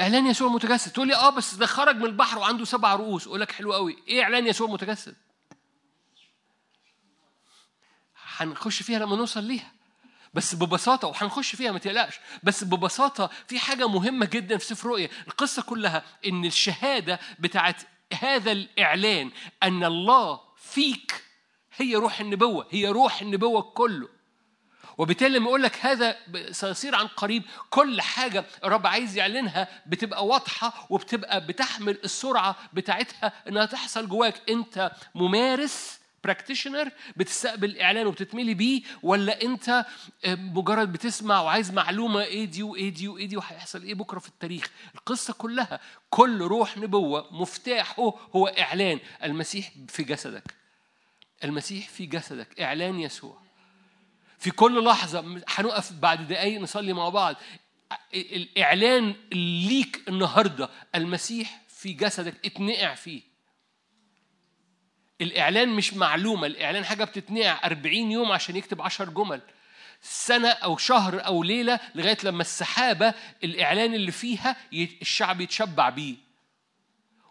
[0.00, 0.92] إعلان يسوع المتجسد.
[0.92, 3.26] تقول لي آه بس ده خرج من البحر وعنده سبع رؤوس.
[3.26, 3.96] أقول لك حلو قوي.
[4.08, 5.16] إيه إعلان يسوع المتجسد؟
[8.36, 9.72] هنخش فيها لما نوصل ليها.
[10.34, 12.20] بس ببساطة وهنخش فيها ما تقلقش.
[12.42, 17.82] بس ببساطة في حاجة مهمة جدا في سفر رؤيا القصة كلها إن الشهادة بتاعت
[18.20, 19.30] هذا الإعلان
[19.62, 21.24] أن الله فيك
[21.76, 24.08] هي روح النبوة هي روح النبوة كله.
[24.98, 26.16] وبالتالي لما يقول لك هذا
[26.50, 33.66] سيصير عن قريب كل حاجة الرب عايز يعلنها بتبقى واضحة وبتبقى بتحمل السرعة بتاعتها إنها
[33.66, 34.50] تحصل جواك.
[34.50, 39.86] أنت ممارس براكتيشنر بتستقبل الاعلان وبتتملي بيه ولا أنت
[40.26, 44.70] مجرد بتسمع وعايز معلومة إيه دي وإيه دي وإيه دي وهيحصل إيه بكرة في التاريخ؟
[44.94, 50.54] القصة كلها كل روح نبوة مفتاحه هو إعلان المسيح في جسدك.
[51.44, 53.38] المسيح في جسدك إعلان يسوع.
[54.38, 57.36] في كل لحظة هنقف بعد دقايق نصلي مع بعض.
[58.14, 59.14] الإعلان
[59.68, 63.33] ليك النهارده المسيح في جسدك اتنقع فيه.
[65.24, 69.40] الإعلان مش معلومة الإعلان حاجة بتتنقع 40 يوم عشان يكتب 10 جمل.
[70.02, 73.14] سنة أو شهر أو ليلة لغاية لما السحابة
[73.44, 76.14] الإعلان اللي فيها الشعب يتشبع بيه.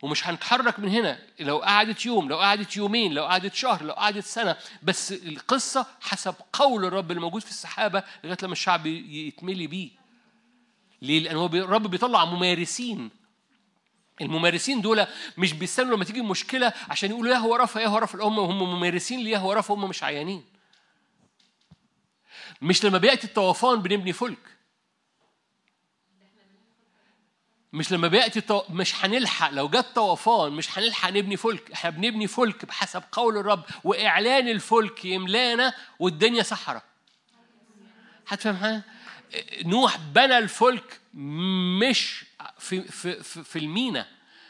[0.01, 1.19] ومش هنتحرك من هنا.
[1.39, 4.55] لو قعدت يوم لو قعدت يومين لو قعدت شهر لو قعدت سنة.
[4.83, 9.89] بس القصة حسب قول الرب اللي موجود في السحابة لغاية لما الشعب يتملي بيه.
[11.01, 13.09] ليه؟ لأن هو الرب بيطلع ممارسين.
[14.23, 15.05] الممارسين دول
[15.37, 18.17] مش بيستنوا لما تيجي مشكلة عشان يقولوا يا هو رفع يا هو رفع.
[18.19, 20.43] الامه وهم ممارسين ليه هو رفع؟ هم مش عيانين.
[22.61, 24.53] مش لما بياتي الطوفان بنبني فلك.
[27.73, 28.61] مش لما بياتي الطو...
[28.69, 29.49] مش هنلحق.
[29.49, 31.71] لو جت طوفان مش هنلحق نبني فلك.
[31.71, 36.83] إحنا بنبني فلك بحسب قول الرب وإعلان الفلك يملانا والدنيا صحراء
[38.27, 38.83] هتفهم حاجة؟
[39.65, 42.25] نوح بنى الفلك مش
[42.59, 44.07] في في في, في المينا.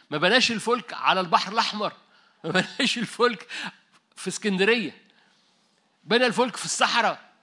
[0.10, 1.94] ما بناش الفلك على البحر الأحمر
[2.44, 3.48] ما بناش الفلك
[4.16, 4.98] في اسكندرية.
[6.04, 7.34] بنى الفلك في الصحراء.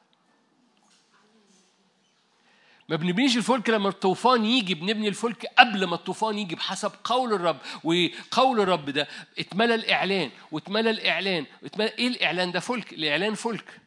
[2.88, 7.58] ما بنبنيش الفلك لما الطوفان يجي بنبني الفلك قبل ما الطوفان يجي بحسب قول الرب.
[7.84, 13.80] وقول الرب ده اتملى الإعلان واتملى الإعلان واتملى إيه الإعلان ده؟ فلك الإعلان فلك.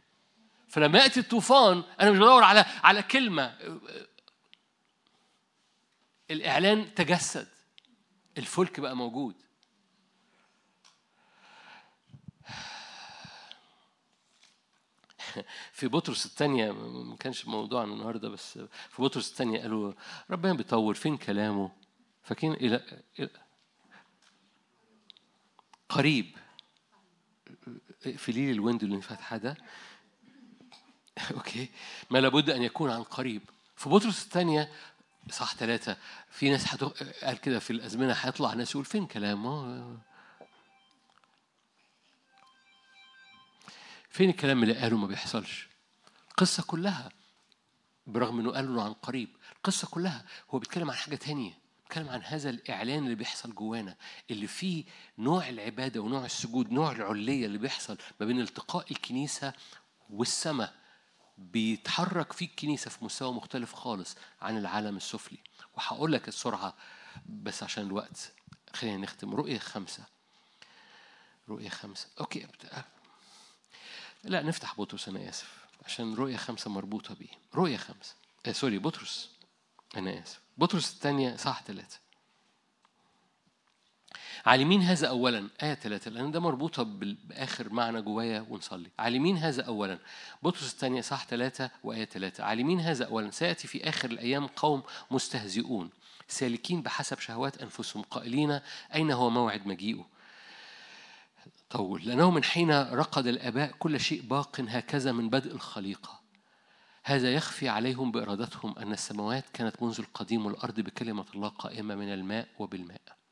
[0.74, 3.58] فلما يأتي الطوفان أنا مش بدور على على كلمة.
[6.32, 7.48] الإعلان تجسد.
[8.38, 9.36] الفلك بقى موجود.
[15.72, 18.58] في بطرس الثانية ما كانش موضوعنا النهارده بس
[18.90, 19.94] في بطرس الثانية قالوا
[20.30, 21.72] ربنا بيطول فين كلامه؟
[22.24, 23.04] فاكرين إلى
[25.90, 26.38] قريب.
[28.00, 29.58] في ليل ال window اللي فاتحة ده.
[31.36, 31.70] okay.
[32.10, 33.42] ما لابد أن يكون عن قريب.
[33.76, 34.72] في بطرس الثانية
[35.30, 35.98] صح ثلاثة.
[36.32, 36.92] في ناس حتو...
[37.24, 39.98] قال كده في الأزمنة هيطلع ناس يقول فين كلامه؟
[44.10, 45.68] فين الكلام اللي قاله ما بيحصلش؟
[46.30, 47.10] القصة كلها.
[48.08, 49.30] برغم إنه قال له عن قريب.
[49.56, 50.26] القصة كلها.
[50.52, 51.58] هو بيتكلم عن حاجة تانية.
[51.84, 53.96] بيتكلم عن هذا الإعلان اللي بيحصل جوانا
[54.32, 54.84] اللي فيه
[55.18, 59.54] نوع العبادة ونوع السجود نوع العلية اللي بيحصل ما بين التقاء الكنيسة
[60.10, 60.83] والسماء.
[61.38, 65.38] بيتحرك فيه الكنيسة في مستوى مختلف خالص عن العالم السفلي.
[65.74, 66.74] وهقول لك السرعة
[67.26, 68.34] بس عشان الوقت.
[68.74, 69.36] خلينا نختم.
[69.36, 70.04] رؤية خمسة.
[71.50, 72.08] رؤية خمسة.
[72.20, 72.48] okay
[74.24, 75.66] لا نفتح بطرس أنا آسف.
[75.86, 77.30] عشان رؤية خمسة مربوطة بيه.
[77.56, 78.16] رؤية خمسة.
[78.46, 79.30] آه sorry بطرس
[79.98, 80.40] أنا آسف.
[80.58, 82.03] بطرس الثانية صح ثلاثة.
[84.46, 85.50] عالمين هذا أولا.
[85.64, 86.12] آية ثلاثة.
[86.12, 88.90] لأن ده مربوطة بآخر معنى جوايا ونصلي.
[89.00, 90.00] عالمين هذا أولا.
[90.44, 92.44] بطرس الثانية صح ثلاثة وآية ثلاثة.
[92.44, 93.32] عالمين هذا أولا.
[93.32, 95.90] سيأتي في آخر الأيام قوم مستهزئون.
[96.28, 98.04] سالكين بحسب شهوات أنفسهم.
[98.04, 98.60] قائلين
[98.96, 100.06] أين هو موعد مجيئه؟
[101.70, 102.02] طول.
[102.06, 106.20] لأنه من حين رقد الآباء كل شيء باق هكذا من بدء الخليقة.
[107.04, 112.48] هذا يخفي عليهم بإرادتهم أن السماوات كانت منذ القديم والأرض بكلمة الله قائمة من الماء
[112.60, 113.23] وبالماء.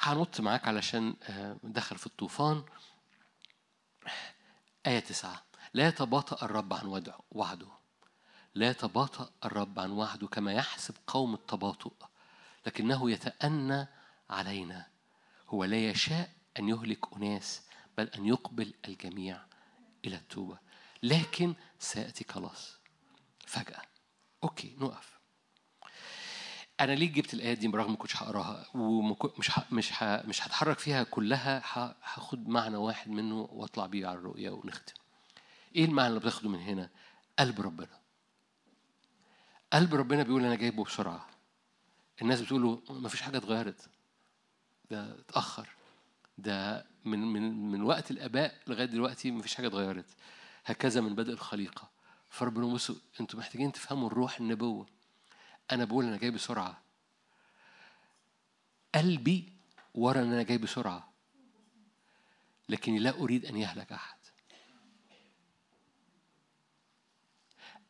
[0.00, 2.64] هنط معاك علشان آه، دخل في الطوفان.
[4.86, 5.42] آية تسعة.
[5.74, 7.68] لا يتباطأ الرب عن وعده.
[8.54, 11.92] لا يتباطأ الرب عن وعده كما يحسب قوم التباطؤ.
[12.66, 13.86] لكنه يتأنى
[14.30, 14.86] علينا.
[15.48, 17.62] هو لا يشاء أن يهلك أناس
[17.98, 19.40] بل أن يقبل الجميع
[20.04, 20.58] إلى التوبة.
[21.02, 22.76] لكن سيأتي خلاص.
[23.46, 23.82] فجأة.
[24.44, 25.19] أوكي نقف.
[26.80, 31.62] أنا ليه جبت الآيات دي برغم ما كنتش هقراها ومش مش مش هتحرك فيها كلها
[32.02, 34.94] هاخد معنى واحد منه وأطلع بيه على الرؤية ونختم.
[35.76, 36.90] إيه المعنى اللي بتاخده من هنا؟
[37.38, 38.00] قلب ربنا.
[39.72, 41.26] قلب ربنا بيقول أنا جايبه بسرعة.
[42.22, 43.88] الناس بتقول ما فيش حاجة اتغيرت.
[44.90, 45.68] ده اتأخر.
[46.38, 50.06] ده من من من وقت الآباء لغاية دلوقتي ما فيش حاجة اتغيرت.
[50.64, 51.90] هكذا من بدء الخليقة.
[52.30, 54.86] فربنا بصوا أنتوا محتاجين تفهموا الروح النبوة.
[55.72, 56.80] أنا بقول أنا جاي بسرعة.
[58.94, 59.52] قلبي
[59.94, 61.12] ورا أن أنا جاي بسرعة.
[62.68, 64.18] لكني لا أريد أن يهلك أحد.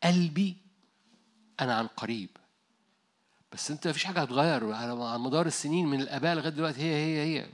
[0.02, 0.56] قلبي
[1.60, 2.28] أنا عن قريب.
[3.52, 4.72] بس أنت مفيش حاجة هتغير.
[4.72, 7.50] على مدار السنين من الآباء لغاية دلوقتي هي هي هي.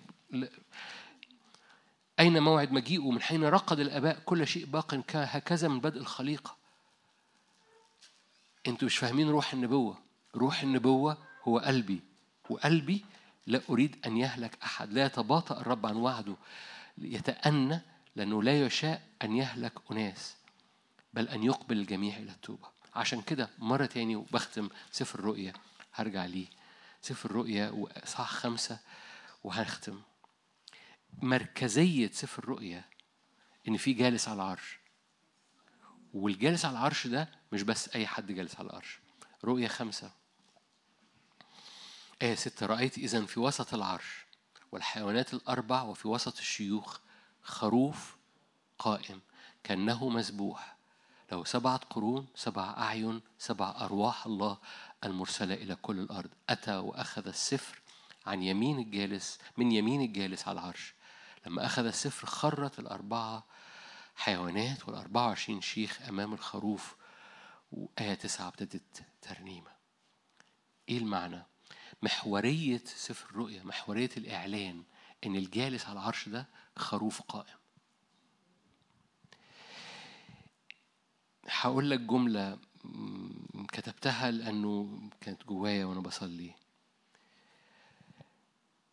[2.21, 6.57] أين موعد مجيئه؟ من حين رقد الآباء كل شيء باق هكذا من بدء الخليقة.
[8.67, 10.06] أنتوا مش فاهمين روح النبوة.
[10.37, 12.01] روح النبوة هو قلبي
[12.51, 13.05] وقلبي
[13.47, 16.37] لا أريد أن يهلك أحد لا يتباطأ الرب عن وعده
[16.99, 17.81] يتأنى
[18.17, 20.37] لأنه لا يشاء أن يهلك أناس
[21.15, 22.69] بل أن يقبل الجميع إلى التوبة.
[22.95, 25.53] عشان كده مرة تاني وبختم سفر الرؤيا
[25.95, 26.47] هرجع ليه.
[27.03, 28.79] سفر الرؤيا وإصحاح خمسة
[29.45, 30.01] وهختم.
[31.23, 32.85] مركزية سفر الرؤيا
[33.69, 34.79] إن في جالس على العرش.
[36.15, 38.99] والجالس على العرش ده مش بس أي حد جالس على العرش.
[39.45, 40.11] رؤيا خمسة.
[42.23, 44.27] آية ستة رأيت إذا في وسط العرش
[44.73, 46.99] والحيوانات الأربع وفي وسط الشيوخ
[47.43, 48.17] خروف
[48.79, 49.21] قائم
[49.65, 50.77] كأنه مسبوح
[51.33, 54.59] له سبعة قرون سبع أعين سبع أرواح الله
[55.05, 56.31] المرسلة إلى كل الأرض.
[56.49, 57.81] أتى وأخذ السفر
[58.27, 60.95] عن يمين الجالس من يمين الجالس على العرش.
[61.47, 63.45] لما أخذ السفر خرت الأربعة
[64.17, 66.97] حيوانات والأربعة وعشرين شيخ أمام الخروف.
[67.73, 69.71] وآية تسعة ابتدت ترنيمة.
[70.89, 71.43] إيه المعنى؟
[72.03, 74.83] محورية سفر الرؤيا محورية الإعلان
[75.27, 77.57] إن الجالس على العرش ده خروف قائم.
[81.49, 82.59] هقول لك جملة
[83.69, 86.55] كتبتها لأنه كانت جوايا وأنا بصلي.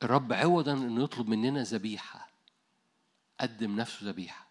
[0.04, 2.30] الرب عوضا إنه يطلب مننا ذبيحة
[3.40, 4.48] قدم نفسه ذبيحة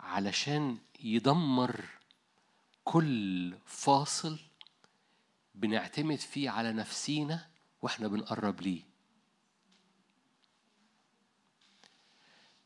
[0.00, 1.84] علشان يدمر
[2.84, 4.38] كل فاصل
[5.58, 7.50] بنعتمد فيه على نفسينا
[7.82, 8.82] وإحنا بنقرب ليه.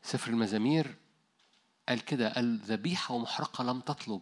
[0.01, 0.97] سفر المزامير
[1.89, 4.21] قال كده قال ذبيحة ومحرقة لم تطلب.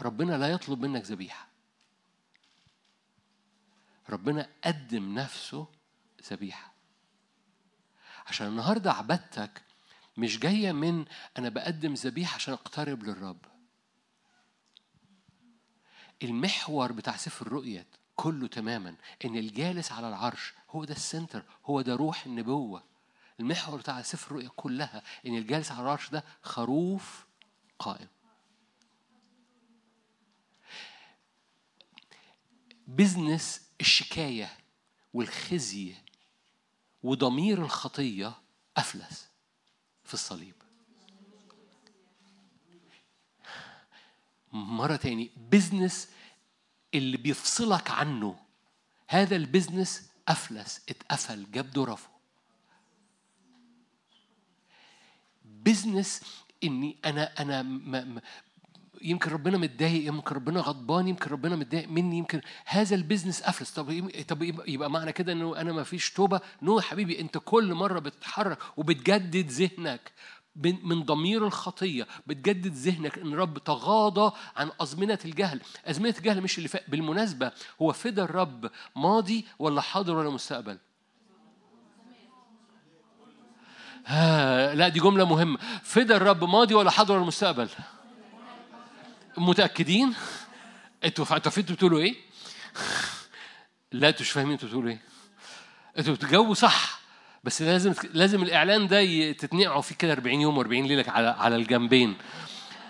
[0.00, 1.48] ربنا لا يطلب منك ذبيحة.
[4.10, 5.66] ربنا قدم نفسه
[6.30, 6.74] ذبيحة.
[8.26, 9.62] عشان النهاردة عبادتك
[10.16, 11.04] مش جاية من
[11.38, 13.53] أنا بقدم ذبيحة عشان أقترب للرب.
[16.22, 17.86] المحور بتاع سفر الرؤية
[18.16, 22.82] كله تماما إن الجالس على العرش هو ده السنتر هو ده روح النبوة.
[23.40, 27.26] المحور بتاع سفر الرؤية كلها إن الجالس على العرش ده خروف
[27.78, 28.08] قائم.
[32.86, 34.56] business الشكاية
[35.14, 35.94] والخزي
[37.02, 38.32] وضمير الخطية
[38.76, 39.28] أفلس
[40.04, 40.54] في الصليب.
[44.54, 46.08] مرة تاني business
[46.94, 48.36] اللي بيفصلك عنه.
[49.08, 52.08] هذا ال business أفلس اتقفل جاب ظرفه.
[55.44, 56.22] business
[56.64, 58.20] إني أنا أنا ما
[59.02, 63.70] يمكن ربنا متضايق يمكن ربنا غضبان يمكن ربنا متضايق مني يمكن هذا ال business أفلس.
[63.70, 67.98] طب طب يبقى معنى كده إنه أنا ما فيش توبة؟ no حبيبي أنت كل مرة
[67.98, 70.12] بتتحرك وبتجدد ذهنك.
[70.56, 72.06] من ضمير الخطية.
[72.26, 75.60] بتجدد ذهنك إن رب تغاضى عن أزمنة الجهل.
[75.86, 76.90] أزمنة الجهل مش اللي فات.
[76.90, 77.52] بالمناسبة
[77.82, 80.78] هو فدا الرب ماضي ولا حاضر ولا مستقبل؟
[84.06, 85.58] ها لا دي جملة مهمة.
[85.82, 87.68] فدا الرب ماضي ولا حاضر ولا مستقبل؟
[89.36, 90.14] متأكدين؟
[91.04, 92.14] أنتوا أنتوا بتقولوا إيه؟
[93.92, 95.00] لا أنتوا مش فاهمين أنتوا بتقولوا إيه.
[95.98, 96.93] أنتوا بتجاوبوا صح.
[97.44, 102.16] بس لازم لازم الإعلان ده تتنقعوا فيه كده 40 يوم و40 ليلة على على الجنبين.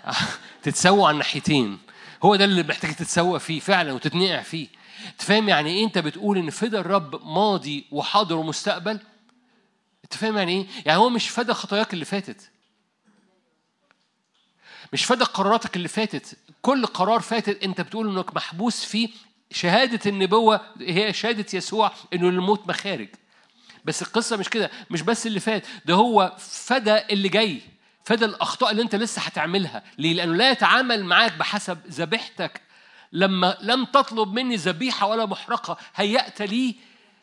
[0.63, 1.79] تتسووا على الناحيتين.
[2.23, 4.67] هو ده اللي محتاج تتسوى فيه فعلا وتتنقع فيه.
[5.17, 8.99] تفهم يعني إيه أنت بتقول إن فدا الرب ماضي وحاضر ومستقبل؟
[10.03, 12.49] انت فاهم يعني إيه؟ يعني هو مش فدا خطاياك اللي فاتت.
[14.93, 16.37] مش فدا قراراتك اللي فاتت.
[16.61, 19.09] كل قرار فاتت أنت بتقول إنك محبوس فيه
[19.51, 23.09] شهادة النبوة هي شهادة يسوع إنه الموت مخارج.
[23.85, 27.61] بس القصة مش كده مش بس اللي فات ده هو فدى اللي جاي
[28.05, 29.83] فدى الأخطاء اللي أنت لسه هتعملها.
[29.97, 32.61] ليه؟ لأنه لا يتعامل معاك بحسب ذبيحتك.
[33.11, 36.75] لما لم تطلب مني ذبيحة ولا محرقة هيأت لي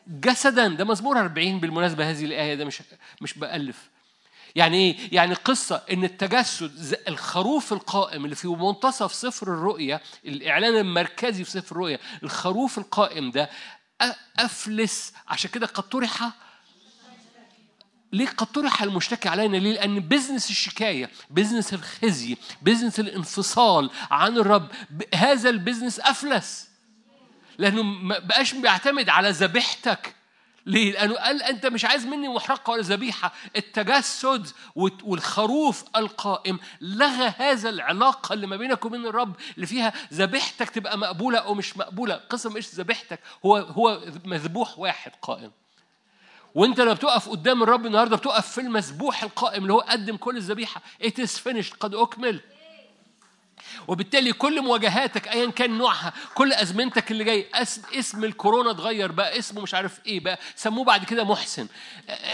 [0.07, 0.67] جسدا.
[0.67, 2.81] ده مزمور 40 بالمناسبة هذه الآية ده مش
[3.21, 3.89] مش بألف.
[4.55, 11.43] يعني إيه؟ يعني قصة إن التجسد الخروف القائم اللي في منتصف سفر الرؤيا الإعلان المركزي
[11.43, 13.49] في سفر الرؤيا الخروف القائم ده
[14.39, 15.13] أفلس.
[15.27, 16.29] عشان كده قد طرح
[18.13, 24.67] ليه قد طرح المشتكي علينا؟ ليه؟ لأن business الشكاية business الخزي business الانفصال عن الرب
[25.15, 26.69] هذا البزنس أفلس.
[27.57, 30.15] لأنه ما بقاش بيعتمد على ذبيحتك.
[30.65, 33.33] ليه؟ لأنه قال أنت مش عايز مني محرقة ولا ذبيحة.
[33.55, 40.97] التجسد والخروف القائم لغى هذا العلاقة اللي ما بينك وبين الرب اللي فيها ذبيحتك تبقى
[40.97, 42.15] مقبولة أو مش مقبولة.
[42.15, 45.51] قسم مش ذبيحتك؟ هو هو مذبوح واحد قائم.
[46.55, 50.81] وانت لما بتقف قدام الرب النهارده بتقف في المذبوح القائم اللي هو قدم كل الذبيحة.
[51.03, 51.73] It is finished.
[51.79, 52.41] قد أكمل.
[53.87, 59.39] وبالتالي كل مواجهاتك ايا كان نوعها كل أزمنتك اللي جاي اسم اسم الكورونا اتغير بقى
[59.39, 61.67] اسمه مش عارف إيه بقى سموه بعد كده محسن.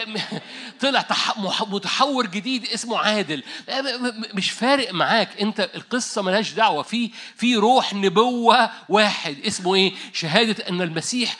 [0.81, 1.05] طلع
[1.67, 3.43] متحور جديد اسمه عادل.
[4.33, 5.41] مش فارق معاك.
[5.41, 6.83] أنت القصة ملهاش دعوة.
[6.83, 9.37] في في روح نبوة واحد.
[9.45, 11.37] اسمه إيه؟ شهادة أن المسيح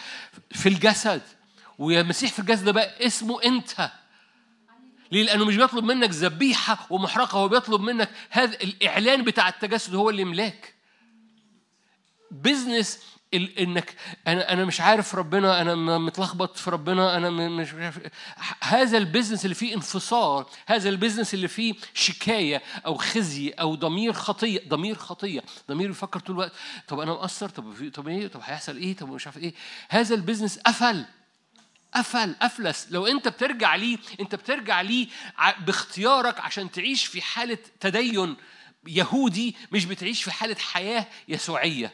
[0.52, 1.22] في الجسد.
[1.80, 3.92] والمسيح في الجسد ده بقى اسمه انت.
[5.12, 10.10] ليه؟ لأنه مش بيطلب منك ذبيحة ومحرقة هو بيطلب منك هذا الإعلان بتاع التجسد هو
[10.10, 10.74] اللي يملاك.
[12.32, 13.00] business
[13.34, 13.96] إنك
[14.28, 18.00] أنا أنا مش عارف ربنا أنا متلخبط في ربنا أنا مش عارف.
[18.62, 23.76] هذا ال business اللي فيه انفصال هذا ال business اللي فيه شكاية أو خزي أو
[23.76, 24.62] ضمير خطية.
[24.68, 25.44] ضمير خطية.
[25.70, 26.52] ضمير بيفكر طول الوقت
[26.88, 29.54] طب أنا مقصر؟ طب طب إيه؟ طب هيحصل إيه؟ طب مش عارف إيه.
[29.90, 31.06] هذا ال business قفل.
[31.96, 32.88] قفل أفلس.
[32.90, 35.08] لو أنت بترجع ليه أنت بترجع ليه
[35.60, 38.36] باختيارك عشان تعيش في حالة تدين
[38.88, 41.94] يهودي مش بتعيش في حالة حياة يسوعية.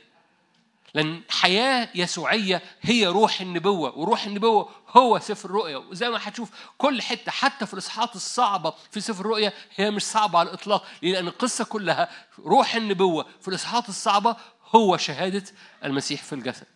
[0.93, 5.77] لأن حياة يسوعية هي روح النبوة وروح النبوة هو سفر الرؤيا.
[5.77, 10.39] وزي ما هتشوف كل حتة حتى في الإصحاحات الصعبة في سفر الرؤيا هي مش صعبة
[10.39, 10.85] على الإطلاق.
[11.01, 14.35] لأن القصة كلها روح النبوة في الإصحاحات الصعبة
[14.75, 15.43] هو شهادة
[15.83, 16.67] المسيح في الجسد.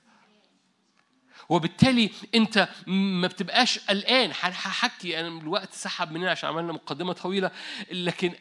[1.50, 4.32] وبالتالي انت ما بتبقاش قلقان.
[4.42, 7.52] هحكي أنا الوقت سحب مننا عشان عملنا مقدمة طويلة.
[7.92, 8.34] لكن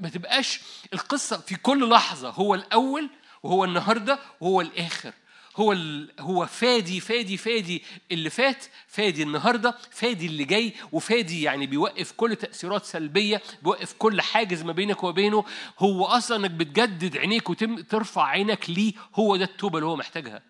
[0.00, 0.60] ما تبقاش
[0.92, 2.30] القصة في كل لحظة.
[2.30, 3.10] هو الأول
[3.42, 5.12] وهو النهارده وهو الآخر.
[5.56, 5.76] هو
[6.20, 7.82] هو فادي فادي فادي
[8.12, 14.20] اللي فات فادي النهارده فادي اللي جاي وفادي يعني بيوقف كل تأثيرات سلبية بيوقف كل
[14.20, 15.44] حاجز ما بينك وبينه.
[15.78, 20.42] هو أصلا إنك بتجدد عينيك وترفع عينك ليه هو ده التوبة اللي هو محتاجها.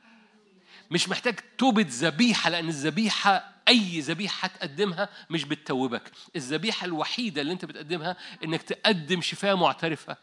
[0.91, 6.03] مش محتاج توبة ذبيحة لأن الذبيحة أي ذبيحة تقدمها مش بتتوبك.
[6.37, 10.17] الذبيحة الوحيدة اللي أنت بتقدمها إنك تقدم شفاه معترفة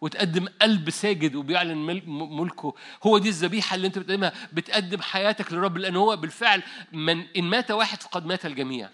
[0.00, 2.74] وتقدم قلب ساجد وبيعلن ملكه.
[3.02, 6.62] هو دي الذبيحة اللي أنت بتقدمها بتقدم حياتك للرب لأن هو بالفعل
[6.92, 8.90] من إن مات واحد فقد مات الجميع.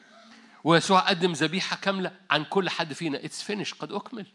[0.65, 3.25] ويسوع قدم ذبيحة كاملة عن كل حد فينا.
[3.25, 4.27] it's finished قد أكمل.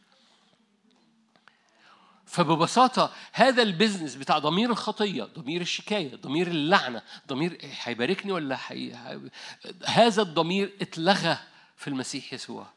[2.26, 8.94] فببساطة هذا ال business بتاع ضمير الخطية ضمير الشكاية ضمير اللعنة ضمير هيباركني ولا حي...
[9.86, 11.38] هذا الضمير اتلغى
[11.76, 12.68] في المسيح يسوع.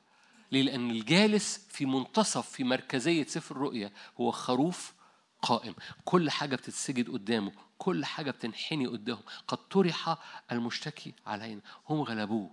[0.52, 4.94] ليه؟ لأن الجالس في منتصف في مركزية سفر الرؤيا هو خروف
[5.42, 5.74] قائم.
[6.04, 9.22] كل حاجة بتتسجد قدامه كل حاجة بتنحني قدامه.
[9.48, 10.18] قد طرح
[10.52, 11.60] المشتكي علينا.
[11.88, 12.50] هم غلبوه.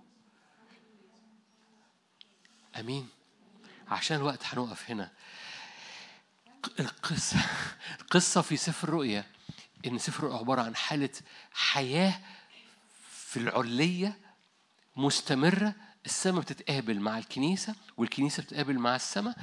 [2.80, 3.08] أمين.
[3.88, 5.10] عشان الوقت هنقف هنا.
[6.80, 7.38] القصة
[8.00, 9.24] القصة في سفر الرؤيا
[9.86, 11.10] إن سفر الرؤيا عبارة عن حالة
[11.52, 12.20] حياة
[13.10, 14.18] في العلية
[14.96, 15.74] مستمرة
[16.06, 19.36] السماء بتتقابل مع الكنيسة والكنيسة بتتقابل مع السماء.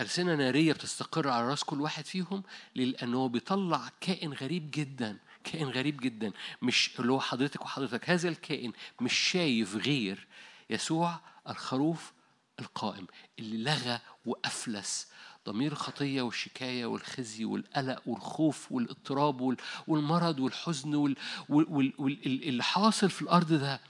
[0.00, 2.42] ألسنة نارية بتستقر على راس كل واحد فيهم
[2.74, 6.32] لأنه بيطلع كائن غريب جدا كائن غريب جدا.
[6.62, 10.26] مش اللي هو حضرتك وحضرتك هذا الكائن مش شايف غير
[10.70, 12.12] يسوع الخروف
[12.60, 13.06] القائم
[13.38, 15.08] اللي لغى وأفلس
[15.46, 19.56] ضمير الخطية والشكاية والخزي والقلق والخوف والإضطراب
[19.86, 21.14] والمرض والحزن
[21.48, 23.80] واللي حاصل في الأرض ده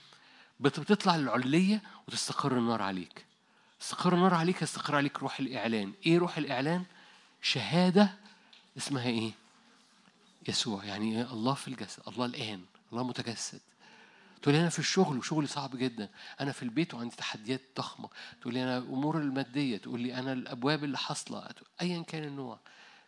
[0.60, 3.24] بتطلع للعلية وتستقر النار عليك
[3.82, 6.84] استقر النار عليك يستقر عليك روح الإعلان إيه روح الإعلان؟
[7.42, 8.14] شهادة
[8.76, 9.32] اسمها إيه؟
[10.48, 12.62] يسوع يعني إيه؟ الله في الجسد الله الآن
[12.92, 13.60] الله متجسد
[14.42, 16.10] تقول لي أنا في الشغل وشغلي صعب جدا
[16.40, 18.10] أنا في البيت وعندي تحديات ضخمة.
[18.40, 21.48] تقول لي أنا أمور المادية تقول لي أنا الأبواب اللي حاصلة.
[21.80, 22.60] أيا كان النوع.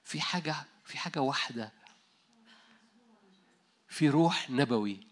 [0.05, 1.73] في حاجة في حاجة واحدة.
[3.89, 5.07] في روح نبوي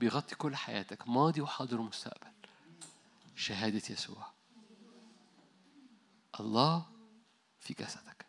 [0.00, 1.08] بيغطي كل حياتك.
[1.08, 2.32] ماضي وحاضر ومستقبل.
[3.36, 4.32] شهادة يسوع.
[6.40, 6.86] الله
[7.60, 8.26] في جسدك.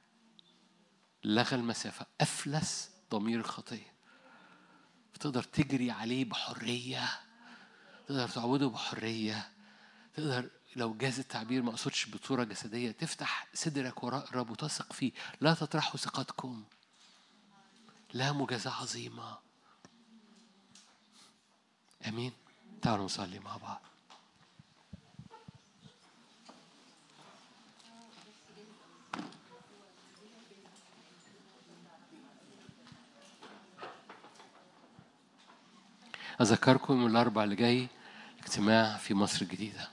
[1.23, 2.05] لغى المسافة.
[2.21, 3.92] أفلس ضمير الخطية.
[5.23, 7.09] تقدر تجري عليه بحرية
[8.07, 9.49] تقدر تعبده بحرية
[10.15, 15.11] تقدر لو جاز التعبير ما اقصدش بصورة جسدية تفتح صدرك وراء الرب وتثق فيه.
[15.41, 16.63] لا تطرحوا ثقتكم.
[18.13, 19.37] لا مجازاة عظيمة.
[22.07, 22.31] آمين.
[22.81, 23.81] تعالوا نصلي مع بعض.
[36.41, 37.87] أذكركم الأربع اللي جاي
[38.43, 39.92] اجتماع في مصر الجديدة.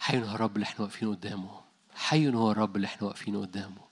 [0.00, 1.60] حي هو الرب اللي إحنا واقفين قدامه.
[1.94, 3.82] حي هو الرب اللي إحنا واقفين قدامه.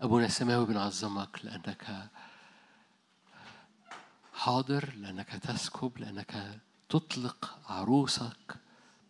[0.00, 2.08] أبونا السماوي بنعظمك لأنك
[4.34, 8.56] حاضر لأنك تسكب لأنك تطلق عروسك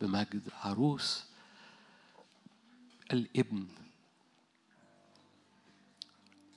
[0.00, 1.24] بمجد عروس
[3.12, 3.68] الابن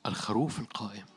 [0.06, 1.15] الخروف القائم.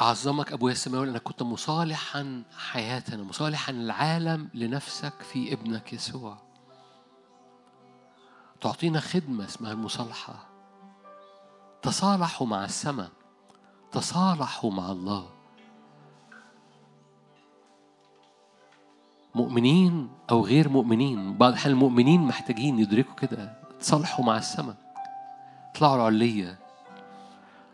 [0.00, 6.38] أعظمك أبويا السماوي لأنك كنت مصالحا حياتنا مصالحا العالم لنفسك في ابنك يسوع.
[8.60, 10.48] تعطينا خدمة اسمها المصالحة.
[11.82, 13.10] تصالحوا مع السماء.
[13.92, 15.30] تصالحوا مع الله.
[19.34, 23.60] مؤمنين أو غير مؤمنين بعض الأحيان المؤمنين محتاجين يدركوا كده.
[23.80, 24.76] تصالحوا مع السماء.
[25.70, 26.58] اطلعوا العلية.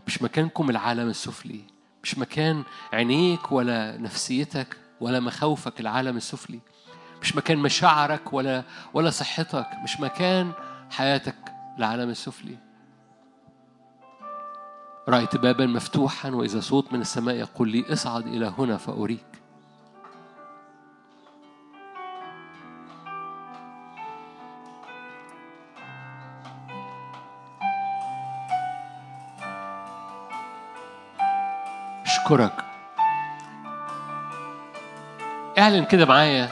[0.07, 1.76] مش مكانكم العالم السفلي.
[2.07, 6.61] مش مكان عينيك ولا نفسيتك ولا مخاوفك العالم السفلي.
[7.23, 8.63] مش مكان مشاعرك ولا
[8.95, 9.67] ولا صحتك.
[9.85, 10.53] مش مكان
[10.91, 11.35] حياتك
[11.79, 12.59] العالم السفلي.
[15.09, 19.27] رأيت بابا مفتوحا وإذا صوت من السماء يقول لي اصعد إلى هنا فأريك.
[32.27, 32.65] أشكرك.
[35.59, 36.47] اعلن كده معايا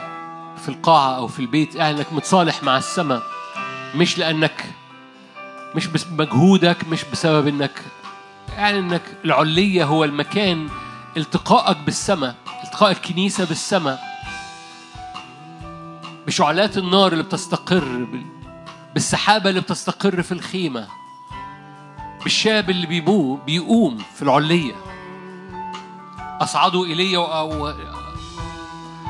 [0.57, 3.21] في القاعة أو في البيت اعلن إنك متصالح مع السماء.
[3.95, 4.65] مش لأنك
[5.75, 7.71] مش بمجهودك مش بسبب إنك
[8.57, 10.69] اعلن إنك العلية هو المكان
[11.17, 13.99] التقائك بالسماء التقاء الكنيسة بالسماء.
[16.27, 18.07] بشعلات النار اللي بتستقر
[18.93, 20.87] بالسحابة اللي بتستقر في الخيمة
[22.23, 22.87] بالشاب اللي
[23.45, 24.73] بيقوم في العليه
[26.41, 27.73] أصعدوا إلي أو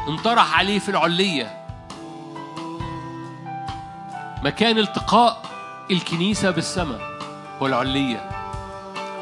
[0.07, 1.65] انطرح عليه في العلية.
[4.43, 5.41] مكان التقاء
[5.91, 6.99] الكنيسة بالسماء
[7.61, 8.29] والعلية.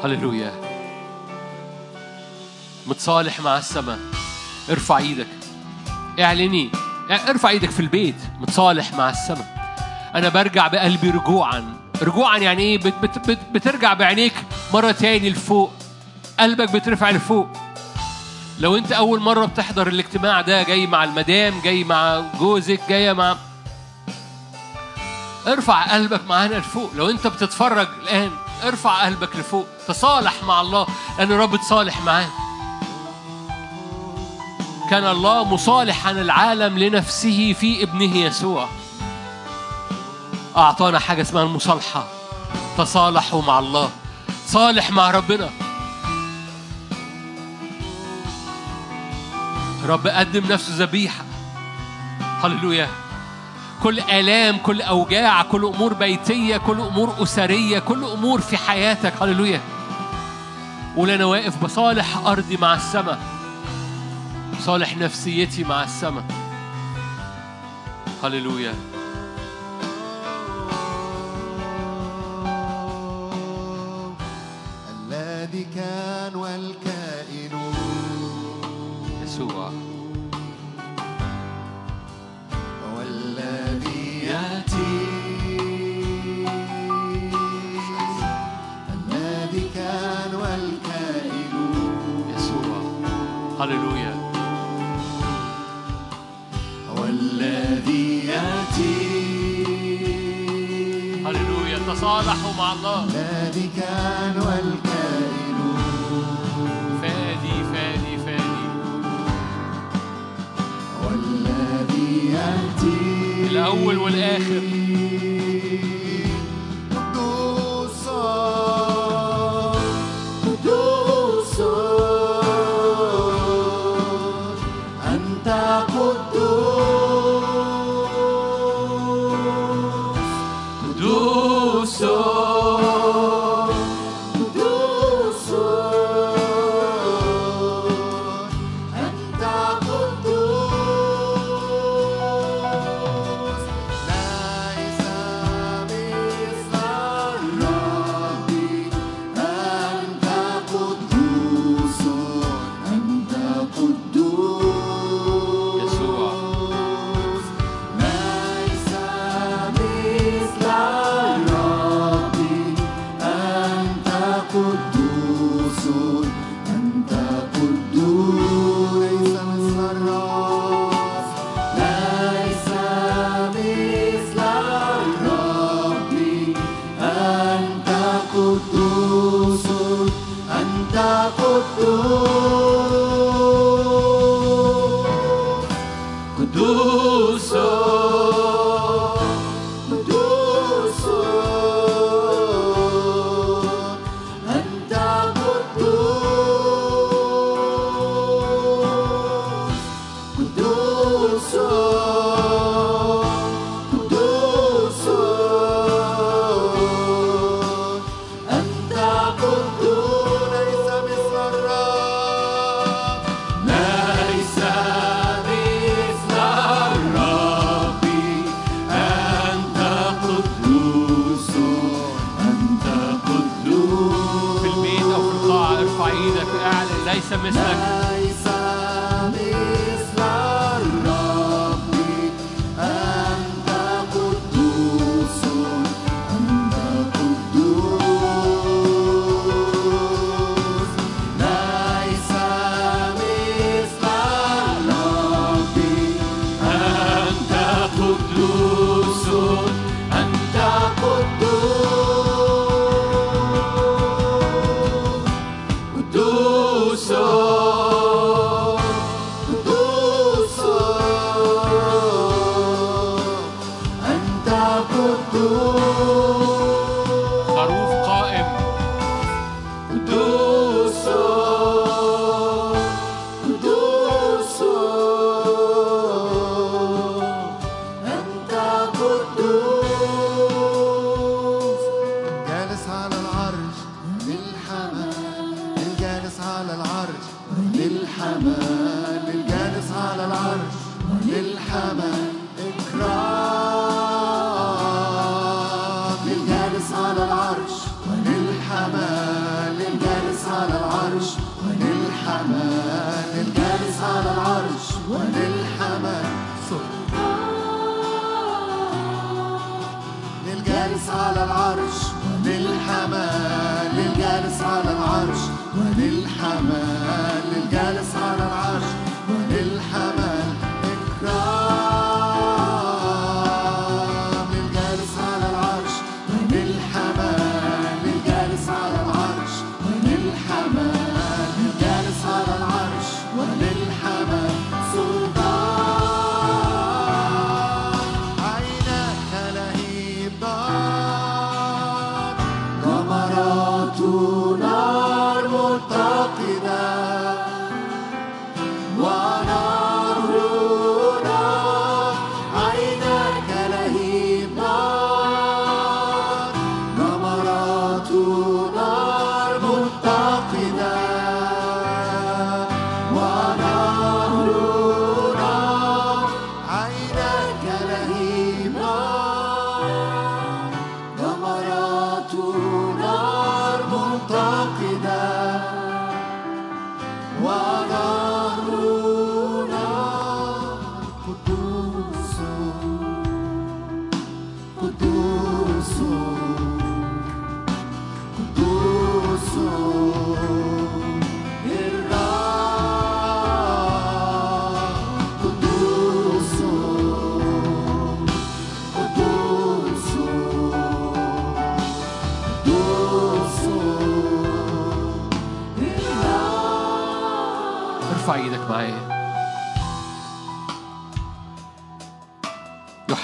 [0.04, 0.52] هللويا.
[2.86, 3.98] متصالح مع السماء.
[4.70, 5.26] ارفع إيدك.
[6.20, 6.70] اعلني.
[7.10, 8.16] ارفع إيدك في البيت.
[8.40, 9.76] متصالح مع السماء.
[10.14, 11.76] أنا برجع بقلبي رجوعا.
[12.02, 14.34] رجوعا يعني إيه؟ بت بت بت بترجع بعينيك
[14.74, 15.72] مرة تاني لفوق.
[16.40, 17.48] قلبك بيترفع لفوق.
[18.58, 23.36] لو انت اول مرة بتحضر الاجتماع ده جاي مع المدام جاي مع جوزك جاية مع
[25.46, 26.90] ارفع قلبك معانا لفوق.
[26.94, 28.30] لو انت بتتفرج الآن
[28.64, 29.66] ارفع قلبك لفوق.
[29.88, 30.86] تصالح مع الله
[31.18, 32.28] لأن الرب تصالح معاه
[34.90, 38.68] كان الله مصالحا العالم لنفسه في ابنه يسوع.
[40.56, 42.06] أعطانا حاجة اسمها المصالحة.
[42.78, 43.90] تصالحوا مع الله.
[44.46, 45.50] صالح مع ربنا.
[49.86, 51.24] رب قدم نفسه ذبيحة.
[52.42, 52.88] هللويا.
[53.82, 59.22] كل آلام كل أوجاع كل أمور بيتية كل أمور أسرية كل أمور في حياتك.
[59.22, 59.60] هللويا.
[60.96, 63.18] قول أنا واقف بصالح أرضي مع السماء.
[64.60, 66.24] صالح نفسيتي مع السماء.
[68.24, 68.74] هللويا.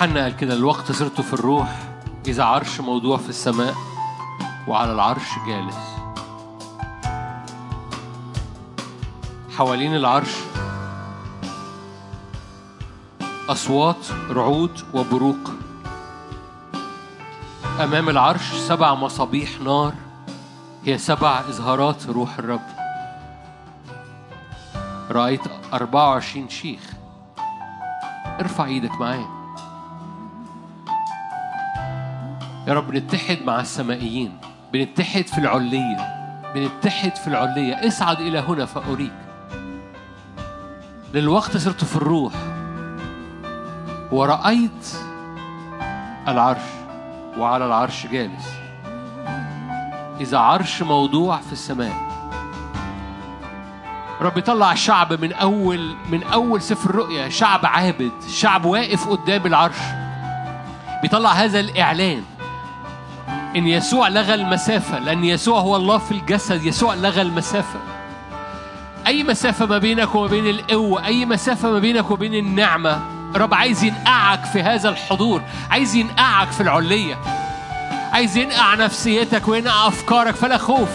[0.00, 1.68] يوحنا قال كده الوقت صرت في الروح
[2.26, 3.74] إذا عرش موضوع في السماء
[4.68, 5.76] وعلى العرش جالس.
[9.56, 10.34] حوالين العرش
[13.48, 15.50] أصوات رعود وبروق.
[17.80, 19.92] أمام العرش سبع مصابيح نار
[20.84, 22.66] هي سبع إظهارات روح الرب.
[25.10, 26.80] رأيت 24 شيخ.
[28.40, 29.39] ارفع إيدك معايا.
[32.70, 34.38] يا رب نتحد مع السمائيين
[34.72, 35.96] بنتحد في العلية
[36.54, 37.88] بنتحد في العلية.
[37.88, 39.12] اصعد إلى هنا فأريك.
[41.14, 42.32] للوقت صرت في الروح.
[44.12, 44.88] ورأيت
[46.28, 46.62] العرش
[47.38, 48.48] وعلى العرش جالس.
[50.20, 52.10] إذا عرش موضوع في السماء.
[54.20, 59.78] رب يطلع الشعب من أول من أول سفر الرؤيا شعب عابد شعب واقف قدام العرش.
[61.02, 62.22] بيطلع هذا الإعلان.
[63.56, 67.80] إن يسوع لغى المسافة لأن يسوع هو الله في الجسد يسوع لغى المسافة.
[69.06, 73.00] أي مسافة ما بينك وما بين القوة أي مسافة ما بينك وبين النعمة
[73.36, 77.18] رب عايز ينقعك في هذا الحضور عايز ينقعك في العلية.
[78.12, 80.88] عايز ينقع نفسيتك وينقع أفكارك فلا خوف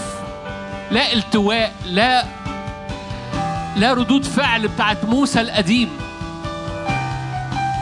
[0.91, 2.23] لا التواء لا
[3.75, 6.04] لا ردود فعل بتاعت موسى القديم.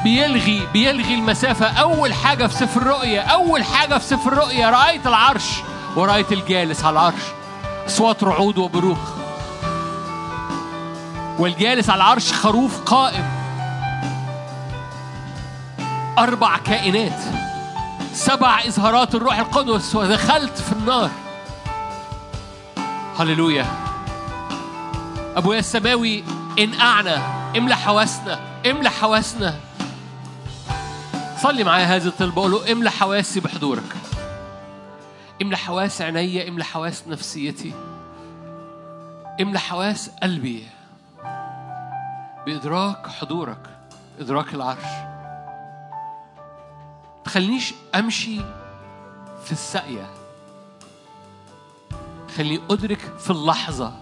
[0.03, 1.65] بيلغي بيلغي المسافة.
[1.65, 5.49] أول حاجة في سفر الرؤيا أول حاجة في سفر الرؤيا رأيت العرش
[5.95, 7.23] ورأيت الجالس على العرش.
[7.87, 8.97] أصوات رعود وبروق
[11.39, 13.25] والجالس على العرش خروف قائم.
[16.17, 17.19] أربع كائنات.
[18.13, 19.95] سبع إظهارات الروح القدس.
[19.95, 21.09] ودخلت في النار.
[23.19, 23.65] هللويا.
[25.35, 26.23] أبويا السماوي
[26.59, 27.21] انقعنا
[27.57, 29.55] املى حواسنا املى حواسنا.
[31.43, 33.95] صلي معايا هذه الطلبة قول له املى حواسي بحضورك.
[35.41, 37.73] املى حواس عينيا املى حواس نفسيتي.
[39.41, 40.67] املى حواس قلبي
[42.45, 43.69] بإدراك حضورك
[44.19, 44.85] إدراك العرش.
[47.25, 48.39] تخلينيش أمشي
[49.45, 50.09] في السقية
[52.37, 53.93] خليني أدرك في اللحظة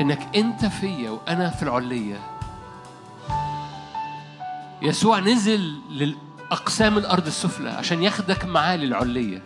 [0.00, 2.37] إنك أنت فيا وأنا في العلية.
[4.82, 9.42] يسوع نزل لأقسام الأرض السفلى عشان ياخدك معاه للعلية.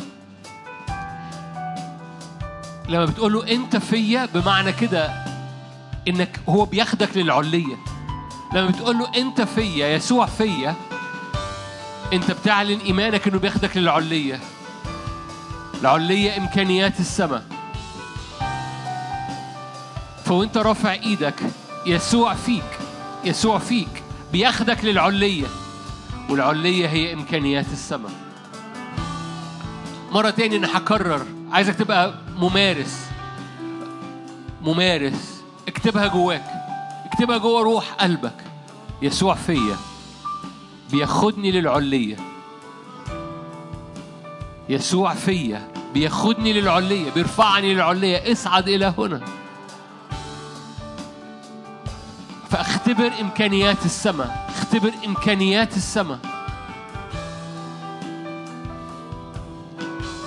[2.89, 5.25] لما بتقول له أنت فيا بمعنى كده
[6.09, 7.77] إنك هو بياخدك للعلية.
[8.55, 10.75] لما بتقول له أنت فيا يسوع فيا
[12.13, 14.41] أنت بتعلن إيمانك إنه بياخدك للعلية.
[15.81, 17.45] العلية إمكانيات السماء.
[20.25, 21.41] فوأنت رافع إيدك
[21.87, 22.79] يسوع فيك
[23.25, 24.02] يسوع فيك.
[24.33, 25.47] بياخدك للعلية
[26.31, 28.13] والعلية هي إمكانيات السماء.
[30.13, 31.27] مرة تاني أنا هكرر.
[31.51, 33.07] عايزك تبقى ممارس.
[34.63, 35.43] ممارس.
[35.69, 36.45] اكتبها جواك.
[37.13, 38.45] اكتبها جوا روح قلبك.
[39.03, 39.77] يسوع فيا.
[40.91, 42.17] بياخدني للعلية.
[44.69, 45.69] يسوع فيا.
[45.95, 47.11] بياخدني للعلية.
[47.11, 48.33] بيرفعني للعلية.
[48.33, 49.21] اصعد إلى هنا.
[52.53, 54.47] فاختبر إمكانيات السماء.
[54.49, 56.19] اختبر إمكانيات السماء.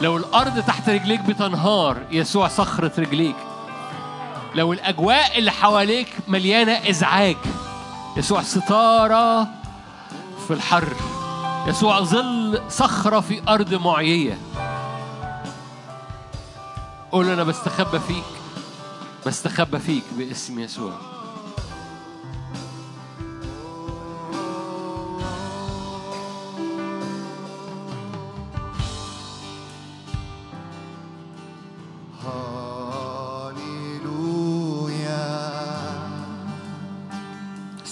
[0.01, 3.35] لو الأرض تحت رجليك بتنهار يسوع صخرة رجليك.
[4.55, 7.37] لو الأجواء اللي حواليك مليانة إزعاج
[8.17, 9.43] يسوع ستارة
[10.47, 10.93] في الحر.
[11.67, 14.37] يسوع ظل صخرة في أرض معيية.
[17.11, 18.23] قول أنا بستخبى فيك.
[19.25, 21.14] بستخبى فيك باسم يسوع.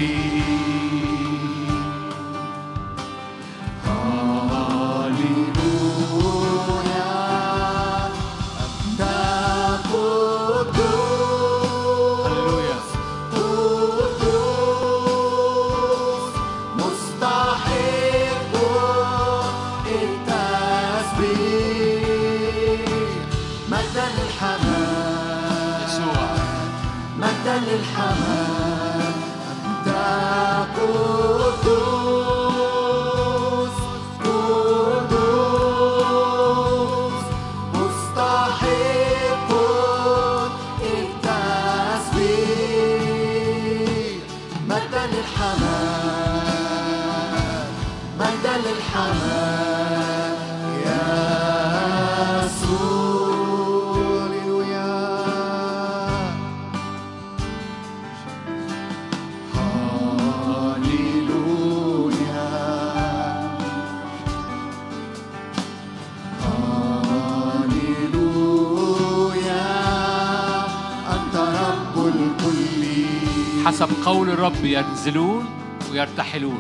[74.10, 75.46] قول الرب ينزلون
[75.92, 76.60] ويرتحلون.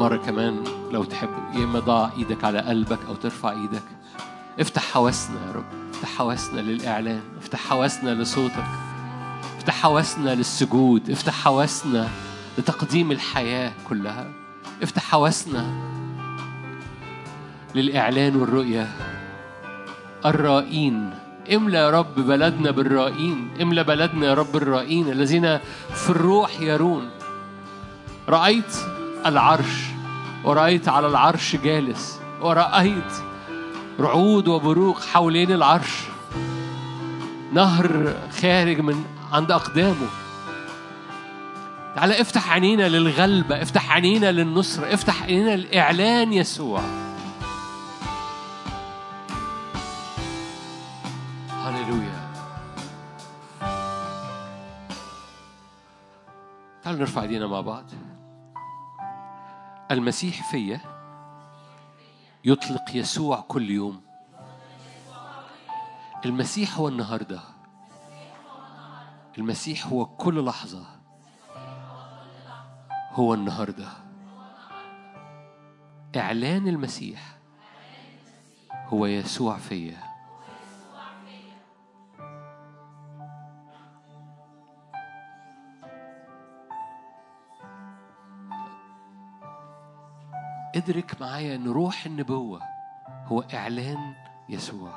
[0.00, 3.82] مرة كمان لو تحب يا إما ضع إيدك على قلبك أو ترفع إيدك.
[4.60, 5.64] افتح حواسنا يا رب.
[5.94, 7.22] افتح حواسنا للإعلان.
[7.38, 8.64] افتح حواسنا لصوتك.
[9.58, 11.10] افتح حواسنا للسجود.
[11.10, 12.08] افتح حواسنا
[12.58, 14.26] لتقديم الحياة كلها.
[14.82, 15.74] افتح حواسنا
[17.74, 18.90] للإعلان والرؤية.
[20.24, 21.23] الرائين.
[21.52, 25.58] املى يا رب بلدنا بالرائين املى بلدنا يا رب الرائين الذين
[25.94, 27.10] في الروح يرون.
[28.28, 28.76] رأيت
[29.26, 29.84] العرش
[30.44, 33.12] ورأيت على العرش جالس ورأيت
[34.00, 36.02] رعود وبروق حوالين العرش.
[37.52, 40.08] نهر خارج من عند أقدامه.
[41.96, 47.03] تعالى افتح عينينا للغلبة افتح عينينا للنصرة افتح عينينا لإعلان يسوع.
[56.84, 57.84] تعالوا نرفع ايدينا مع بعض.
[59.90, 60.80] المسيح فيا
[62.44, 64.02] يطلق يسوع كل يوم.
[66.24, 67.40] المسيح هو النهارده.
[69.38, 70.86] المسيح هو كل لحظة.
[73.12, 73.88] هو النهارده.
[76.16, 77.38] إعلان المسيح
[78.72, 80.13] هو يسوع فيا.
[90.76, 92.60] ادرك معايا إن روح النبوة
[93.26, 94.14] هو إعلان
[94.48, 94.92] يسوع.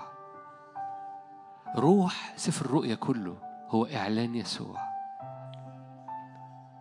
[1.75, 3.37] روح سفر الرؤيا كله
[3.69, 4.79] هو إعلان يسوع.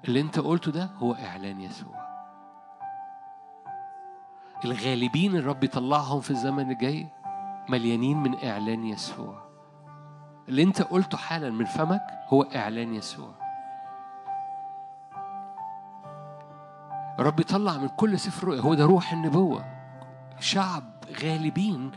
[0.04, 2.06] اللي أنت قلته ده هو إعلان يسوع.
[4.64, 7.08] الغالبين الرب يطلعهم في الزمن الجاي
[7.68, 9.46] مليانين من إعلان يسوع.
[10.48, 13.45] اللي أنت قلته حالا من فمك هو إعلان يسوع.
[17.18, 19.64] الرب يطلع من كل سفر هو ده روح النبوة.
[20.40, 20.84] شعب
[21.22, 21.90] غالبين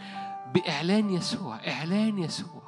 [0.53, 2.61] بإعلان يسوع إعلان يسوع.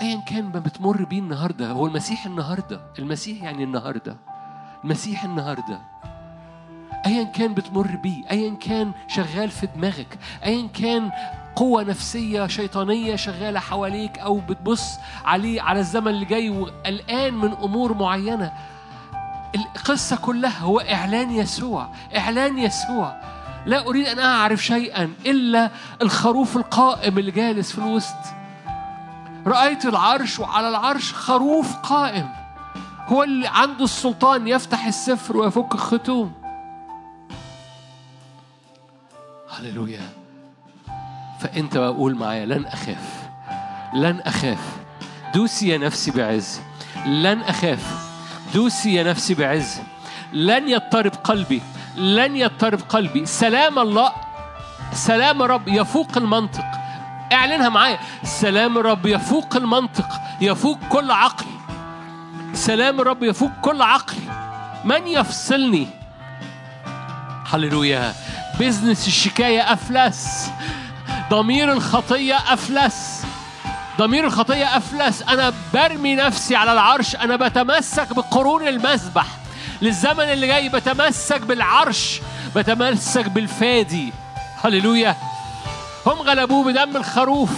[0.00, 1.70] أيا كان ما بتمر بيه النهاردة.
[1.70, 2.80] هو المسيح النهاردة.
[2.98, 4.16] المسيح يعني النهاردة.
[4.84, 5.80] المسيح النهاردة.
[7.06, 8.30] أيا كان بتمر بيه.
[8.30, 10.18] أيا كان شغال في دماغك.
[10.44, 11.10] أيا كان
[11.56, 16.50] قوة نفسية شيطانية شغالة حواليك أو بتبص عليه على الزمن اللي جاي.
[16.50, 18.52] وقلقان من أمور معينة.
[19.54, 23.20] القصة كلها هو إعلان يسوع إعلان يسوع.
[23.66, 25.70] لا أريد أن أعرف شيئا إلا
[26.02, 28.16] الخروف القائم اللي جالس في الوسط.
[29.46, 32.28] رأيت العرش وعلى العرش خروف قائم.
[33.06, 36.32] هو اللي عنده السلطان يفتح السفر ويفك الختوم.
[39.58, 40.08] هللويا.
[41.40, 43.28] فأنت بقول معايا لن أخاف.
[43.94, 44.76] لن أخاف.
[45.34, 46.60] دوسي يا نفسي بعز.
[47.06, 48.07] لن أخاف.
[48.54, 49.80] دوسي يا نفسي بعز.
[50.32, 51.62] لن يضطرب قلبي
[51.96, 53.26] لن يضطرب قلبي.
[53.26, 54.12] سلام الله
[54.92, 56.64] سلام الرب يفوق المنطق.
[57.32, 57.98] اعلنها معايا.
[58.24, 60.08] سلام الرب يفوق المنطق
[60.40, 61.46] يفوق كل عقل.
[62.54, 64.16] سلام الرب يفوق كل عقل.
[64.84, 65.86] من يفصلني؟
[67.52, 68.14] هللويا.
[68.60, 70.50] بزنس الشكاية أفلس.
[71.30, 73.24] ضمير الخطية أفلس.
[73.98, 75.22] ضمير الخطية أفلس.
[75.22, 77.16] أنا برمي نفسي على العرش.
[77.16, 79.26] أنا بتمسك بقرون المسبح.
[79.82, 82.20] للزمن اللي جاي بتمسك بالعرش.
[82.56, 84.12] بتمسك بالفادي.
[84.64, 85.16] هللويا.
[86.06, 87.50] هم غلبوه بدم الخروف.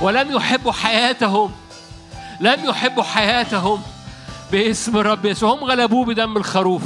[0.00, 1.52] ولم يحبوا حياتهم.
[2.40, 3.82] لم يحبوا حياتهم.
[4.52, 5.54] باسم الرب يسوع.
[5.54, 6.82] هم غلبوه بدم الخروف.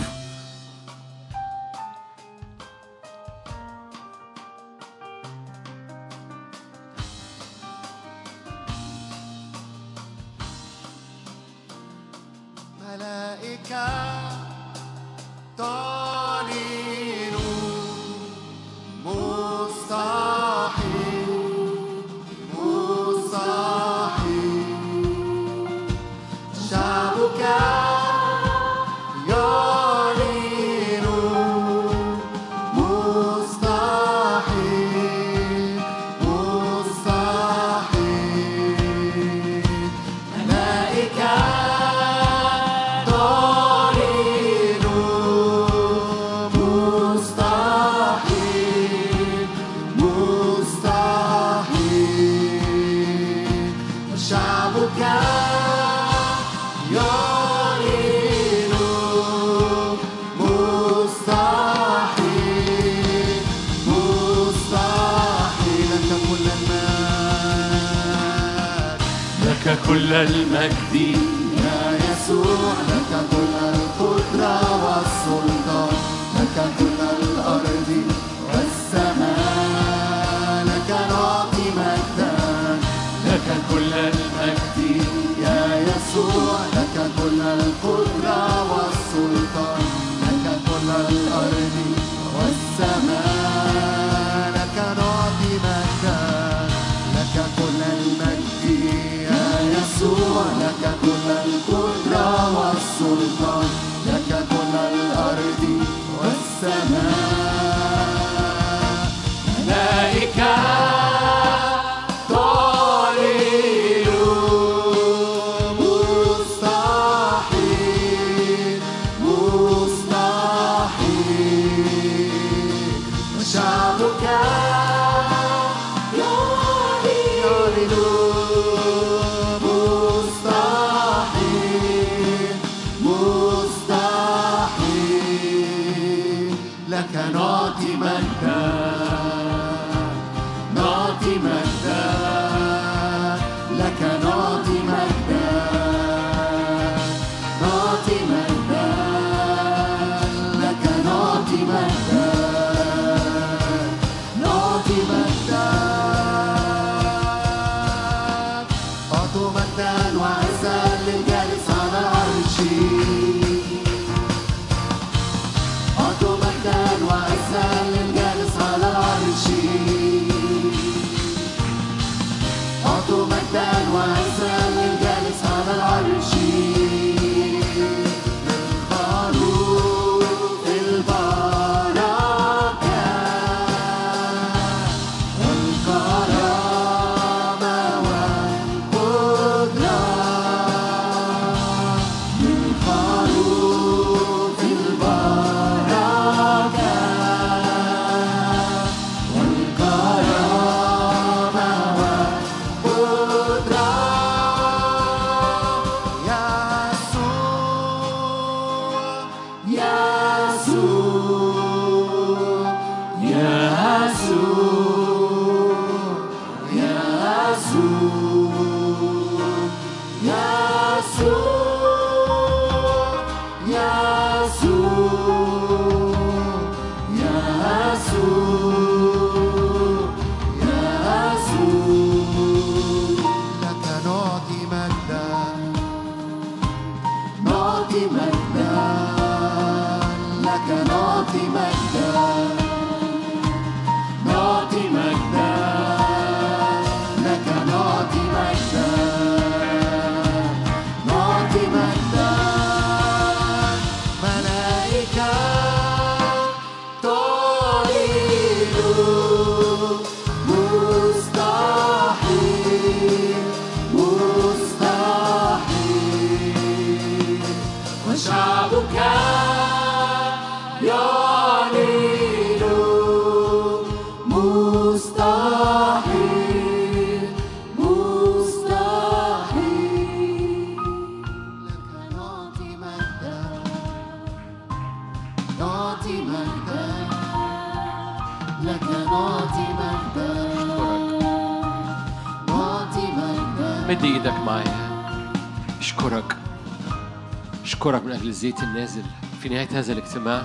[298.37, 299.03] الزيت النازل.
[299.43, 300.41] في نهاية هذا الاجتماع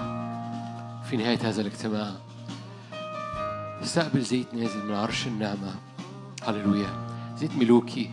[1.10, 2.12] في نهاية هذا الاجتماع
[3.84, 5.76] استقبل زيت نازل من عرش النعمة.
[6.44, 6.88] هللويا.
[7.38, 8.10] زيت ملوكي.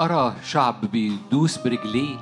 [0.00, 2.16] أرى شعب بيدوس برجليه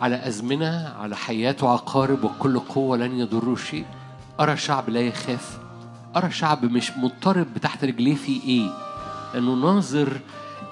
[0.00, 3.86] على أزمنة على حياة وعقارب وكل قوة لن يضروا شيء.
[4.40, 5.58] أرى شعب لا يخاف.
[6.16, 8.70] أرى شعب مش مضطرب تحت رجليه في إيه؟
[9.34, 10.20] لأنه ناظر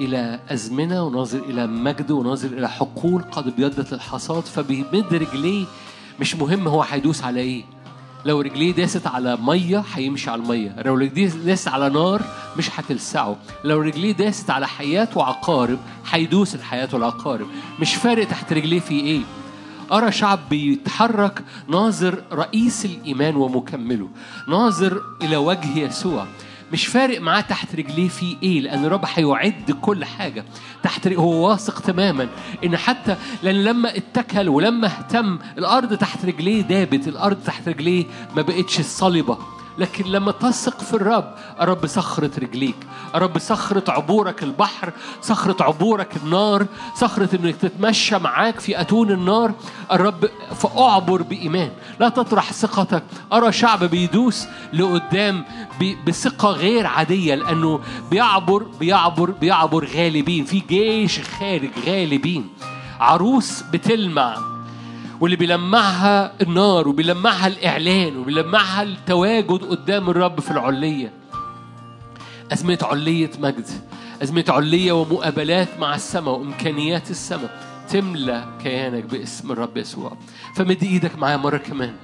[0.01, 5.65] إلى أزمنة وناظر إلى مجد وناظر إلى حقول قد ابيضت الحصاد فبيمد رجليه.
[6.21, 7.65] مش مهم هو هيدوس على إيه.
[8.25, 10.77] لو رجليه داست على مية هيمشي على المية.
[10.85, 12.23] لو رجليه داست على نار
[12.59, 13.37] مش هتلسعه.
[13.65, 15.79] لو رجليه داست على حياة وعقارب
[16.11, 17.47] هيدوس الحياة والعقارب.
[17.81, 19.21] مش فارق تحت رجليه في إيه.
[19.93, 24.09] أرى شعب بيتحرك ناظر رئيس الإيمان ومكمله.
[24.49, 26.27] ناظر إلى وجه يسوع.
[26.73, 30.45] مش فارق معاه تحت رجليه في إيه لأن الرب هيعد كل حاجة.
[30.83, 32.29] تحت هو واثق تماما
[32.65, 38.05] إن حتى لأن لما اتكل ولما اهتم الأرض تحت رجليه دابت الأرض تحت رجليه
[38.37, 39.39] ما بقتش الصلبه
[39.79, 42.77] لكن لما تثق في الرب الرب صخرة رجليك
[43.15, 44.93] الرب صخرة عبورك البحر
[45.23, 49.53] صخرة عبورك النار صخرة إنك تتمشى معاك في أتون النار
[49.93, 51.71] الرب فاعبر بإيمان.
[52.01, 53.03] لا تطرح ثقتك.
[53.33, 55.45] أرى شعب بيدوس لقدام
[56.07, 57.81] بثقة غير عادية لأنه
[58.11, 60.45] بيعبر بيعبر بيعبر غالبين.
[60.45, 62.49] في جيش خارج غالبين.
[63.01, 64.54] عروس بتلمع.
[65.21, 71.13] واللي بيلمعها النار وبيلمعها الإعلان وبيلمعها التواجد قدام الرب في العلية.
[72.53, 73.67] أزمة علية مجد
[74.23, 77.85] أزمة علية ومقابلات مع السماء وإمكانيات السماء.
[77.89, 80.17] تملى كيانك باسم الرب يسوع.
[80.57, 81.95] فمد إيدك معايا مرة كمان.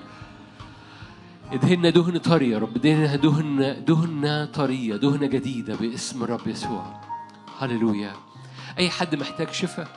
[1.52, 2.76] ادهنا دهن طري يا رب.
[2.76, 7.00] ادهنا دهن دهنة طرية دهنة جديدة باسم الرب يسوع.
[7.58, 8.12] هللويا.
[8.78, 9.88] أي حد محتاج شفاء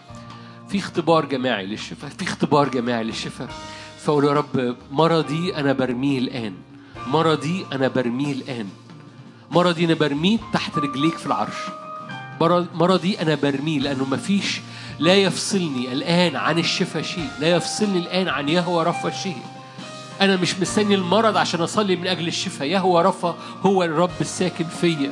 [0.73, 3.47] في اختبار جماعي للشفاء في اختبار جماعي للشفاء.
[4.05, 6.53] فأقول يا رب مرضي أنا برميه الآن.
[7.07, 8.69] مرضي أنا برميه الآن.
[9.51, 11.55] مرضي أنا برميه تحت رجليك في العرش.
[12.41, 14.61] مرض- مرضي أنا برميه لأنه مفيش
[14.99, 19.37] لا يفصلني الآن عن الشفاء شيء لا يفصلني الآن عن يهوى رفا شيء
[20.21, 22.67] أنا مش مستني المرض عشان أصلي من أجل الشفاء.
[22.67, 23.35] يهوى رفا
[23.65, 25.11] هو الرب الساكن فيا.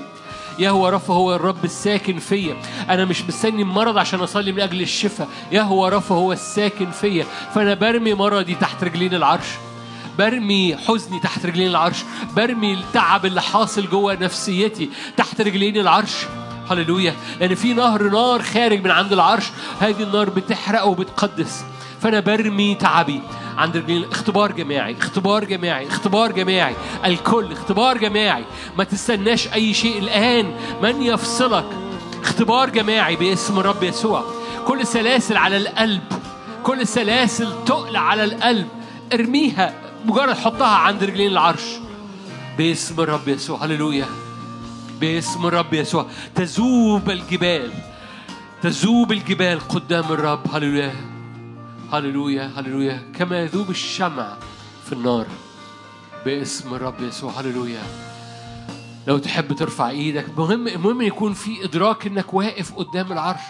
[0.62, 2.56] يهوى رفا هو الرب الساكن فيا.
[2.90, 5.28] أنا مش مستني المرض عشان أصلي من أجل الشفاء.
[5.52, 7.26] يهوى رفا هو الساكن فيا.
[7.56, 9.48] فأنا برمي مرضي تحت رجلين العرش.
[10.18, 12.04] برمي حزني تحت رجلين العرش.
[12.36, 16.16] برمي التعب اللي حاصل جوه نفسيتي تحت رجلين العرش.
[16.70, 17.16] هللويا.
[17.40, 19.46] لأن في نهر نار خارج من عند العرش.
[19.80, 21.66] هذه النار بتحرق وبتقدس.
[22.02, 23.22] فأنا برمي تعبي.
[23.58, 26.76] عند رجلين اختبار جماعي اختبار جماعي اختبار جماعي.
[27.06, 28.46] الكل اختبار جماعي.
[28.78, 30.54] ما تستناش أي شيء الآن.
[30.84, 31.66] من يفصلك؟
[32.22, 34.24] اختبار جماعي باسم الرب يسوع.
[34.68, 36.02] كل سلاسل على القلب.
[36.64, 38.68] كل سلاسل تقل على القلب.
[39.14, 39.74] ارميها.
[40.06, 41.66] مجرد حطها عند رجلين العرش.
[42.58, 43.66] باسم الرب يسوع.
[43.66, 44.06] هللويا.
[45.02, 46.06] باسم الرب يسوع.
[46.36, 47.72] تذوب الجبال.
[48.62, 50.42] تذوب الجبال قدام الرب.
[50.54, 51.11] هللويا.
[51.92, 54.38] هللويا هللويا كما يذوب الشمع
[54.86, 55.28] في النار.
[56.26, 57.82] باسم الرب يسوع هللويا
[59.08, 63.42] لو تحب ترفع إيدك مهم المهم يكون في إدراك إنك واقف قدام العرش.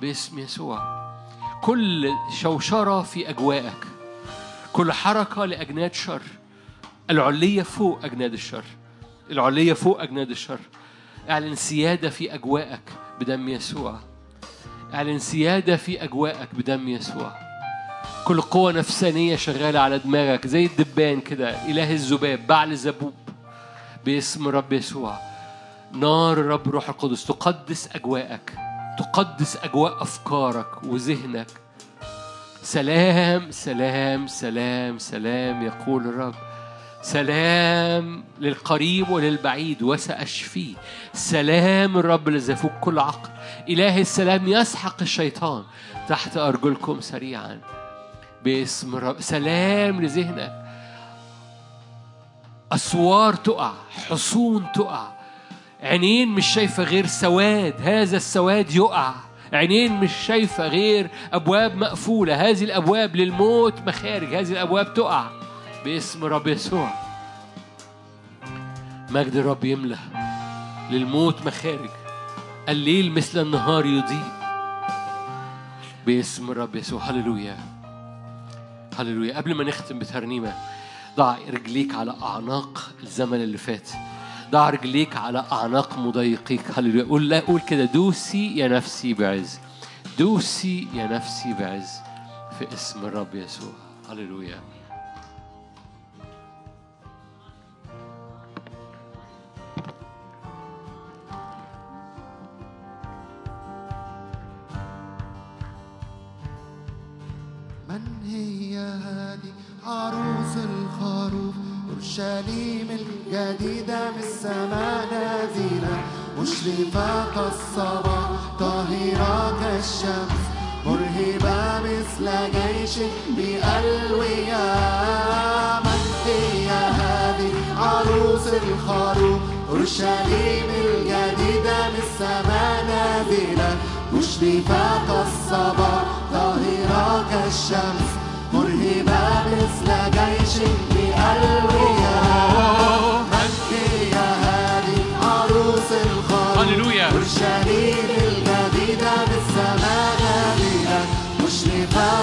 [0.00, 1.02] باسم يسوع.
[1.62, 2.10] كل
[2.40, 3.86] شوشرة في أجواءك.
[4.72, 6.22] كل حركة لأجناد شر.
[7.10, 8.64] العلية فوق أجناد الشر.
[9.30, 10.58] العلية فوق أجناد الشر.
[11.30, 12.82] اعلن سيادة في أجواءك
[13.20, 14.00] بدم يسوع.
[14.94, 17.51] اعلن سيادة في أجواءك بدم يسوع.
[18.24, 23.14] كل قوة نفسانية شغالة على دماغك زي الدبان كده إله الذباب بعل زبوب
[24.04, 25.18] باسم رب يسوع.
[25.92, 28.52] نار الرب روح القدس تقدس أجواءك
[28.98, 31.46] تقدس أجواء أفكارك وذهنك.
[32.62, 36.34] سلام سلام سلام سلام يقول الرب.
[37.02, 40.74] سلام للقريب وللبعيد وسأشفيه.
[41.12, 43.30] سلام الرب يفوق كل عقل.
[43.68, 45.62] إله السلام يسحق الشيطان
[46.08, 47.60] تحت أرجلكم سريعا.
[48.44, 50.62] باسم الرب سلام لذهنك.
[52.72, 53.72] أسوار تقع
[54.08, 55.08] حصون تقع.
[55.82, 59.14] عينين مش شايفة غير سواد هذا السواد يقع.
[59.52, 65.26] عينين مش شايفة غير أبواب مقفولة هذه الأبواب للموت مخارج هذه الأبواب تقع.
[65.84, 66.90] باسم رب يسوع.
[69.10, 69.98] مجد الرب يملى
[70.90, 71.90] للموت مخارج.
[72.68, 74.32] الليل مثل النهار يضيء.
[76.06, 77.02] باسم الرب يسوع.
[77.02, 77.71] هللويا.
[78.98, 79.36] هللويا.
[79.36, 80.54] قبل ما نختم بترنيمة
[81.16, 83.88] ضع رجليك على أعناق الزمن اللي فات.
[84.50, 87.04] ضع رجليك على أعناق مضايقيك هللويا.
[87.04, 87.84] قول لا قول كده.
[87.84, 89.58] دوسي يا نفسي بعز.
[90.18, 91.88] دوسي يا نفسي بعز
[92.58, 93.72] في اسم الرب يسوع.
[94.10, 94.60] هللويا.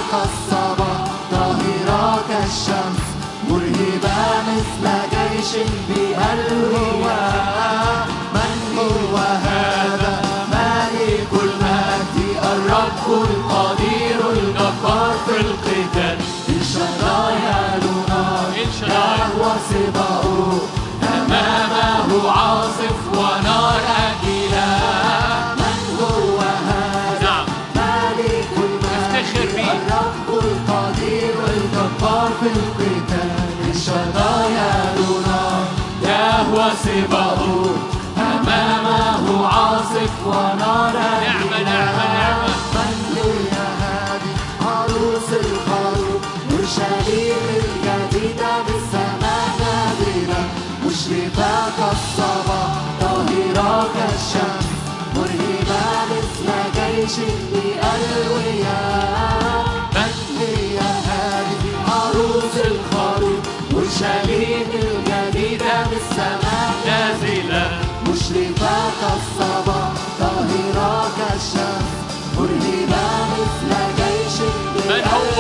[0.10, 3.02] مشرفة كالصباح طاهرة كالشمس
[3.50, 5.52] مرهبة مثل جيش
[5.90, 7.20] بألوية
[8.34, 10.22] من هو هذا؟
[10.52, 13.28] ملك المجد الرب
[32.40, 34.96] في القتال الشرايا
[35.28, 35.66] نار
[36.04, 37.76] يهوى سباؤه
[38.18, 43.52] أمامه عاصف ونار نعمة نعمة نعمة من هي
[43.82, 46.22] هذه عروس الخروف
[46.52, 50.44] أورشليم الجديدة بالسماء نازلة
[50.86, 52.72] مشرفة كالصباح
[53.02, 54.68] طاهرة كالشمس
[55.16, 57.16] مرهبة مثل جيش
[57.84, 59.69] هذه
[62.10, 66.72] عروس الخروج أورشليم الجديدة من السماء.
[66.86, 67.80] نازلة.
[68.08, 71.90] مشرفة كالصباح طاهرة كالشمس
[72.38, 74.38] مرهبة مثل جيش
[74.90, 75.40] من هو؟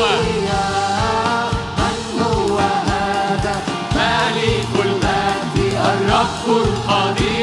[1.77, 3.55] من هو هذا؟
[3.95, 7.38] ملك المجد الرب القدير.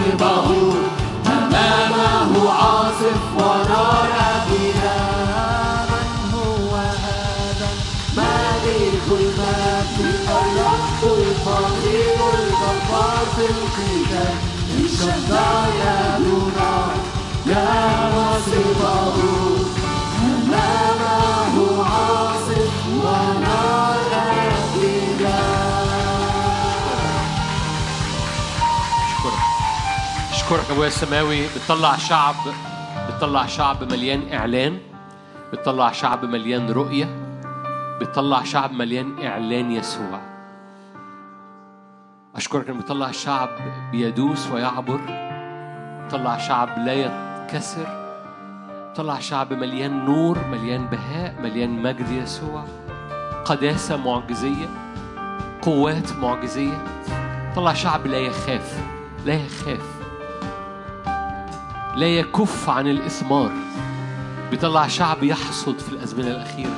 [0.00, 0.74] سباؤه
[1.26, 3.92] أمامه عاصف ونرى
[4.48, 7.68] كلاب من هو هذا؟
[8.16, 14.34] مالك المجد الرب القدير الجبار في القتال.
[14.78, 16.74] إن شدايا لنا
[17.46, 19.39] يا واصبه
[30.50, 32.34] اشكرك ابويا السماوي بتطلع شعب
[33.08, 34.78] بتطلع شعب مليان إعلان
[35.52, 37.08] بتطلع شعب مليان رؤية
[38.00, 40.20] بتطلع شعب مليان إعلان يسوع.
[42.36, 43.48] أشكرك انك بتطلع شعب
[43.92, 45.00] بيدوس ويعبر
[46.06, 47.86] بتطلع شعب لا يتكسر
[48.90, 52.64] بتطلع شعب مليان نور مليان بهاء مليان مجد يسوع.
[53.44, 54.68] قداسة معجزية
[55.62, 56.84] قوات معجزية.
[57.56, 58.80] طلع شعب لا يخاف
[59.26, 59.99] لا يخاف.
[61.96, 63.52] لا يكف عن الإثمار.
[64.50, 66.76] بيطلع شعب يحصد في الأزمنة الأخيرة.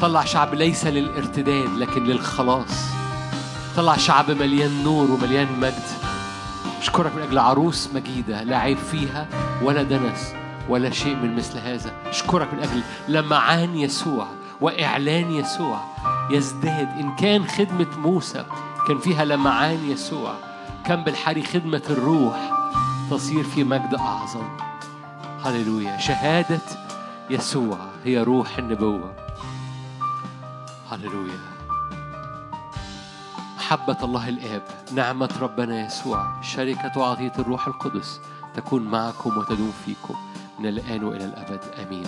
[0.00, 2.84] طلع شعب ليس للارتداد لكن للخلاص.
[3.76, 5.82] طلع شعب مليان نور ومليان مجد.
[6.80, 9.26] أشكرك من أجل عروس مجيدة لا عيب فيها
[9.62, 10.32] ولا دنس
[10.68, 11.92] ولا شيء من مثل هذا.
[12.06, 14.26] أشكرك من أجل لمعان يسوع
[14.60, 15.80] وإعلان يسوع
[16.30, 18.44] يزداد إن كان خدمة موسى
[18.88, 20.34] كان فيها لمعان يسوع.
[20.86, 22.63] كان بالحري خدمة الروح.
[23.10, 24.48] تصير في مجد أعظم.
[25.44, 25.98] هللويا.
[25.98, 26.60] شهادة
[27.30, 29.14] يسوع هي روح النبوة.
[30.90, 31.38] هللويا.
[33.56, 34.62] محبة الله الآب
[34.94, 38.20] نعمة ربنا يسوع شركة وعطية الروح القدس
[38.54, 40.14] تكون معكم وتدوم فيكم
[40.58, 41.60] من الآن وإلى الأبد.
[41.86, 42.06] آمين.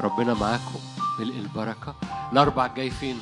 [0.00, 0.80] ربنا معاكم
[1.18, 1.94] ملء البركة
[2.32, 3.20] الأربع الجاي فين؟